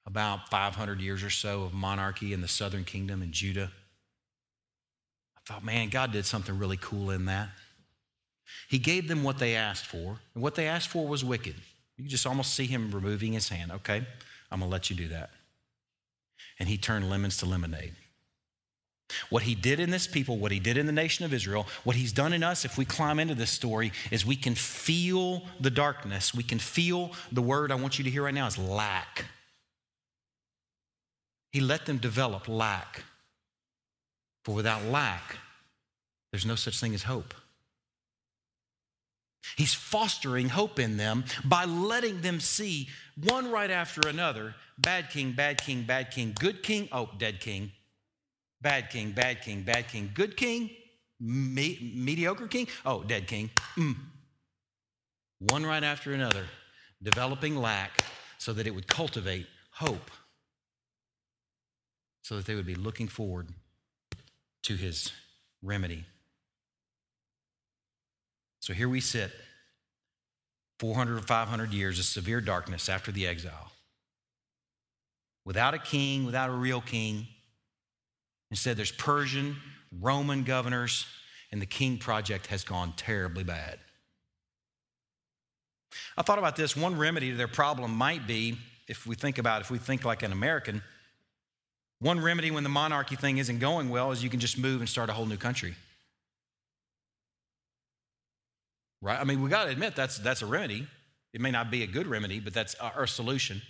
about 0.06 0.48
500 0.50 1.00
years 1.00 1.22
or 1.24 1.30
so 1.30 1.64
of 1.64 1.72
monarchy 1.72 2.32
in 2.32 2.40
the 2.40 2.48
southern 2.48 2.84
kingdom 2.84 3.22
in 3.22 3.32
Judah 3.32 3.70
I 5.48 5.54
thought, 5.54 5.64
man, 5.64 5.88
God 5.88 6.12
did 6.12 6.26
something 6.26 6.58
really 6.58 6.76
cool 6.76 7.10
in 7.10 7.24
that. 7.24 7.48
He 8.68 8.78
gave 8.78 9.08
them 9.08 9.22
what 9.22 9.38
they 9.38 9.54
asked 9.54 9.86
for, 9.86 10.20
and 10.34 10.42
what 10.42 10.54
they 10.54 10.66
asked 10.66 10.88
for 10.88 11.06
was 11.06 11.24
wicked. 11.24 11.54
You 11.96 12.06
just 12.06 12.26
almost 12.26 12.54
see 12.54 12.66
him 12.66 12.90
removing 12.90 13.32
his 13.32 13.48
hand. 13.48 13.72
Okay, 13.72 14.06
I'm 14.50 14.58
going 14.60 14.68
to 14.68 14.72
let 14.72 14.90
you 14.90 14.96
do 14.96 15.08
that. 15.08 15.30
And 16.58 16.68
he 16.68 16.76
turned 16.76 17.08
lemons 17.08 17.38
to 17.38 17.46
lemonade. 17.46 17.94
What 19.30 19.42
he 19.42 19.54
did 19.54 19.80
in 19.80 19.90
this 19.90 20.06
people, 20.06 20.38
what 20.38 20.52
he 20.52 20.60
did 20.60 20.76
in 20.76 20.86
the 20.86 20.92
nation 20.92 21.24
of 21.24 21.32
Israel, 21.32 21.66
what 21.84 21.96
he's 21.96 22.12
done 22.12 22.32
in 22.32 22.42
us, 22.42 22.64
if 22.64 22.76
we 22.76 22.84
climb 22.84 23.18
into 23.18 23.34
this 23.34 23.50
story, 23.50 23.92
is 24.10 24.26
we 24.26 24.36
can 24.36 24.54
feel 24.54 25.46
the 25.60 25.70
darkness. 25.70 26.34
We 26.34 26.42
can 26.42 26.58
feel 26.58 27.12
the 27.32 27.42
word 27.42 27.72
I 27.72 27.76
want 27.76 27.98
you 27.98 28.04
to 28.04 28.10
hear 28.10 28.24
right 28.24 28.34
now 28.34 28.46
is 28.46 28.58
lack. 28.58 29.24
He 31.52 31.60
let 31.60 31.86
them 31.86 31.98
develop 31.98 32.48
lack. 32.48 33.04
For 34.44 34.54
without 34.54 34.84
lack, 34.84 35.36
there's 36.30 36.46
no 36.46 36.54
such 36.54 36.78
thing 36.78 36.94
as 36.94 37.02
hope. 37.02 37.34
He's 39.56 39.74
fostering 39.74 40.50
hope 40.50 40.78
in 40.78 40.98
them 40.98 41.24
by 41.44 41.64
letting 41.64 42.20
them 42.20 42.40
see 42.40 42.88
one 43.22 43.50
right 43.50 43.70
after 43.70 44.06
another 44.06 44.54
bad 44.76 45.10
king, 45.10 45.32
bad 45.32 45.62
king, 45.62 45.82
bad 45.82 46.10
king, 46.10 46.34
good 46.38 46.62
king, 46.62 46.88
oh, 46.92 47.08
dead 47.18 47.40
king, 47.40 47.72
bad 48.60 48.90
king, 48.90 49.12
bad 49.12 49.42
king, 49.42 49.62
bad 49.62 49.88
king, 49.88 50.10
good 50.14 50.36
king, 50.36 50.70
me- 51.20 51.92
mediocre 51.94 52.46
king, 52.46 52.68
oh, 52.84 53.02
dead 53.02 53.26
king. 53.26 53.50
Mm. 53.76 53.96
One 55.38 55.64
right 55.64 55.84
after 55.84 56.12
another, 56.12 56.44
developing 57.02 57.56
lack 57.56 58.04
so 58.38 58.52
that 58.52 58.66
it 58.66 58.74
would 58.74 58.86
cultivate 58.86 59.46
hope, 59.72 60.10
so 62.22 62.36
that 62.36 62.46
they 62.46 62.54
would 62.54 62.66
be 62.66 62.74
looking 62.74 63.08
forward 63.08 63.48
to 64.64 64.74
his 64.74 65.12
remedy. 65.62 66.04
So 68.60 68.72
here 68.72 68.88
we 68.88 69.00
sit, 69.00 69.30
400 70.80 71.18
or 71.18 71.22
500 71.22 71.72
years 71.72 71.98
of 71.98 72.04
severe 72.04 72.40
darkness 72.40 72.88
after 72.88 73.10
the 73.10 73.26
exile. 73.26 73.72
Without 75.44 75.74
a 75.74 75.78
king, 75.78 76.26
without 76.26 76.50
a 76.50 76.52
real 76.52 76.80
king. 76.80 77.26
Instead, 78.50 78.76
there's 78.76 78.92
Persian, 78.92 79.56
Roman 80.00 80.42
governors, 80.44 81.06
and 81.52 81.60
the 81.60 81.66
king 81.66 81.98
project 81.98 82.46
has 82.48 82.64
gone 82.64 82.92
terribly 82.96 83.44
bad. 83.44 83.78
I 86.16 86.22
thought 86.22 86.38
about 86.38 86.56
this. 86.56 86.76
One 86.76 86.96
remedy 86.96 87.30
to 87.30 87.36
their 87.36 87.48
problem 87.48 87.94
might 87.94 88.26
be, 88.26 88.58
if 88.88 89.06
we 89.06 89.14
think 89.14 89.38
about, 89.38 89.60
if 89.60 89.70
we 89.70 89.78
think 89.78 90.04
like 90.04 90.22
an 90.22 90.32
American, 90.32 90.82
one 92.00 92.20
remedy 92.20 92.50
when 92.50 92.62
the 92.62 92.68
monarchy 92.68 93.16
thing 93.16 93.38
isn't 93.38 93.58
going 93.58 93.88
well 93.88 94.12
is 94.12 94.22
you 94.22 94.30
can 94.30 94.40
just 94.40 94.58
move 94.58 94.80
and 94.80 94.88
start 94.88 95.10
a 95.10 95.12
whole 95.12 95.26
new 95.26 95.36
country. 95.36 95.74
Right? 99.00 99.18
I 99.18 99.24
mean, 99.24 99.42
we 99.42 99.50
got 99.50 99.64
to 99.64 99.70
admit 99.70 99.96
that's, 99.96 100.18
that's 100.18 100.42
a 100.42 100.46
remedy. 100.46 100.86
It 101.32 101.40
may 101.40 101.50
not 101.50 101.70
be 101.70 101.82
a 101.82 101.86
good 101.86 102.06
remedy, 102.06 102.40
but 102.40 102.54
that's 102.54 102.74
our 102.76 103.06
solution. 103.06 103.62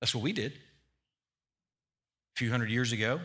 That's 0.00 0.14
what 0.14 0.22
we 0.22 0.32
did 0.32 0.52
a 0.52 2.36
few 2.36 2.50
hundred 2.50 2.70
years 2.70 2.92
ago. 2.92 3.20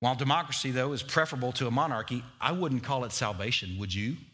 While 0.00 0.14
democracy, 0.14 0.70
though, 0.70 0.92
is 0.92 1.02
preferable 1.02 1.52
to 1.52 1.66
a 1.66 1.70
monarchy, 1.70 2.22
I 2.40 2.52
wouldn't 2.52 2.84
call 2.84 3.04
it 3.04 3.12
salvation, 3.12 3.76
would 3.78 3.94
you? 3.94 4.16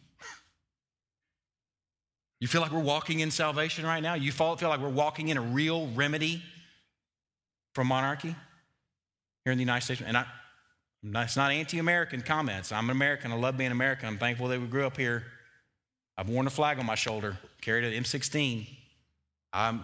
You 2.41 2.49
feel 2.49 2.61
like 2.61 2.73
we're 2.73 2.81
walking 2.81 3.21
in 3.21 3.31
salvation 3.31 3.87
right 3.87 4.03
now? 4.03 4.15
You 4.15 4.31
feel 4.31 4.59
like 4.61 4.81
we're 4.81 4.89
walking 4.91 5.29
in 5.29 5.39
a 5.39 5.41
real 5.41 5.87
remedy 5.95 6.43
from 7.75 7.87
monarchy 7.87 8.35
here 9.45 9.53
in 9.53 9.57
the 9.57 9.63
United 9.63 9.85
States. 9.85 10.03
And 10.05 10.17
I, 10.17 10.27
it's 11.03 11.37
not 11.37 11.53
anti 11.53 11.79
American 11.79 12.21
comments. 12.21 12.73
I'm 12.73 12.85
an 12.85 12.97
American. 12.97 13.33
I 13.33 13.37
love 13.37 13.57
being 13.57 13.71
American. 13.71 14.09
I'm 14.09 14.19
thankful 14.19 14.49
that 14.49 14.61
we 14.61 14.67
grew 14.67 14.85
up 14.85 14.97
here. 14.97 15.25
I've 16.19 16.29
worn 16.29 16.47
a 16.47 16.51
flag 16.51 16.79
on 16.79 16.87
my 16.87 16.95
shoulder, 16.95 17.39
carried 17.61 17.85
an 17.85 18.03
M16. 18.03 18.67
I'm 19.53 19.83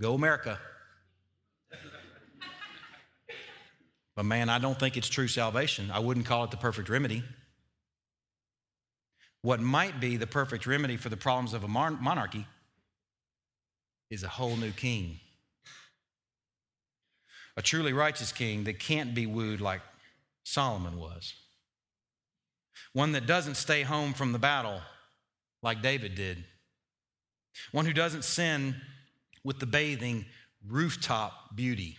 go 0.00 0.14
America. 0.14 0.58
But 4.16 4.24
man, 4.24 4.48
I 4.48 4.58
don't 4.58 4.78
think 4.78 4.96
it's 4.96 5.08
true 5.08 5.28
salvation. 5.28 5.90
I 5.92 6.00
wouldn't 6.00 6.26
call 6.26 6.42
it 6.44 6.50
the 6.50 6.56
perfect 6.56 6.88
remedy. 6.88 7.22
What 9.42 9.60
might 9.60 10.00
be 10.00 10.16
the 10.16 10.26
perfect 10.26 10.66
remedy 10.66 10.96
for 10.96 11.08
the 11.08 11.16
problems 11.16 11.54
of 11.54 11.62
a 11.62 11.68
monarchy 11.68 12.46
is 14.10 14.24
a 14.24 14.28
whole 14.28 14.56
new 14.56 14.72
king 14.72 15.20
a 17.56 17.62
truly 17.62 17.92
righteous 17.92 18.32
king 18.32 18.64
that 18.64 18.78
can't 18.78 19.14
be 19.14 19.26
wooed 19.26 19.60
like 19.60 19.80
Solomon 20.44 20.98
was. 20.98 21.34
One 22.92 23.12
that 23.12 23.26
doesn't 23.26 23.56
stay 23.56 23.82
home 23.82 24.12
from 24.12 24.32
the 24.32 24.38
battle 24.38 24.80
like 25.62 25.82
David 25.82 26.14
did. 26.14 26.44
One 27.72 27.86
who 27.86 27.92
doesn't 27.92 28.24
sin 28.24 28.76
with 29.42 29.58
the 29.58 29.66
bathing 29.66 30.26
rooftop 30.66 31.56
beauty 31.56 31.96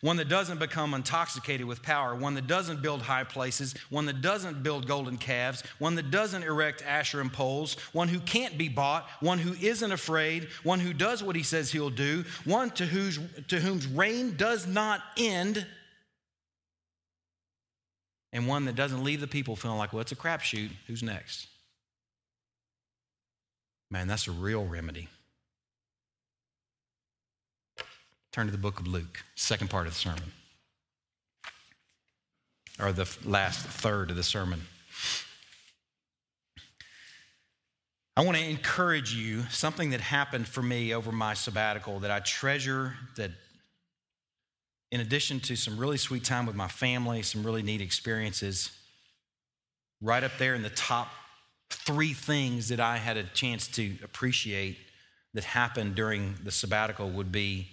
one 0.00 0.16
that 0.16 0.28
doesn't 0.28 0.58
become 0.58 0.94
intoxicated 0.94 1.66
with 1.66 1.82
power, 1.82 2.14
one 2.14 2.34
that 2.34 2.46
doesn't 2.46 2.82
build 2.82 3.02
high 3.02 3.24
places, 3.24 3.74
one 3.90 4.06
that 4.06 4.20
doesn't 4.20 4.62
build 4.62 4.86
golden 4.86 5.16
calves, 5.16 5.62
one 5.78 5.94
that 5.94 6.10
doesn't 6.10 6.42
erect 6.42 6.82
Asherah 6.82 7.28
poles, 7.28 7.74
one 7.92 8.08
who 8.08 8.20
can't 8.20 8.56
be 8.56 8.68
bought, 8.68 9.08
one 9.20 9.38
who 9.38 9.54
isn't 9.64 9.92
afraid, 9.92 10.48
one 10.62 10.80
who 10.80 10.92
does 10.92 11.22
what 11.22 11.36
he 11.36 11.42
says 11.42 11.70
he'll 11.70 11.90
do, 11.90 12.24
one 12.44 12.70
to, 12.70 12.86
whose, 12.86 13.18
to 13.48 13.60
whom's 13.60 13.86
reign 13.86 14.36
does 14.36 14.66
not 14.66 15.00
end, 15.16 15.66
and 18.32 18.46
one 18.46 18.64
that 18.66 18.76
doesn't 18.76 19.04
leave 19.04 19.20
the 19.20 19.26
people 19.26 19.56
feeling 19.56 19.78
like, 19.78 19.92
well, 19.92 20.00
it's 20.00 20.12
a 20.12 20.16
crapshoot. 20.16 20.70
Who's 20.86 21.02
next? 21.02 21.48
Man, 23.90 24.06
that's 24.06 24.28
a 24.28 24.32
real 24.32 24.64
remedy. 24.64 25.08
Turn 28.32 28.46
to 28.46 28.52
the 28.52 28.58
book 28.58 28.78
of 28.78 28.86
Luke, 28.86 29.24
second 29.34 29.70
part 29.70 29.88
of 29.88 29.94
the 29.94 29.98
sermon, 29.98 30.32
or 32.78 32.92
the 32.92 33.08
last 33.24 33.58
third 33.66 34.10
of 34.10 34.16
the 34.16 34.22
sermon. 34.22 34.62
I 38.16 38.24
want 38.24 38.36
to 38.36 38.44
encourage 38.44 39.14
you 39.14 39.42
something 39.50 39.90
that 39.90 40.00
happened 40.00 40.46
for 40.46 40.62
me 40.62 40.94
over 40.94 41.10
my 41.10 41.34
sabbatical 41.34 42.00
that 42.00 42.10
I 42.12 42.20
treasure, 42.20 42.94
that 43.16 43.32
in 44.92 45.00
addition 45.00 45.40
to 45.40 45.56
some 45.56 45.76
really 45.76 45.96
sweet 45.96 46.22
time 46.22 46.46
with 46.46 46.54
my 46.54 46.68
family, 46.68 47.22
some 47.22 47.42
really 47.42 47.62
neat 47.62 47.80
experiences, 47.80 48.70
right 50.00 50.22
up 50.22 50.32
there 50.38 50.54
in 50.54 50.62
the 50.62 50.70
top 50.70 51.08
three 51.70 52.12
things 52.12 52.68
that 52.68 52.78
I 52.78 52.98
had 52.98 53.16
a 53.16 53.24
chance 53.24 53.66
to 53.68 53.96
appreciate 54.04 54.76
that 55.34 55.44
happened 55.44 55.96
during 55.96 56.36
the 56.44 56.50
sabbatical 56.50 57.10
would 57.10 57.32
be 57.32 57.68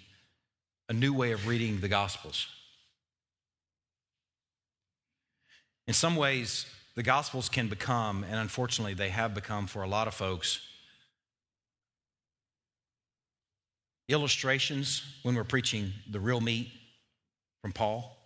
a 0.89 0.93
new 0.93 1.13
way 1.13 1.31
of 1.31 1.47
reading 1.47 1.79
the 1.79 1.87
Gospels. 1.87 2.47
In 5.87 5.93
some 5.93 6.15
ways, 6.15 6.65
the 6.95 7.03
Gospels 7.03 7.49
can 7.49 7.67
become, 7.67 8.23
and 8.23 8.35
unfortunately, 8.35 8.93
they 8.93 9.09
have 9.09 9.33
become 9.33 9.67
for 9.67 9.83
a 9.83 9.87
lot 9.87 10.07
of 10.07 10.13
folks, 10.13 10.61
illustrations 14.09 15.03
when 15.23 15.35
we're 15.35 15.43
preaching 15.43 15.91
the 16.09 16.19
real 16.19 16.41
meat 16.41 16.71
from 17.61 17.71
Paul. 17.71 18.17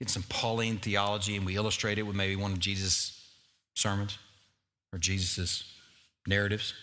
get 0.00 0.10
some 0.10 0.24
Pauline 0.28 0.78
theology 0.78 1.36
and 1.36 1.46
we 1.46 1.56
illustrate 1.56 1.98
it 1.98 2.02
with 2.02 2.16
maybe 2.16 2.36
one 2.36 2.52
of 2.52 2.58
Jesus' 2.58 3.22
sermons 3.74 4.18
or 4.92 4.98
Jesus' 4.98 5.72
narratives. 6.26 6.74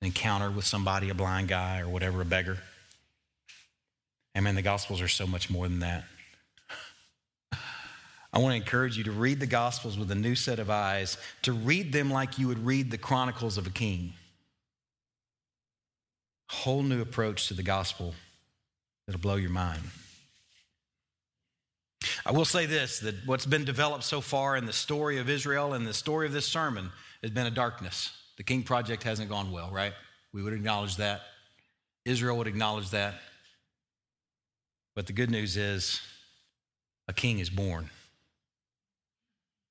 An 0.00 0.06
encounter 0.06 0.50
with 0.50 0.64
somebody, 0.64 1.10
a 1.10 1.14
blind 1.14 1.48
guy 1.48 1.80
or 1.80 1.88
whatever, 1.88 2.22
a 2.22 2.24
beggar. 2.24 2.58
And 4.34 4.44
man, 4.44 4.54
the 4.54 4.62
Gospels 4.62 5.00
are 5.00 5.08
so 5.08 5.26
much 5.26 5.50
more 5.50 5.68
than 5.68 5.80
that. 5.80 6.04
I 8.32 8.38
want 8.38 8.52
to 8.52 8.56
encourage 8.56 8.96
you 8.96 9.04
to 9.04 9.10
read 9.10 9.40
the 9.40 9.46
Gospels 9.46 9.98
with 9.98 10.10
a 10.10 10.14
new 10.14 10.36
set 10.36 10.60
of 10.60 10.70
eyes, 10.70 11.18
to 11.42 11.52
read 11.52 11.92
them 11.92 12.10
like 12.10 12.38
you 12.38 12.46
would 12.46 12.64
read 12.64 12.90
the 12.90 12.98
Chronicles 12.98 13.58
of 13.58 13.66
a 13.66 13.70
king. 13.70 14.12
Whole 16.48 16.82
new 16.82 17.00
approach 17.00 17.48
to 17.48 17.54
the 17.54 17.62
Gospel 17.62 18.14
that'll 19.06 19.20
blow 19.20 19.34
your 19.34 19.50
mind. 19.50 19.82
I 22.24 22.32
will 22.32 22.44
say 22.44 22.66
this 22.66 23.00
that 23.00 23.14
what's 23.26 23.46
been 23.46 23.64
developed 23.64 24.04
so 24.04 24.20
far 24.20 24.56
in 24.56 24.66
the 24.66 24.72
story 24.72 25.18
of 25.18 25.28
Israel 25.28 25.72
and 25.72 25.86
the 25.86 25.94
story 25.94 26.26
of 26.26 26.32
this 26.32 26.46
sermon 26.46 26.90
has 27.22 27.30
been 27.30 27.46
a 27.46 27.50
darkness. 27.50 28.16
The 28.40 28.44
King 28.44 28.62
Project 28.62 29.02
hasn't 29.02 29.28
gone 29.28 29.52
well, 29.52 29.68
right? 29.70 29.92
We 30.32 30.42
would 30.42 30.54
acknowledge 30.54 30.96
that. 30.96 31.20
Israel 32.06 32.38
would 32.38 32.46
acknowledge 32.46 32.88
that. 32.88 33.16
But 34.96 35.06
the 35.06 35.12
good 35.12 35.30
news 35.30 35.58
is 35.58 36.00
a 37.06 37.12
king 37.12 37.38
is 37.38 37.50
born. 37.50 37.90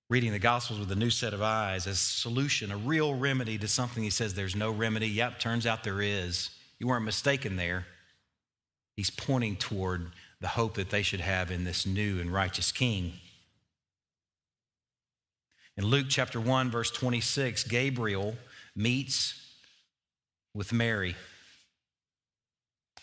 Reading 0.08 0.34
the 0.34 0.38
Gospels 0.38 0.80
with 0.80 0.92
a 0.92 0.96
new 0.96 1.10
set 1.10 1.34
of 1.34 1.42
eyes, 1.42 1.88
a 1.88 1.96
solution, 1.96 2.72
a 2.72 2.78
real 2.78 3.16
remedy 3.16 3.58
to 3.58 3.68
something 3.68 4.04
he 4.04 4.12
says 4.12 4.36
there's 4.36 4.56
no 4.56 4.70
remedy. 4.70 5.08
Yep, 5.08 5.40
turns 5.40 5.66
out 5.66 5.84
there 5.84 6.00
is. 6.00 6.52
You 6.78 6.90
weren't 6.90 7.06
mistaken 7.06 7.56
there. 7.56 7.88
He's 8.96 9.10
pointing 9.10 9.56
toward 9.56 10.12
the 10.42 10.48
hope 10.50 10.76
that 10.76 10.92
they 10.92 11.02
should 11.02 11.22
have 11.22 11.50
in 11.50 11.64
this 11.64 11.88
new 11.88 12.20
and 12.20 12.32
righteous 12.32 12.72
king. 12.72 13.14
In 15.76 15.86
Luke 15.86 16.06
chapter 16.08 16.40
1, 16.40 16.70
verse 16.70 16.92
26, 16.92 17.64
Gabriel 17.64 18.36
meets 18.76 19.36
with 20.54 20.74
Mary. 20.74 21.16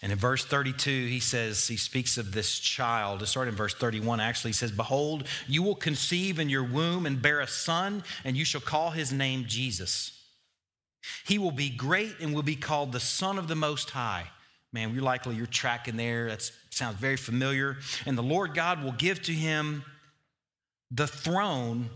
And 0.03 0.13
in 0.13 0.19
verse 0.19 0.45
32, 0.45 1.07
he 1.07 1.21
says, 1.21 1.67
he 1.67 1.77
speaks 1.77 2.19
of 2.19 2.33
this 2.33 2.59
child. 2.59 3.21
To 3.21 3.27
start 3.27 3.49
in 3.49 3.55
verse 3.55 3.75
31, 3.75 4.21
actually, 4.21 4.51
he 4.51 4.55
says, 4.55 4.71
Behold, 4.71 5.27
you 5.49 5.63
will 5.63 5.75
conceive 5.75 6.39
in 6.39 6.49
your 6.49 6.65
womb 6.65 7.07
and 7.07 7.21
bear 7.21 7.41
a 7.41 7.47
son, 7.47 8.05
and 8.25 8.37
you 8.37 8.45
shall 8.45 8.61
call 8.61 8.91
his 8.91 9.13
name 9.13 9.47
Jesus. 9.47 10.23
He 11.25 11.39
will 11.39 11.51
be 11.51 11.71
great 11.71 12.17
and 12.21 12.35
will 12.35 12.43
be 12.43 12.57
called 12.57 12.93
the 12.93 13.01
Son 13.01 13.39
of 13.39 13.49
the 13.49 13.55
Most 13.55 13.91
High. 13.91 14.31
Man, 14.73 14.93
you're 14.93 15.03
likely 15.03 15.37
you're 15.37 15.47
tracking 15.47 15.97
there. 15.97 16.29
That 16.29 16.51
sounds 16.71 16.99
very 16.99 17.17
familiar. 17.17 17.79
And 18.05 18.19
the 18.19 18.23
Lord 18.23 18.55
God 18.55 18.85
will 18.85 18.93
give 18.93 19.23
to 19.23 19.33
him 19.33 19.85
the 20.91 21.07
throne 21.07 21.89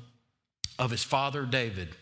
of 0.79 0.91
his 0.91 1.03
father 1.03 1.45
David. 1.45 1.95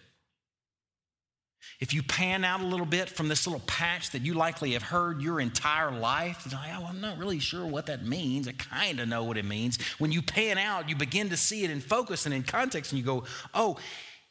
If 1.81 1.95
you 1.95 2.03
pan 2.03 2.45
out 2.45 2.61
a 2.61 2.66
little 2.66 2.87
bit 2.87 3.09
from 3.09 3.29
this 3.29 3.47
little 3.47 3.62
patch 3.66 4.11
that 4.11 4.22
you 4.22 4.35
likely 4.35 4.72
have 4.72 4.83
heard 4.83 5.22
your 5.22 5.41
entire 5.41 5.93
life, 5.93 6.45
like, 6.53 6.70
oh, 6.76 6.87
I'm 6.89 7.01
not 7.01 7.18
really 7.18 7.39
sure 7.39 7.64
what 7.64 7.87
that 7.87 8.05
means. 8.05 8.49
I 8.49 8.53
kind 8.53 8.99
of 8.99 9.09
know 9.09 9.22
what 9.22 9.37
it 9.37 9.45
means. 9.45 9.81
When 9.99 10.11
you 10.11 10.20
pan 10.20 10.59
out, 10.59 10.89
you 10.89 10.97
begin 10.97 11.29
to 11.29 11.37
see 11.37 11.62
it 11.62 11.70
in 11.70 11.81
focus 11.81 12.26
and 12.26 12.35
in 12.35 12.43
context, 12.43 12.91
and 12.91 12.99
you 12.99 13.05
go, 13.05 13.24
oh, 13.55 13.76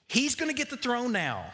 he's 0.10 0.36
going 0.36 0.50
to 0.50 0.58
get 0.58 0.70
the 0.70 0.76
throne 0.76 1.14
now. 1.14 1.46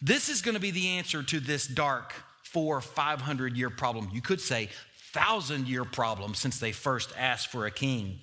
This 0.00 0.28
is 0.28 0.42
going 0.42 0.56
to 0.56 0.60
be 0.60 0.72
the 0.72 0.88
answer 0.98 1.22
to 1.22 1.38
this 1.38 1.68
dark 1.68 2.14
four, 2.42 2.80
500 2.80 3.56
year 3.56 3.70
problem. 3.70 4.10
You 4.12 4.20
could 4.20 4.40
say, 4.40 4.70
thousand 5.12 5.68
year 5.68 5.84
problem 5.84 6.34
since 6.34 6.58
they 6.58 6.72
first 6.72 7.12
asked 7.16 7.48
for 7.48 7.66
a 7.66 7.70
king. 7.70 8.18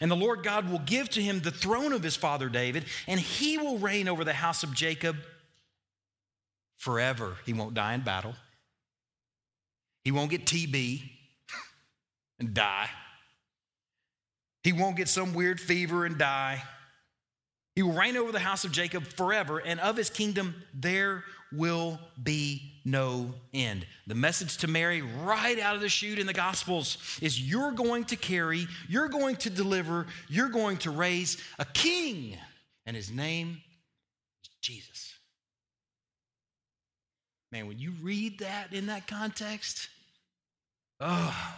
And 0.00 0.10
the 0.10 0.16
Lord 0.16 0.42
God 0.42 0.70
will 0.70 0.78
give 0.80 1.08
to 1.10 1.22
him 1.22 1.40
the 1.40 1.50
throne 1.50 1.92
of 1.92 2.02
his 2.02 2.16
father 2.16 2.48
David, 2.48 2.86
and 3.06 3.20
he 3.20 3.58
will 3.58 3.78
reign 3.78 4.08
over 4.08 4.24
the 4.24 4.32
house 4.32 4.62
of 4.62 4.74
Jacob 4.74 5.16
forever. 6.76 7.36
He 7.46 7.52
won't 7.52 7.74
die 7.74 7.94
in 7.94 8.02
battle, 8.02 8.34
he 10.04 10.10
won't 10.10 10.30
get 10.30 10.46
TB 10.46 11.02
and 12.38 12.54
die, 12.54 12.88
he 14.62 14.72
won't 14.72 14.96
get 14.96 15.08
some 15.08 15.34
weird 15.34 15.60
fever 15.60 16.04
and 16.04 16.18
die. 16.18 16.62
He 17.74 17.82
will 17.82 17.92
reign 17.92 18.16
over 18.16 18.30
the 18.30 18.38
house 18.38 18.64
of 18.64 18.72
Jacob 18.72 19.04
forever, 19.04 19.58
and 19.58 19.80
of 19.80 19.96
his 19.96 20.10
kingdom 20.10 20.54
there 20.72 21.24
will 21.52 21.98
be 22.22 22.72
no 22.84 23.34
end. 23.52 23.86
The 24.06 24.14
message 24.14 24.58
to 24.58 24.68
Mary, 24.68 25.02
right 25.02 25.58
out 25.58 25.74
of 25.74 25.80
the 25.80 25.88
chute 25.88 26.18
in 26.18 26.26
the 26.26 26.32
Gospels, 26.32 26.98
is 27.20 27.40
you're 27.40 27.72
going 27.72 28.04
to 28.06 28.16
carry, 28.16 28.66
you're 28.88 29.08
going 29.08 29.36
to 29.36 29.50
deliver, 29.50 30.06
you're 30.28 30.48
going 30.48 30.76
to 30.78 30.90
raise 30.90 31.38
a 31.58 31.64
king, 31.64 32.36
and 32.86 32.94
his 32.94 33.10
name 33.10 33.60
is 34.42 34.50
Jesus. 34.60 35.14
Man, 37.50 37.66
when 37.66 37.78
you 37.78 37.92
read 38.02 38.40
that 38.40 38.72
in 38.72 38.86
that 38.86 39.06
context, 39.06 39.88
oh, 41.00 41.54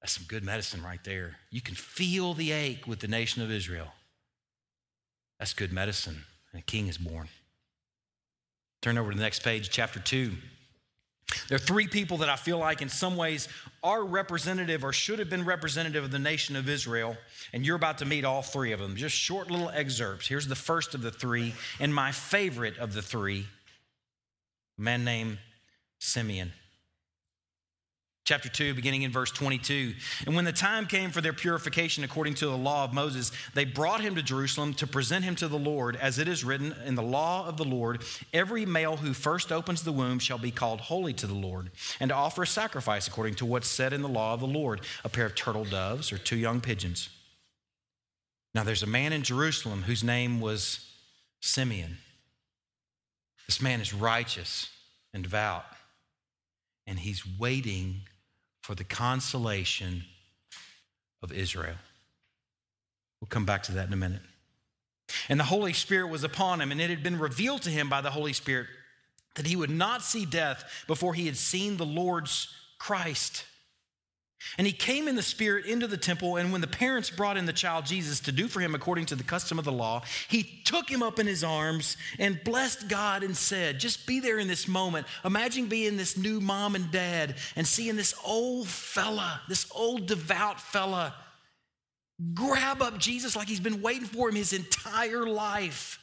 that's 0.00 0.12
some 0.12 0.26
good 0.28 0.44
medicine 0.44 0.82
right 0.82 1.02
there. 1.02 1.36
You 1.50 1.62
can 1.62 1.74
feel 1.74 2.34
the 2.34 2.52
ache 2.52 2.86
with 2.86 3.00
the 3.00 3.08
nation 3.08 3.42
of 3.42 3.50
Israel. 3.50 3.88
That's 5.44 5.52
good 5.52 5.74
medicine, 5.74 6.24
and 6.52 6.62
a 6.62 6.64
king 6.64 6.88
is 6.88 6.96
born. 6.96 7.28
Turn 8.80 8.96
over 8.96 9.10
to 9.10 9.16
the 9.18 9.22
next 9.22 9.42
page, 9.42 9.68
chapter 9.68 10.00
2. 10.00 10.32
There 11.50 11.56
are 11.56 11.58
three 11.58 11.86
people 11.86 12.16
that 12.16 12.30
I 12.30 12.36
feel 12.36 12.56
like, 12.56 12.80
in 12.80 12.88
some 12.88 13.14
ways, 13.14 13.46
are 13.82 14.02
representative 14.02 14.84
or 14.84 14.94
should 14.94 15.18
have 15.18 15.28
been 15.28 15.44
representative 15.44 16.02
of 16.02 16.10
the 16.10 16.18
nation 16.18 16.56
of 16.56 16.66
Israel, 16.66 17.18
and 17.52 17.66
you're 17.66 17.76
about 17.76 17.98
to 17.98 18.06
meet 18.06 18.24
all 18.24 18.40
three 18.40 18.72
of 18.72 18.80
them. 18.80 18.96
Just 18.96 19.16
short 19.16 19.50
little 19.50 19.68
excerpts. 19.68 20.26
Here's 20.26 20.46
the 20.46 20.54
first 20.54 20.94
of 20.94 21.02
the 21.02 21.10
three, 21.10 21.52
and 21.78 21.94
my 21.94 22.10
favorite 22.10 22.78
of 22.78 22.94
the 22.94 23.02
three 23.02 23.44
a 24.78 24.80
man 24.80 25.04
named 25.04 25.36
Simeon 25.98 26.54
chapter 28.24 28.48
2, 28.48 28.72
beginning 28.72 29.02
in 29.02 29.12
verse 29.12 29.30
22. 29.30 29.92
And 30.24 30.34
when 30.34 30.46
the 30.46 30.52
time 30.52 30.86
came 30.86 31.10
for 31.10 31.20
their 31.20 31.34
purification 31.34 32.04
according 32.04 32.34
to 32.34 32.46
the 32.46 32.56
law 32.56 32.84
of 32.84 32.94
Moses, 32.94 33.30
they 33.52 33.66
brought 33.66 34.00
him 34.00 34.14
to 34.14 34.22
Jerusalem 34.22 34.72
to 34.74 34.86
present 34.86 35.26
him 35.26 35.36
to 35.36 35.48
the 35.48 35.58
Lord, 35.58 35.96
as 35.96 36.18
it 36.18 36.26
is 36.26 36.42
written 36.42 36.74
in 36.86 36.94
the 36.94 37.02
law 37.02 37.46
of 37.46 37.58
the 37.58 37.64
Lord 37.64 38.02
every 38.32 38.64
male 38.64 38.96
who 38.96 39.12
first 39.12 39.52
opens 39.52 39.82
the 39.82 39.92
womb 39.92 40.18
shall 40.18 40.38
be 40.38 40.50
called 40.50 40.80
holy 40.80 41.12
to 41.12 41.26
the 41.26 41.34
Lord, 41.34 41.70
and 42.00 42.08
to 42.08 42.14
offer 42.14 42.44
a 42.44 42.46
sacrifice 42.46 43.06
according 43.06 43.34
to 43.34 43.46
what's 43.46 43.68
said 43.68 43.92
in 43.92 44.00
the 44.00 44.08
law 44.08 44.32
of 44.32 44.40
the 44.40 44.46
Lord 44.46 44.80
a 45.04 45.10
pair 45.10 45.26
of 45.26 45.34
turtle 45.34 45.64
doves 45.64 46.10
or 46.10 46.16
two 46.16 46.36
young 46.36 46.62
pigeons. 46.62 47.10
Now 48.54 48.64
there's 48.64 48.82
a 48.82 48.86
man 48.86 49.12
in 49.12 49.22
Jerusalem 49.22 49.82
whose 49.82 50.02
name 50.02 50.40
was 50.40 50.90
Simeon. 51.42 51.98
This 53.46 53.60
man 53.60 53.82
is 53.82 53.92
righteous 53.92 54.70
and 55.12 55.24
devout, 55.24 55.66
and 56.86 56.98
he's 56.98 57.22
waiting 57.38 58.00
for 58.64 58.74
the 58.74 58.82
consolation 58.82 60.04
of 61.22 61.30
Israel. 61.30 61.74
We'll 63.20 63.28
come 63.28 63.44
back 63.44 63.62
to 63.64 63.72
that 63.72 63.88
in 63.88 63.92
a 63.92 63.96
minute. 63.96 64.22
And 65.28 65.38
the 65.38 65.44
Holy 65.44 65.74
Spirit 65.74 66.08
was 66.08 66.24
upon 66.24 66.62
him, 66.62 66.72
and 66.72 66.80
it 66.80 66.88
had 66.88 67.02
been 67.02 67.18
revealed 67.18 67.60
to 67.62 67.70
him 67.70 67.90
by 67.90 68.00
the 68.00 68.10
Holy 68.10 68.32
Spirit 68.32 68.68
that 69.34 69.46
he 69.46 69.54
would 69.54 69.68
not 69.68 70.00
see 70.00 70.24
death 70.24 70.64
before 70.86 71.12
he 71.12 71.26
had 71.26 71.36
seen 71.36 71.76
the 71.76 71.84
Lord's 71.84 72.48
Christ. 72.78 73.44
And 74.58 74.66
he 74.66 74.72
came 74.72 75.08
in 75.08 75.16
the 75.16 75.22
Spirit 75.22 75.66
into 75.66 75.86
the 75.86 75.96
temple, 75.96 76.36
and 76.36 76.52
when 76.52 76.60
the 76.60 76.66
parents 76.66 77.10
brought 77.10 77.36
in 77.36 77.46
the 77.46 77.52
child 77.52 77.86
Jesus 77.86 78.20
to 78.20 78.32
do 78.32 78.46
for 78.46 78.60
him 78.60 78.74
according 78.74 79.06
to 79.06 79.16
the 79.16 79.24
custom 79.24 79.58
of 79.58 79.64
the 79.64 79.72
law, 79.72 80.02
he 80.28 80.60
took 80.64 80.88
him 80.88 81.02
up 81.02 81.18
in 81.18 81.26
his 81.26 81.42
arms 81.42 81.96
and 82.18 82.42
blessed 82.44 82.88
God 82.88 83.22
and 83.22 83.36
said, 83.36 83.80
Just 83.80 84.06
be 84.06 84.20
there 84.20 84.38
in 84.38 84.46
this 84.46 84.68
moment. 84.68 85.06
Imagine 85.24 85.66
being 85.66 85.96
this 85.96 86.16
new 86.16 86.40
mom 86.40 86.74
and 86.74 86.90
dad 86.90 87.36
and 87.56 87.66
seeing 87.66 87.96
this 87.96 88.14
old 88.24 88.68
fella, 88.68 89.40
this 89.48 89.66
old 89.74 90.06
devout 90.06 90.60
fella, 90.60 91.14
grab 92.32 92.80
up 92.80 92.98
Jesus 92.98 93.34
like 93.34 93.48
he's 93.48 93.60
been 93.60 93.82
waiting 93.82 94.06
for 94.06 94.28
him 94.28 94.36
his 94.36 94.52
entire 94.52 95.26
life 95.26 95.98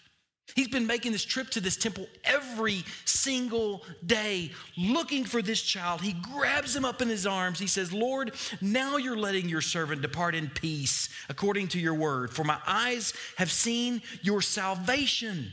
He's 0.56 0.68
been 0.68 0.88
making 0.88 1.12
this 1.12 1.26
trip 1.26 1.50
to 1.52 1.62
this 1.62 1.78
temple 1.78 2.08
every 2.24 2.84
single 3.06 3.84
day, 4.06 4.52
looking 4.78 5.24
for 5.24 5.42
this 5.42 5.62
child. 5.62 6.02
He 6.02 6.14
grabs 6.14 6.76
him 6.76 6.86
up 6.86 7.02
in 7.02 7.10
his 7.10 7.26
arms. 7.26 7.60
He 7.60 7.68
says, 7.68 7.94
Lord, 7.94 8.34
now 8.62 8.98
you're 8.98 9.18
letting 9.18 9.50
your 9.50 9.62
servant 9.62 10.02
depart 10.02 10.36
in 10.36 10.50
peace 10.50 11.10
according 11.30 11.70
to 11.70 11.80
your 11.80 11.96
word. 11.96 12.32
For 12.32 12.44
my 12.44 12.58
eyes 12.68 13.14
have 13.38 13.52
seen 13.52 14.02
your 14.22 14.42
salvation 14.42 15.52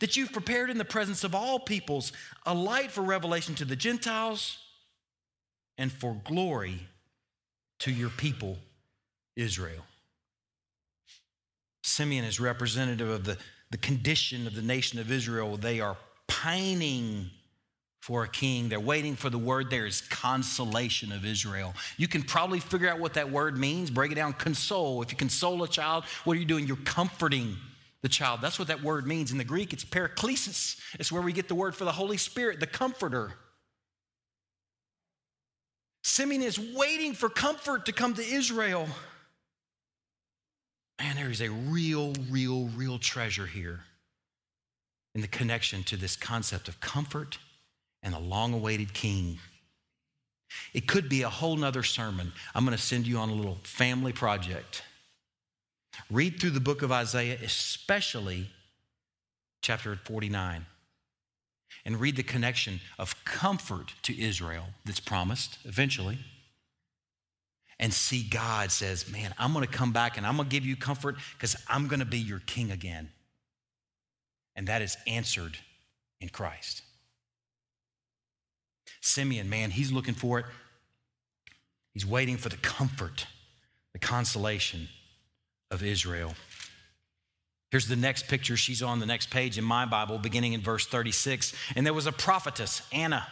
that 0.00 0.16
you've 0.16 0.32
prepared 0.32 0.70
in 0.70 0.78
the 0.78 0.84
presence 0.84 1.24
of 1.24 1.34
all 1.34 1.58
peoples, 1.58 2.12
a 2.46 2.54
light 2.54 2.90
for 2.90 3.02
revelation 3.02 3.54
to 3.56 3.64
the 3.64 3.76
Gentiles 3.76 4.58
and 5.76 5.90
for 5.90 6.20
glory 6.24 6.80
to 7.80 7.92
your 7.92 8.10
people, 8.10 8.58
Israel. 9.36 9.84
Simeon 11.82 12.24
is 12.24 12.38
representative 12.38 13.08
of 13.08 13.24
the 13.24 13.38
the 13.70 13.78
condition 13.78 14.46
of 14.46 14.54
the 14.54 14.62
nation 14.62 14.98
of 14.98 15.10
Israel. 15.10 15.56
They 15.56 15.80
are 15.80 15.96
pining 16.26 17.30
for 18.00 18.24
a 18.24 18.28
king. 18.28 18.68
They're 18.68 18.80
waiting 18.80 19.16
for 19.16 19.28
the 19.28 19.38
word 19.38 19.70
there 19.70 19.86
is 19.86 20.00
consolation 20.00 21.12
of 21.12 21.26
Israel. 21.26 21.74
You 21.96 22.08
can 22.08 22.22
probably 22.22 22.60
figure 22.60 22.88
out 22.88 23.00
what 23.00 23.14
that 23.14 23.30
word 23.30 23.58
means. 23.58 23.90
Break 23.90 24.12
it 24.12 24.14
down 24.14 24.32
console. 24.32 25.02
If 25.02 25.10
you 25.10 25.18
console 25.18 25.62
a 25.62 25.68
child, 25.68 26.04
what 26.24 26.36
are 26.36 26.40
you 26.40 26.46
doing? 26.46 26.66
You're 26.66 26.76
comforting 26.78 27.56
the 28.00 28.08
child. 28.08 28.40
That's 28.40 28.58
what 28.58 28.68
that 28.68 28.82
word 28.82 29.06
means. 29.06 29.32
In 29.32 29.38
the 29.38 29.44
Greek, 29.44 29.72
it's 29.72 29.84
paraklesis. 29.84 30.80
It's 30.98 31.12
where 31.12 31.22
we 31.22 31.32
get 31.32 31.48
the 31.48 31.54
word 31.54 31.74
for 31.74 31.84
the 31.84 31.92
Holy 31.92 32.16
Spirit, 32.16 32.60
the 32.60 32.66
comforter. 32.66 33.32
Simeon 36.02 36.42
is 36.42 36.58
waiting 36.58 37.12
for 37.12 37.28
comfort 37.28 37.86
to 37.86 37.92
come 37.92 38.14
to 38.14 38.24
Israel. 38.24 38.88
Man, 40.98 41.16
there 41.16 41.30
is 41.30 41.40
a 41.40 41.50
real, 41.50 42.12
real, 42.30 42.68
real 42.76 42.98
treasure 42.98 43.46
here 43.46 43.80
in 45.14 45.20
the 45.20 45.28
connection 45.28 45.82
to 45.84 45.96
this 45.96 46.16
concept 46.16 46.68
of 46.68 46.80
comfort 46.80 47.38
and 48.02 48.14
a 48.14 48.18
long 48.18 48.52
awaited 48.52 48.94
king. 48.94 49.38
It 50.72 50.86
could 50.86 51.08
be 51.08 51.22
a 51.22 51.28
whole 51.28 51.56
nother 51.56 51.82
sermon. 51.82 52.32
I'm 52.54 52.64
going 52.64 52.76
to 52.76 52.82
send 52.82 53.06
you 53.06 53.18
on 53.18 53.28
a 53.28 53.34
little 53.34 53.58
family 53.62 54.12
project. 54.12 54.82
Read 56.10 56.40
through 56.40 56.50
the 56.50 56.60
book 56.60 56.82
of 56.82 56.92
Isaiah, 56.92 57.38
especially 57.42 58.48
chapter 59.62 59.96
49, 59.96 60.66
and 61.84 62.00
read 62.00 62.16
the 62.16 62.22
connection 62.22 62.80
of 62.98 63.24
comfort 63.24 63.94
to 64.02 64.20
Israel 64.20 64.66
that's 64.84 65.00
promised 65.00 65.58
eventually. 65.64 66.18
And 67.80 67.92
see, 67.92 68.22
God 68.22 68.72
says, 68.72 69.10
Man, 69.10 69.34
I'm 69.38 69.52
going 69.52 69.66
to 69.66 69.72
come 69.72 69.92
back 69.92 70.16
and 70.16 70.26
I'm 70.26 70.36
going 70.36 70.48
to 70.48 70.52
give 70.54 70.66
you 70.66 70.76
comfort 70.76 71.16
because 71.34 71.56
I'm 71.68 71.86
going 71.86 72.00
to 72.00 72.06
be 72.06 72.18
your 72.18 72.40
king 72.40 72.70
again. 72.70 73.10
And 74.56 74.66
that 74.66 74.82
is 74.82 74.96
answered 75.06 75.56
in 76.20 76.28
Christ. 76.28 76.82
Simeon, 79.00 79.48
man, 79.48 79.70
he's 79.70 79.92
looking 79.92 80.14
for 80.14 80.40
it. 80.40 80.46
He's 81.94 82.06
waiting 82.06 82.36
for 82.36 82.48
the 82.48 82.56
comfort, 82.56 83.26
the 83.92 83.98
consolation 83.98 84.88
of 85.70 85.82
Israel. 85.82 86.34
Here's 87.70 87.86
the 87.86 87.96
next 87.96 88.28
picture. 88.28 88.56
She's 88.56 88.82
on 88.82 88.98
the 88.98 89.06
next 89.06 89.30
page 89.30 89.58
in 89.58 89.64
my 89.64 89.84
Bible, 89.84 90.18
beginning 90.18 90.54
in 90.54 90.60
verse 90.60 90.86
36. 90.86 91.52
And 91.76 91.84
there 91.84 91.92
was 91.92 92.06
a 92.06 92.12
prophetess, 92.12 92.82
Anna, 92.92 93.26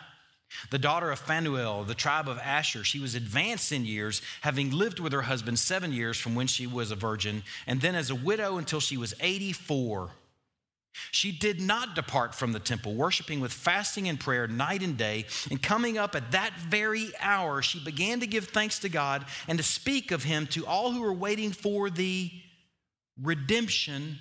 the 0.70 0.78
daughter 0.78 1.10
of 1.10 1.18
Phanuel, 1.18 1.84
the 1.84 1.94
tribe 1.94 2.28
of 2.28 2.38
Asher. 2.38 2.84
She 2.84 2.98
was 2.98 3.14
advanced 3.14 3.72
in 3.72 3.84
years, 3.84 4.22
having 4.40 4.70
lived 4.70 5.00
with 5.00 5.12
her 5.12 5.22
husband 5.22 5.58
seven 5.58 5.92
years 5.92 6.16
from 6.18 6.34
when 6.34 6.46
she 6.46 6.66
was 6.66 6.90
a 6.90 6.96
virgin, 6.96 7.42
and 7.66 7.80
then 7.80 7.94
as 7.94 8.10
a 8.10 8.14
widow 8.14 8.58
until 8.58 8.80
she 8.80 8.96
was 8.96 9.14
84. 9.20 10.10
She 11.10 11.30
did 11.30 11.60
not 11.60 11.94
depart 11.94 12.34
from 12.34 12.52
the 12.52 12.58
temple, 12.58 12.94
worshiping 12.94 13.40
with 13.40 13.52
fasting 13.52 14.08
and 14.08 14.18
prayer 14.18 14.46
night 14.48 14.82
and 14.82 14.96
day. 14.96 15.26
And 15.50 15.62
coming 15.62 15.98
up 15.98 16.14
at 16.14 16.32
that 16.32 16.54
very 16.58 17.10
hour, 17.20 17.60
she 17.60 17.78
began 17.82 18.20
to 18.20 18.26
give 18.26 18.46
thanks 18.46 18.78
to 18.78 18.88
God 18.88 19.26
and 19.46 19.58
to 19.58 19.64
speak 19.64 20.10
of 20.10 20.24
him 20.24 20.46
to 20.48 20.66
all 20.66 20.92
who 20.92 21.02
were 21.02 21.12
waiting 21.12 21.52
for 21.52 21.90
the 21.90 22.30
redemption 23.22 24.18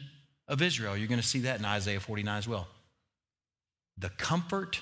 of 0.48 0.62
Israel. 0.62 0.98
You're 0.98 1.08
going 1.08 1.22
to 1.22 1.26
see 1.26 1.42
that 1.42 1.60
in 1.60 1.66
Isaiah 1.66 2.00
49 2.00 2.38
as 2.38 2.48
well. 2.48 2.68
The 3.98 4.10
comfort 4.10 4.82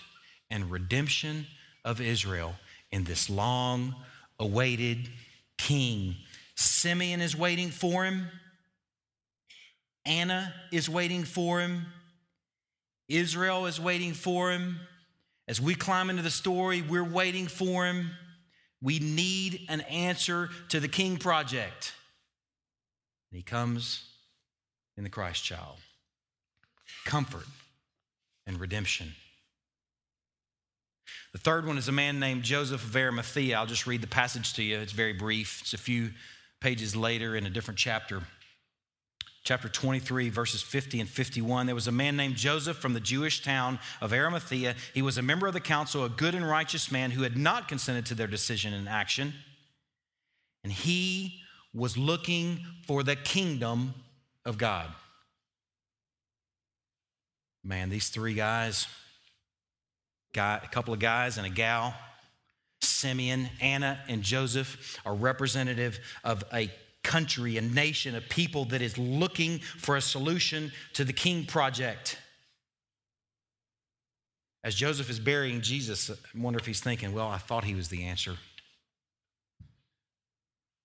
and 0.53 0.69
redemption 0.69 1.47
of 1.83 1.99
Israel 1.99 2.53
in 2.91 3.03
this 3.05 3.27
long 3.27 3.95
awaited 4.39 5.09
king. 5.57 6.15
Simeon 6.55 7.21
is 7.21 7.35
waiting 7.35 7.69
for 7.69 8.05
him. 8.05 8.27
Anna 10.05 10.53
is 10.71 10.87
waiting 10.87 11.23
for 11.23 11.59
him. 11.59 11.87
Israel 13.09 13.65
is 13.65 13.79
waiting 13.79 14.13
for 14.13 14.51
him. 14.51 14.79
As 15.47 15.59
we 15.59 15.73
climb 15.73 16.11
into 16.11 16.21
the 16.21 16.29
story, 16.29 16.83
we're 16.83 17.03
waiting 17.03 17.47
for 17.47 17.87
him. 17.87 18.11
We 18.79 18.99
need 18.99 19.65
an 19.69 19.81
answer 19.81 20.49
to 20.69 20.79
the 20.79 20.87
King 20.87 21.17
Project. 21.17 21.93
And 23.31 23.37
he 23.37 23.43
comes 23.43 24.07
in 24.97 25.03
the 25.03 25.09
Christ 25.09 25.43
child 25.43 25.77
comfort 27.05 27.47
and 28.45 28.59
redemption. 28.59 29.13
The 31.33 31.39
third 31.39 31.65
one 31.65 31.77
is 31.77 31.87
a 31.87 31.91
man 31.91 32.19
named 32.19 32.43
Joseph 32.43 32.83
of 32.83 32.95
Arimathea. 32.95 33.57
I'll 33.57 33.65
just 33.65 33.87
read 33.87 34.01
the 34.01 34.07
passage 34.07 34.53
to 34.53 34.63
you. 34.63 34.77
It's 34.79 34.91
very 34.91 35.13
brief, 35.13 35.61
it's 35.61 35.73
a 35.73 35.77
few 35.77 36.11
pages 36.61 36.95
later 36.95 37.35
in 37.35 37.45
a 37.45 37.49
different 37.49 37.79
chapter 37.79 38.23
chapter 39.43 39.67
23, 39.67 40.29
verses 40.29 40.61
50 40.61 41.01
and 41.01 41.09
51. 41.09 41.65
There 41.65 41.75
was 41.75 41.87
a 41.87 41.91
man 41.91 42.15
named 42.15 42.35
Joseph 42.35 42.77
from 42.77 42.93
the 42.93 42.99
Jewish 42.99 43.43
town 43.43 43.79
of 44.01 44.13
Arimathea. 44.13 44.75
He 44.93 45.01
was 45.01 45.17
a 45.17 45.21
member 45.21 45.47
of 45.47 45.53
the 45.53 45.59
council, 45.59 46.05
a 46.05 46.09
good 46.09 46.33
and 46.33 46.47
righteous 46.47 46.91
man 46.91 47.11
who 47.11 47.23
had 47.23 47.37
not 47.37 47.67
consented 47.67 48.05
to 48.07 48.15
their 48.15 48.27
decision 48.27 48.73
and 48.73 48.87
action. 48.87 49.33
And 50.63 50.71
he 50.71 51.41
was 51.73 51.97
looking 51.97 52.65
for 52.87 53.03
the 53.03 53.15
kingdom 53.15 53.93
of 54.45 54.57
God. 54.57 54.89
Man, 57.65 57.89
these 57.89 58.09
three 58.09 58.33
guys, 58.33 58.87
guy, 60.33 60.59
a 60.63 60.67
couple 60.67 60.93
of 60.93 60.99
guys 60.99 61.37
and 61.37 61.45
a 61.45 61.49
gal, 61.49 61.93
Simeon, 62.81 63.49
Anna, 63.61 63.99
and 64.07 64.23
Joseph, 64.23 64.99
are 65.05 65.13
representative 65.13 65.99
of 66.23 66.43
a 66.53 66.71
country, 67.03 67.57
a 67.57 67.61
nation, 67.61 68.15
a 68.15 68.21
people 68.21 68.65
that 68.65 68.81
is 68.81 68.97
looking 68.97 69.59
for 69.59 69.95
a 69.95 70.01
solution 70.01 70.71
to 70.93 71.03
the 71.03 71.13
King 71.13 71.45
Project. 71.45 72.17
As 74.63 74.75
Joseph 74.75 75.09
is 75.09 75.19
burying 75.19 75.61
Jesus, 75.61 76.09
I 76.09 76.15
wonder 76.35 76.59
if 76.59 76.65
he's 76.65 76.79
thinking, 76.79 77.13
well, 77.13 77.27
I 77.27 77.37
thought 77.37 77.65
he 77.65 77.75
was 77.75 77.89
the 77.89 78.05
answer. 78.05 78.37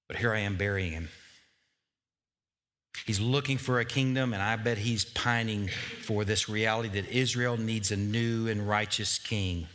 But 0.08 0.16
here 0.16 0.32
I 0.32 0.40
am 0.40 0.56
burying 0.56 0.92
him. 0.92 1.08
He's 3.08 3.20
looking 3.20 3.56
for 3.56 3.80
a 3.80 3.86
kingdom, 3.86 4.34
and 4.34 4.42
I 4.42 4.56
bet 4.56 4.76
he's 4.76 5.06
pining 5.06 5.70
for 6.02 6.26
this 6.26 6.46
reality 6.46 6.90
that 6.90 7.08
Israel 7.08 7.56
needs 7.56 7.90
a 7.90 7.96
new 7.96 8.48
and 8.48 8.68
righteous 8.68 9.18
king. 9.18 9.66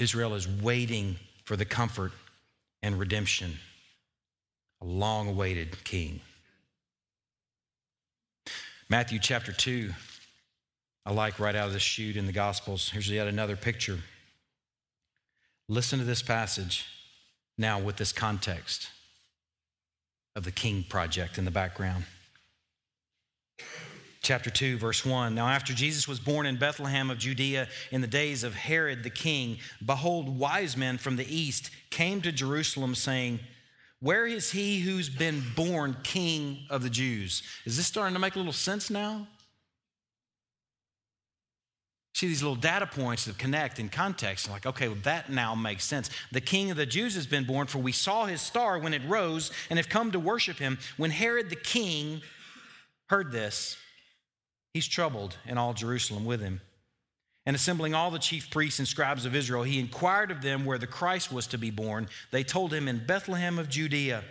Israel 0.00 0.34
is 0.34 0.48
waiting 0.48 1.18
for 1.44 1.54
the 1.54 1.64
comfort 1.64 2.10
and 2.82 2.98
redemption. 2.98 3.58
A 4.82 4.86
long 4.86 5.28
awaited 5.28 5.84
king. 5.84 6.18
Matthew 8.88 9.20
chapter 9.20 9.52
2, 9.52 9.92
I 11.06 11.12
like 11.12 11.38
right 11.38 11.54
out 11.54 11.68
of 11.68 11.74
the 11.74 11.78
chute 11.78 12.16
in 12.16 12.26
the 12.26 12.32
Gospels. 12.32 12.88
Here's 12.88 13.08
yet 13.08 13.28
another 13.28 13.54
picture. 13.54 14.00
Listen 15.68 16.00
to 16.00 16.04
this 16.04 16.22
passage 16.22 16.86
now 17.56 17.78
with 17.78 17.98
this 17.98 18.10
context 18.12 18.88
of 20.36 20.44
the 20.44 20.52
King 20.52 20.84
Project 20.88 21.38
in 21.38 21.44
the 21.44 21.50
background. 21.50 22.04
Chapter 24.20 24.50
2, 24.50 24.76
verse 24.76 25.04
1. 25.06 25.34
Now, 25.34 25.48
after 25.48 25.72
Jesus 25.72 26.06
was 26.06 26.20
born 26.20 26.46
in 26.46 26.56
Bethlehem 26.56 27.10
of 27.10 27.18
Judea 27.18 27.68
in 27.90 28.02
the 28.02 28.06
days 28.06 28.44
of 28.44 28.54
Herod 28.54 29.02
the 29.02 29.10
king, 29.10 29.58
behold, 29.84 30.38
wise 30.38 30.76
men 30.76 30.98
from 30.98 31.16
the 31.16 31.34
east 31.34 31.70
came 31.90 32.20
to 32.22 32.32
Jerusalem, 32.32 32.94
saying, 32.94 33.40
Where 34.00 34.26
is 34.26 34.50
he 34.50 34.80
who's 34.80 35.08
been 35.08 35.42
born 35.54 35.96
king 36.02 36.66
of 36.70 36.82
the 36.82 36.90
Jews? 36.90 37.42
Is 37.64 37.76
this 37.76 37.86
starting 37.86 38.14
to 38.14 38.20
make 38.20 38.34
a 38.34 38.38
little 38.38 38.52
sense 38.52 38.90
now? 38.90 39.28
See 42.16 42.28
these 42.28 42.42
little 42.42 42.56
data 42.56 42.86
points 42.86 43.26
that 43.26 43.36
connect 43.36 43.78
in 43.78 43.90
context. 43.90 44.48
like, 44.48 44.64
okay, 44.64 44.88
well, 44.88 44.96
that 45.02 45.28
now 45.28 45.54
makes 45.54 45.84
sense. 45.84 46.08
The 46.32 46.40
king 46.40 46.70
of 46.70 46.78
the 46.78 46.86
Jews 46.86 47.14
has 47.14 47.26
been 47.26 47.44
born, 47.44 47.66
for 47.66 47.76
we 47.76 47.92
saw 47.92 48.24
his 48.24 48.40
star 48.40 48.78
when 48.78 48.94
it 48.94 49.02
rose 49.06 49.50
and 49.68 49.78
have 49.78 49.90
come 49.90 50.10
to 50.12 50.18
worship 50.18 50.56
him. 50.56 50.78
When 50.96 51.10
Herod 51.10 51.50
the 51.50 51.56
king 51.56 52.22
heard 53.10 53.32
this, 53.32 53.76
he's 54.72 54.88
troubled, 54.88 55.36
and 55.44 55.58
all 55.58 55.74
Jerusalem 55.74 56.24
with 56.24 56.40
him. 56.40 56.62
And 57.44 57.54
assembling 57.54 57.92
all 57.92 58.10
the 58.10 58.18
chief 58.18 58.48
priests 58.48 58.78
and 58.78 58.88
scribes 58.88 59.26
of 59.26 59.36
Israel, 59.36 59.64
he 59.64 59.78
inquired 59.78 60.30
of 60.30 60.40
them 60.40 60.64
where 60.64 60.78
the 60.78 60.86
Christ 60.86 61.30
was 61.30 61.46
to 61.48 61.58
be 61.58 61.70
born. 61.70 62.08
They 62.30 62.44
told 62.44 62.72
him 62.72 62.88
in 62.88 63.04
Bethlehem 63.04 63.58
of 63.58 63.68
Judea. 63.68 64.24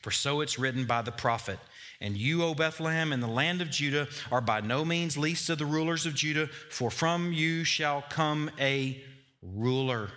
For 0.00 0.12
so 0.12 0.42
it's 0.42 0.60
written 0.60 0.84
by 0.84 1.02
the 1.02 1.10
prophet. 1.10 1.58
And 2.00 2.16
you, 2.16 2.44
O 2.44 2.54
Bethlehem, 2.54 3.12
in 3.12 3.20
the 3.20 3.26
land 3.26 3.60
of 3.60 3.70
Judah, 3.70 4.06
are 4.30 4.40
by 4.40 4.60
no 4.60 4.84
means 4.84 5.18
least 5.18 5.50
of 5.50 5.58
the 5.58 5.66
rulers 5.66 6.06
of 6.06 6.14
Judah, 6.14 6.48
for 6.70 6.90
from 6.90 7.32
you 7.32 7.64
shall 7.64 8.02
come 8.02 8.50
a 8.60 9.02
ruler 9.42 10.10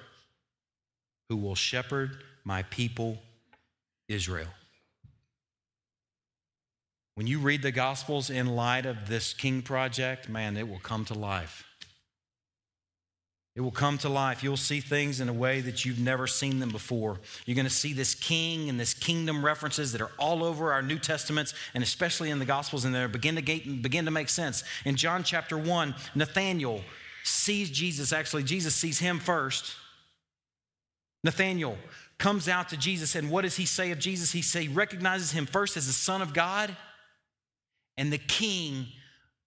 who 1.30 1.38
will 1.38 1.56
shepherd 1.56 2.24
my 2.44 2.64
people 2.64 3.18
Israel. 4.08 4.50
When 7.16 7.28
you 7.28 7.40
read 7.40 7.62
the 7.62 7.72
Gospels 7.72 8.30
in 8.30 8.56
light 8.56 8.86
of 8.86 9.08
this 9.08 9.34
King 9.34 9.62
Project, 9.62 10.30
man, 10.30 10.58
it 10.58 10.68
will 10.68 10.80
come 10.80 11.06
to 11.06 11.14
life. 11.14 11.66
It 13.54 13.62
will 13.62 13.72
come 13.72 13.98
to 14.00 14.10
life. 14.10 14.44
You'll 14.44 14.56
see 14.56 14.80
things 14.80 15.20
in 15.20 15.28
a 15.28 15.34
way 15.34 15.60
that 15.60 15.84
you've 15.84 16.00
never 16.00 16.26
seen 16.26 16.60
them 16.60 16.70
before. 16.70 17.20
You're 17.46 17.56
going 17.56 17.66
to 17.68 17.70
see 17.70 17.92
this 17.92 18.16
king 18.16 18.70
and 18.70 18.80
this 18.80 18.94
kingdom 18.94 19.44
references 19.44 19.92
that 19.92 20.00
are 20.00 20.12
all 20.18 20.44
over 20.44 20.72
our 20.72 20.82
New 20.82 20.98
Testaments 20.98 21.54
and 21.74 21.84
especially 21.84 22.30
in 22.30 22.40
the 22.40 22.46
Gospels, 22.46 22.86
and 22.86 22.96
they 22.96 23.06
begin 23.08 23.36
to, 23.36 23.42
get, 23.42 23.82
begin 23.82 24.06
to 24.06 24.12
make 24.12 24.30
sense. 24.30 24.64
In 24.86 24.96
John 24.96 25.24
chapter 25.24 25.58
1, 25.58 25.94
Nathanael 26.16 26.82
sees 27.26 27.70
Jesus. 27.70 28.14
Actually, 28.14 28.44
Jesus 28.44 28.74
sees 28.74 29.00
him 29.00 29.20
first. 29.20 29.76
Nathanael 31.26 31.78
comes 32.18 32.48
out 32.48 32.70
to 32.70 32.78
Jesus, 32.78 33.16
and 33.16 33.30
what 33.30 33.42
does 33.42 33.58
he 33.58 33.66
say 33.66 33.92
of 33.92 34.00
Jesus? 34.00 34.32
He 34.32 34.42
say, 34.42 34.70
recognizes 34.70 35.32
him 35.32 35.46
first 35.46 35.76
as 35.76 35.88
the 35.88 35.94
Son 35.94 36.22
of 36.22 36.34
God 36.34 36.76
and 37.98 38.14
the 38.14 38.18
King 38.18 38.88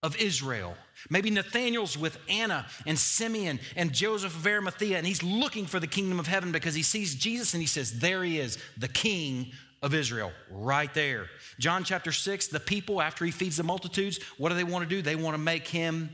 of 0.05 0.17
Israel. 0.19 0.77
Maybe 1.09 1.31
Nathaniel's 1.31 1.97
with 1.97 2.19
Anna 2.29 2.67
and 2.87 2.99
Simeon 2.99 3.59
and 3.75 3.93
Joseph 3.93 4.37
of 4.37 4.47
Arimathea, 4.47 4.99
and 4.99 5.07
he's 5.07 5.23
looking 5.23 5.65
for 5.65 5.81
the 5.81 5.87
kingdom 5.87 6.21
of 6.21 6.27
heaven 6.27 6.53
because 6.53 6.75
he 6.75 6.83
sees 6.83 7.15
Jesus 7.15 7.55
and 7.55 7.63
he 7.63 7.67
says, 7.67 7.99
There 7.99 8.23
he 8.23 8.39
is, 8.39 8.59
the 8.77 8.87
King 8.87 9.51
of 9.83 9.95
Israel, 9.95 10.31
right 10.51 10.93
there. 10.93 11.27
John 11.59 11.85
chapter 11.85 12.13
6, 12.13 12.49
the 12.49 12.61
people, 12.61 13.01
after 13.01 13.25
he 13.25 13.31
feeds 13.31 13.57
the 13.57 13.63
multitudes, 13.63 14.21
what 14.37 14.51
do 14.51 14.55
they 14.55 14.63
want 14.63 14.89
to 14.89 14.95
do? 14.95 15.01
They 15.01 15.17
want 15.17 15.35
to 15.35 15.43
make 15.43 15.67
him 15.67 16.11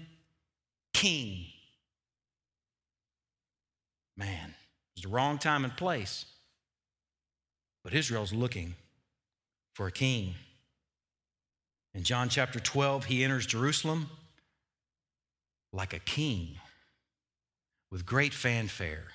king. 0.95 1.47
Man, 4.16 4.55
it's 4.95 5.03
the 5.03 5.11
wrong 5.11 5.38
time 5.38 5.64
and 5.64 5.76
place. 5.76 6.26
But 7.82 7.93
Israel's 7.93 8.32
looking 8.32 8.76
for 9.74 9.88
a 9.88 9.93
king. 9.93 10.34
In 11.95 12.05
John 12.05 12.28
chapter 12.28 12.61
12, 12.61 13.07
he 13.07 13.24
enters 13.24 13.47
Jerusalem 13.47 14.11
like 15.72 15.93
a 15.93 15.99
king 15.99 16.57
with 17.91 18.07
great 18.07 18.32
fanfare, 18.32 19.07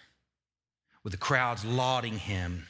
with 1.03 1.11
the 1.11 1.17
crowds 1.17 1.63
lauding 1.63 2.17
him. 2.17 2.67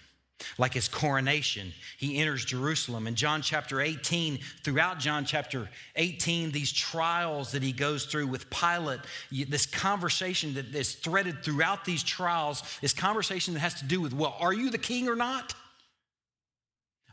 Like 0.57 0.73
his 0.73 0.89
coronation, 0.89 1.71
he 1.97 2.17
enters 2.17 2.43
Jerusalem. 2.43 3.07
In 3.07 3.15
John 3.15 3.41
chapter 3.41 3.79
18, 3.79 4.37
throughout 4.63 4.99
John 4.99 5.23
chapter 5.23 5.69
18, 5.95 6.51
these 6.51 6.73
trials 6.73 7.53
that 7.53 7.63
he 7.63 7.71
goes 7.71 8.05
through 8.05 8.27
with 8.27 8.49
Pilate, 8.49 8.99
this 9.31 9.65
conversation 9.65 10.53
that 10.55 10.75
is 10.75 10.93
threaded 10.93 11.41
throughout 11.41 11.85
these 11.85 12.03
trials, 12.03 12.63
this 12.81 12.93
conversation 12.93 13.53
that 13.53 13.61
has 13.61 13.75
to 13.75 13.85
do 13.85 14.01
with, 14.01 14.13
well, 14.13 14.35
are 14.39 14.53
you 14.53 14.69
the 14.69 14.77
king 14.77 15.07
or 15.07 15.15
not? 15.15 15.55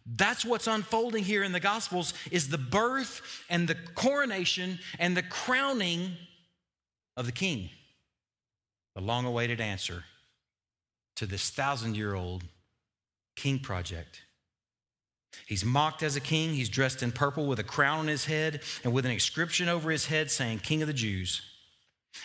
That's 0.05 0.44
what's 0.44 0.66
unfolding 0.66 1.24
here 1.24 1.42
in 1.42 1.53
the 1.53 1.61
Gospels 1.61 2.14
is 2.30 2.48
the 2.48 2.59
birth 2.59 3.44
and 3.48 3.68
the 3.68 3.76
coronation 3.94 4.78
and 4.98 5.16
the 5.16 5.22
crowning 5.22 6.16
of 7.16 7.26
the 7.26 7.32
king. 7.32 7.70
The 8.94 9.00
long 9.00 9.24
awaited 9.24 9.61
answer 9.61 10.05
to 11.16 11.26
this 11.26 11.50
thousand 11.50 11.96
year 11.96 12.14
old 12.14 12.44
king 13.36 13.59
project. 13.59 14.22
He's 15.46 15.64
mocked 15.64 16.03
as 16.03 16.16
a 16.16 16.20
king. 16.20 16.55
He's 16.55 16.68
dressed 16.68 17.03
in 17.03 17.12
purple 17.12 17.46
with 17.46 17.59
a 17.59 17.64
crown 17.64 18.00
on 18.00 18.07
his 18.09 18.26
head 18.26 18.61
and 18.84 18.92
with 18.92 19.07
an 19.07 19.12
inscription 19.12 19.68
over 19.68 19.90
his 19.90 20.07
head 20.07 20.30
saying, 20.30 20.59
King 20.59 20.82
of 20.82 20.88
the 20.88 20.94
Jews. 20.94 21.42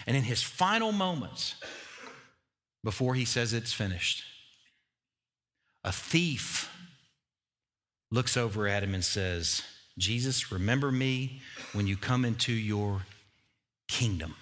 And 0.06 0.18
in 0.18 0.24
his 0.24 0.44
final 0.44 0.92
moments, 0.92 1.56
before 2.84 3.16
he 3.16 3.24
says 3.24 3.54
it's 3.54 3.72
finished, 3.72 4.24
a 5.84 5.92
thief 5.92 6.70
looks 8.12 8.38
over 8.38 8.68
at 8.68 8.84
him 8.84 8.94
and 8.94 9.04
says, 9.04 9.62
Jesus, 9.98 10.52
remember 10.52 10.92
me 10.92 11.42
when 11.74 11.88
you 11.88 11.98
come 11.98 12.24
into 12.24 12.54
your 12.54 13.02
kingdom. 13.88 14.36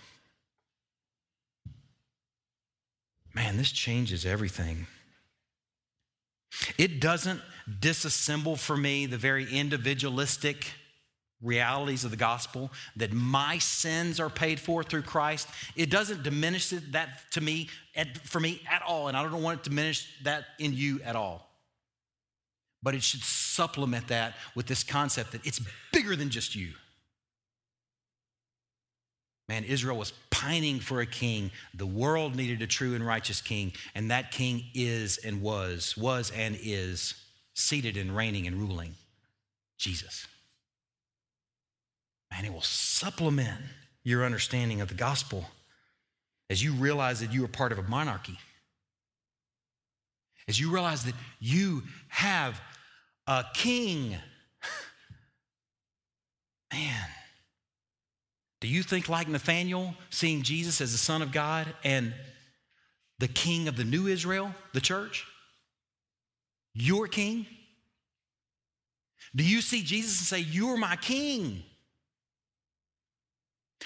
Man, 3.34 3.57
this 3.57 3.72
changes 3.72 4.26
everything. 4.26 4.88
It 6.78 6.99
doesn't 7.01 7.41
disassemble 7.68 8.57
for 8.57 8.78
me 8.78 9.05
the 9.05 9.18
very 9.18 9.51
individualistic 9.51 10.72
realities 11.41 12.05
of 12.05 12.11
the 12.11 12.18
gospel 12.18 12.72
that 12.95 13.11
my 13.11 13.57
sins 13.57 14.20
are 14.20 14.30
paid 14.30 14.59
for 14.59 14.84
through 14.84 15.01
Christ. 15.01 15.47
It 15.76 15.89
doesn't 15.89 16.24
diminish 16.24 16.70
that 16.70 17.32
to 17.32 17.41
me 17.41 17.70
for 18.24 18.39
me 18.39 18.61
at 18.70 18.82
all, 18.82 19.07
and 19.07 19.18
I 19.18 19.24
don't 19.24 19.41
want 19.41 19.59
it 19.59 19.63
to 19.66 19.70
diminish 19.70 20.09
that 20.24 20.45
in 20.59 20.74
you 20.74 21.01
at 21.03 21.16
all. 21.16 21.45
But 22.86 22.94
it 22.94 23.02
should 23.02 23.24
supplement 23.24 24.10
that 24.10 24.36
with 24.54 24.68
this 24.68 24.84
concept 24.84 25.32
that 25.32 25.44
it's 25.44 25.60
bigger 25.92 26.16
than 26.16 26.30
just 26.30 26.56
you. 26.56 26.74
Man, 29.50 29.64
Israel 29.64 29.98
was 29.98 30.14
pining 30.30 30.80
for 30.80 31.02
a 31.02 31.06
king. 31.08 31.50
The 31.74 31.88
world 31.88 32.36
needed 32.36 32.62
a 32.62 32.68
true 32.68 32.94
and 32.94 33.06
righteous 33.06 33.42
king, 33.42 33.74
and 33.96 34.12
that 34.12 34.30
king 34.30 34.66
is 34.76 35.18
and 35.18 35.42
was, 35.42 35.98
was 35.98 36.32
and 36.36 36.56
is 36.62 37.16
seated 37.56 37.98
and 37.98 38.16
reigning 38.16 38.46
and 38.46 38.56
ruling 38.56 38.94
Jesus. 39.80 40.28
Man, 42.32 42.46
it 42.46 42.54
will 42.54 42.62
supplement 42.62 43.62
your 44.04 44.24
understanding 44.26 44.80
of 44.80 44.90
the 44.90 44.94
gospel 44.94 45.46
as 46.52 46.64
you 46.64 46.74
realize 46.74 47.20
that 47.22 47.34
you 47.34 47.44
are 47.46 47.48
part 47.48 47.72
of 47.72 47.80
a 47.80 47.84
monarchy. 47.84 48.38
As 50.48 50.60
you 50.60 50.70
realize 50.70 51.04
that 51.06 51.16
you 51.40 51.82
have 52.10 52.62
a 53.28 53.46
king. 53.54 54.12
Man, 56.74 57.08
do 58.62 58.68
you 58.68 58.84
think 58.84 59.10
like 59.10 59.28
Nathaniel, 59.28 59.94
seeing 60.10 60.42
Jesus 60.42 60.82
as 60.82 60.92
the 60.92 60.98
Son 60.98 61.22
of 61.22 61.32
God 61.32 61.68
and 61.84 62.14
the 63.20 63.28
King 63.28 63.68
of 63.68 63.78
the 63.78 63.84
new 63.84 64.08
Israel, 64.08 64.54
the 64.74 64.82
church? 64.82 65.26
Your 66.74 67.08
King? 67.08 67.46
Do 69.36 69.44
you 69.44 69.62
see 69.62 69.84
Jesus 69.84 70.20
and 70.20 70.28
say, 70.28 70.40
You're 70.40 70.78
my 70.78 70.96
King? 70.96 71.64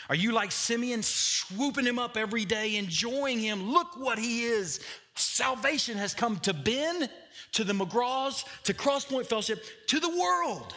Are 0.08 0.16
you 0.16 0.32
like 0.32 0.52
Simeon, 0.52 1.04
swooping 1.04 1.86
him 1.86 2.00
up 2.00 2.16
every 2.16 2.46
day, 2.46 2.78
enjoying 2.78 3.40
him? 3.40 3.72
Look 3.72 3.98
what 3.98 4.18
he 4.18 4.44
is. 4.44 4.80
Salvation 5.16 5.98
has 5.98 6.14
come 6.14 6.38
to 6.40 6.54
Ben, 6.54 7.10
to 7.54 7.64
the 7.64 7.74
McGraws, 7.74 8.46
to 8.64 8.74
Crosspoint 8.74 9.28
Fellowship, 9.28 9.64
to 9.88 10.00
the 10.00 10.10
world. 10.10 10.74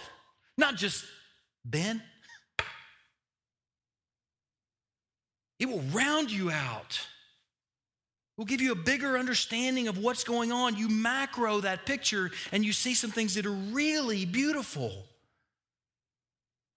Not 0.56 0.76
just 0.76 1.04
Ben. 1.64 2.02
It 5.58 5.68
will 5.68 5.82
round 5.92 6.30
you 6.30 6.50
out. 6.50 7.00
It 8.36 8.40
will 8.40 8.46
give 8.46 8.60
you 8.60 8.72
a 8.72 8.76
bigger 8.76 9.16
understanding 9.18 9.88
of 9.88 9.98
what's 9.98 10.24
going 10.24 10.50
on. 10.50 10.76
You 10.76 10.88
macro 10.88 11.60
that 11.60 11.86
picture 11.86 12.30
and 12.50 12.64
you 12.64 12.72
see 12.72 12.94
some 12.94 13.10
things 13.10 13.34
that 13.34 13.46
are 13.46 13.50
really 13.50 14.24
beautiful. 14.24 14.90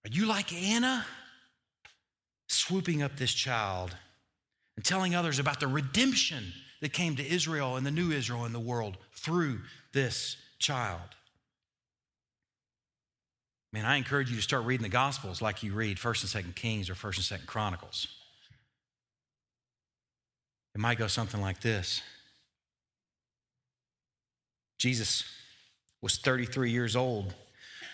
Are 0.04 0.10
you 0.10 0.26
like 0.26 0.52
Anna? 0.52 1.04
Swooping 2.48 3.02
up 3.02 3.16
this 3.16 3.32
child 3.32 3.96
and 4.76 4.84
telling 4.84 5.16
others 5.16 5.40
about 5.40 5.58
the 5.58 5.66
redemption 5.66 6.44
that 6.80 6.92
came 6.92 7.16
to 7.16 7.26
Israel 7.26 7.76
and 7.76 7.86
the 7.86 7.90
new 7.90 8.10
Israel 8.10 8.44
in 8.44 8.52
the 8.52 8.60
world 8.60 8.96
through 9.12 9.60
this 9.92 10.36
child. 10.58 11.00
Man, 13.72 13.84
I 13.84 13.96
encourage 13.96 14.30
you 14.30 14.36
to 14.36 14.42
start 14.42 14.64
reading 14.64 14.84
the 14.84 14.88
Gospels 14.88 15.42
like 15.42 15.62
you 15.62 15.72
read 15.72 15.98
1st 15.98 16.34
and 16.34 16.46
2nd 16.46 16.54
Kings 16.54 16.88
or 16.88 16.94
1st 16.94 17.30
and 17.30 17.40
2nd 17.40 17.46
Chronicles. 17.46 18.06
It 20.74 20.80
might 20.80 20.98
go 20.98 21.06
something 21.06 21.40
like 21.40 21.60
this 21.60 22.02
Jesus 24.78 25.24
was 26.02 26.18
33 26.18 26.70
years 26.70 26.94
old 26.94 27.34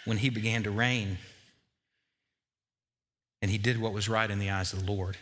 when 0.05 0.19
he 0.19 0.31
began 0.31 0.65
to 0.65 0.71
reign, 0.71 1.19
and 3.41 3.51
he 3.51 3.59
did 3.59 3.81
what 3.81 3.93
was 3.93 4.09
right 4.09 4.31
in 4.31 4.39
the 4.39 4.51
eyes 4.51 4.73
of 4.73 4.85
the 4.85 4.93
Lord. 4.93 5.17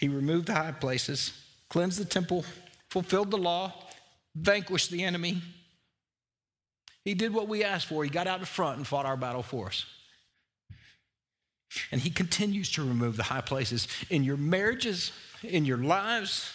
He 0.00 0.08
removed 0.08 0.46
the 0.46 0.54
high 0.54 0.72
places, 0.72 1.32
cleansed 1.68 2.00
the 2.00 2.06
temple, 2.06 2.46
fulfilled 2.88 3.30
the 3.30 3.36
law, 3.36 3.74
vanquished 4.34 4.90
the 4.90 5.04
enemy. 5.04 5.42
He 7.04 7.12
did 7.12 7.34
what 7.34 7.48
we 7.48 7.62
asked 7.62 7.86
for. 7.86 8.02
He 8.02 8.08
got 8.08 8.26
out 8.26 8.38
in 8.38 8.46
front 8.46 8.78
and 8.78 8.86
fought 8.86 9.04
our 9.04 9.18
battle 9.18 9.42
for 9.42 9.66
us. 9.66 9.84
And 11.92 12.00
he 12.00 12.08
continues 12.08 12.72
to 12.72 12.82
remove 12.82 13.18
the 13.18 13.24
high 13.24 13.42
places 13.42 13.88
in 14.08 14.24
your 14.24 14.38
marriages, 14.38 15.12
in 15.42 15.66
your 15.66 15.76
lives, 15.76 16.50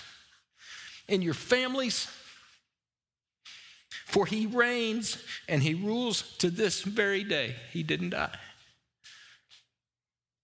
in 1.08 1.22
your 1.22 1.36
families. 1.36 2.10
For 4.08 4.26
he 4.26 4.48
reigns 4.48 5.24
and 5.48 5.62
he 5.62 5.76
rules 5.76 6.36
to 6.40 6.50
this 6.50 6.82
very 6.82 7.24
day. 7.24 7.56
He 7.72 7.84
didn't 7.84 8.10
die. 8.10 8.36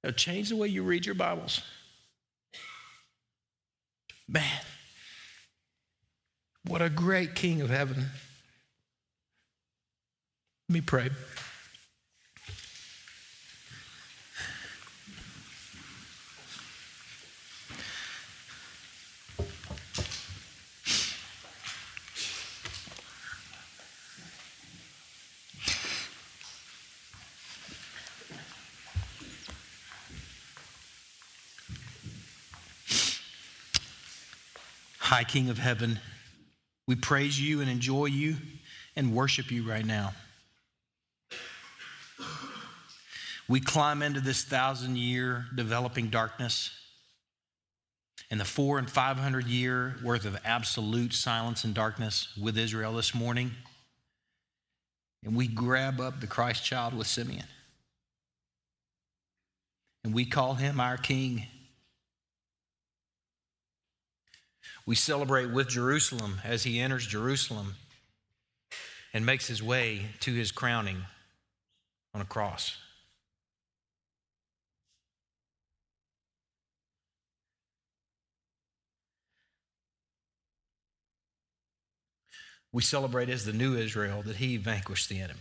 Now, 0.03 0.11
change 0.11 0.49
the 0.49 0.55
way 0.55 0.67
you 0.67 0.83
read 0.83 1.05
your 1.05 1.15
Bibles. 1.15 1.61
Man, 4.31 4.43
what 6.65 6.81
a 6.81 6.89
great 6.89 7.35
King 7.35 7.59
of 7.59 7.69
heaven. 7.69 7.97
Let 10.69 10.73
me 10.73 10.79
pray. 10.79 11.09
High 35.11 35.25
King 35.25 35.49
of 35.49 35.57
heaven, 35.57 35.99
we 36.87 36.95
praise 36.95 37.37
you 37.37 37.59
and 37.59 37.69
enjoy 37.69 38.05
you 38.05 38.37
and 38.95 39.13
worship 39.13 39.51
you 39.51 39.69
right 39.69 39.85
now. 39.85 40.13
We 43.49 43.59
climb 43.59 44.01
into 44.03 44.21
this 44.21 44.45
thousand 44.45 44.97
year 44.97 45.47
developing 45.53 46.07
darkness 46.07 46.71
and 48.29 48.39
the 48.39 48.45
four 48.45 48.79
and 48.79 48.89
500 48.89 49.47
year 49.47 49.97
worth 50.01 50.23
of 50.23 50.39
absolute 50.45 51.11
silence 51.11 51.65
and 51.65 51.73
darkness 51.73 52.29
with 52.41 52.57
Israel 52.57 52.93
this 52.93 53.13
morning. 53.13 53.51
And 55.25 55.35
we 55.35 55.47
grab 55.47 55.99
up 55.99 56.21
the 56.21 56.27
Christ 56.27 56.63
child 56.63 56.93
with 56.93 57.07
Simeon. 57.07 57.47
And 60.05 60.13
we 60.13 60.23
call 60.23 60.53
him 60.53 60.79
our 60.79 60.95
king. 60.95 61.47
We 64.85 64.95
celebrate 64.95 65.51
with 65.51 65.69
Jerusalem 65.69 66.41
as 66.43 66.63
he 66.63 66.79
enters 66.79 67.05
Jerusalem 67.05 67.75
and 69.13 69.25
makes 69.25 69.47
his 69.47 69.61
way 69.61 70.07
to 70.21 70.33
his 70.33 70.51
crowning 70.51 71.03
on 72.13 72.21
a 72.21 72.25
cross. 72.25 72.77
We 82.73 82.81
celebrate 82.81 83.29
as 83.29 83.45
the 83.45 83.53
new 83.53 83.75
Israel 83.75 84.21
that 84.23 84.37
he 84.37 84.55
vanquished 84.57 85.09
the 85.09 85.19
enemy. 85.19 85.39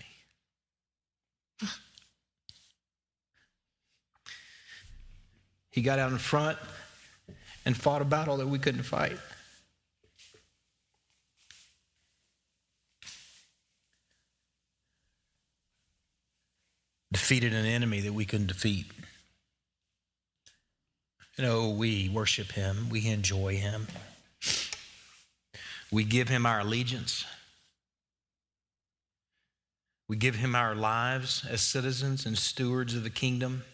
He 5.71 5.83
got 5.83 6.01
out 6.01 6.11
in 6.11 6.19
front 6.19 6.59
and 7.65 7.77
fought 7.77 8.03
a 8.03 8.05
battle 8.05 8.39
that 8.39 8.49
we 8.49 8.59
couldn't 8.59 8.83
fight. 8.83 9.17
Defeated 17.13 17.53
an 17.53 17.67
enemy 17.67 18.01
that 18.01 18.13
we 18.13 18.25
couldn't 18.25 18.47
defeat. 18.47 18.87
You 21.37 21.45
know, 21.45 21.71
we 21.71 22.09
worship 22.09 22.53
him, 22.53 22.89
we 22.91 23.09
enjoy 23.09 23.57
him. 23.57 23.89
We 25.91 26.05
give 26.05 26.29
him 26.29 26.47
our 26.47 26.61
allegiance. 26.61 27.25
We 30.09 30.17
give 30.17 30.37
him 30.37 30.55
our 30.55 30.75
lives 30.75 31.45
as 31.49 31.63
citizens 31.63 32.27
and 32.27 32.37
stewards 32.37 32.95
of 32.95 33.05
the 33.05 33.11
kingdom. 33.11 33.65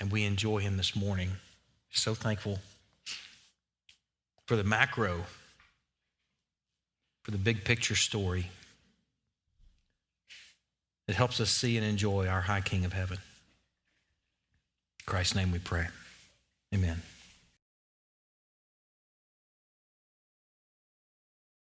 And 0.00 0.10
we 0.10 0.24
enjoy 0.24 0.58
him 0.58 0.76
this 0.76 0.96
morning. 0.96 1.32
So 1.90 2.14
thankful 2.14 2.58
for 4.46 4.56
the 4.56 4.64
macro, 4.64 5.24
for 7.22 7.30
the 7.30 7.38
big 7.38 7.64
picture 7.64 7.96
story 7.96 8.50
that 11.06 11.16
helps 11.16 11.40
us 11.40 11.50
see 11.50 11.76
and 11.76 11.86
enjoy 11.86 12.26
our 12.26 12.40
high 12.40 12.60
King 12.60 12.84
of 12.84 12.92
heaven. 12.92 13.18
In 15.00 15.04
Christ's 15.06 15.34
name 15.34 15.52
we 15.52 15.58
pray. 15.58 15.88
Amen. 16.74 17.02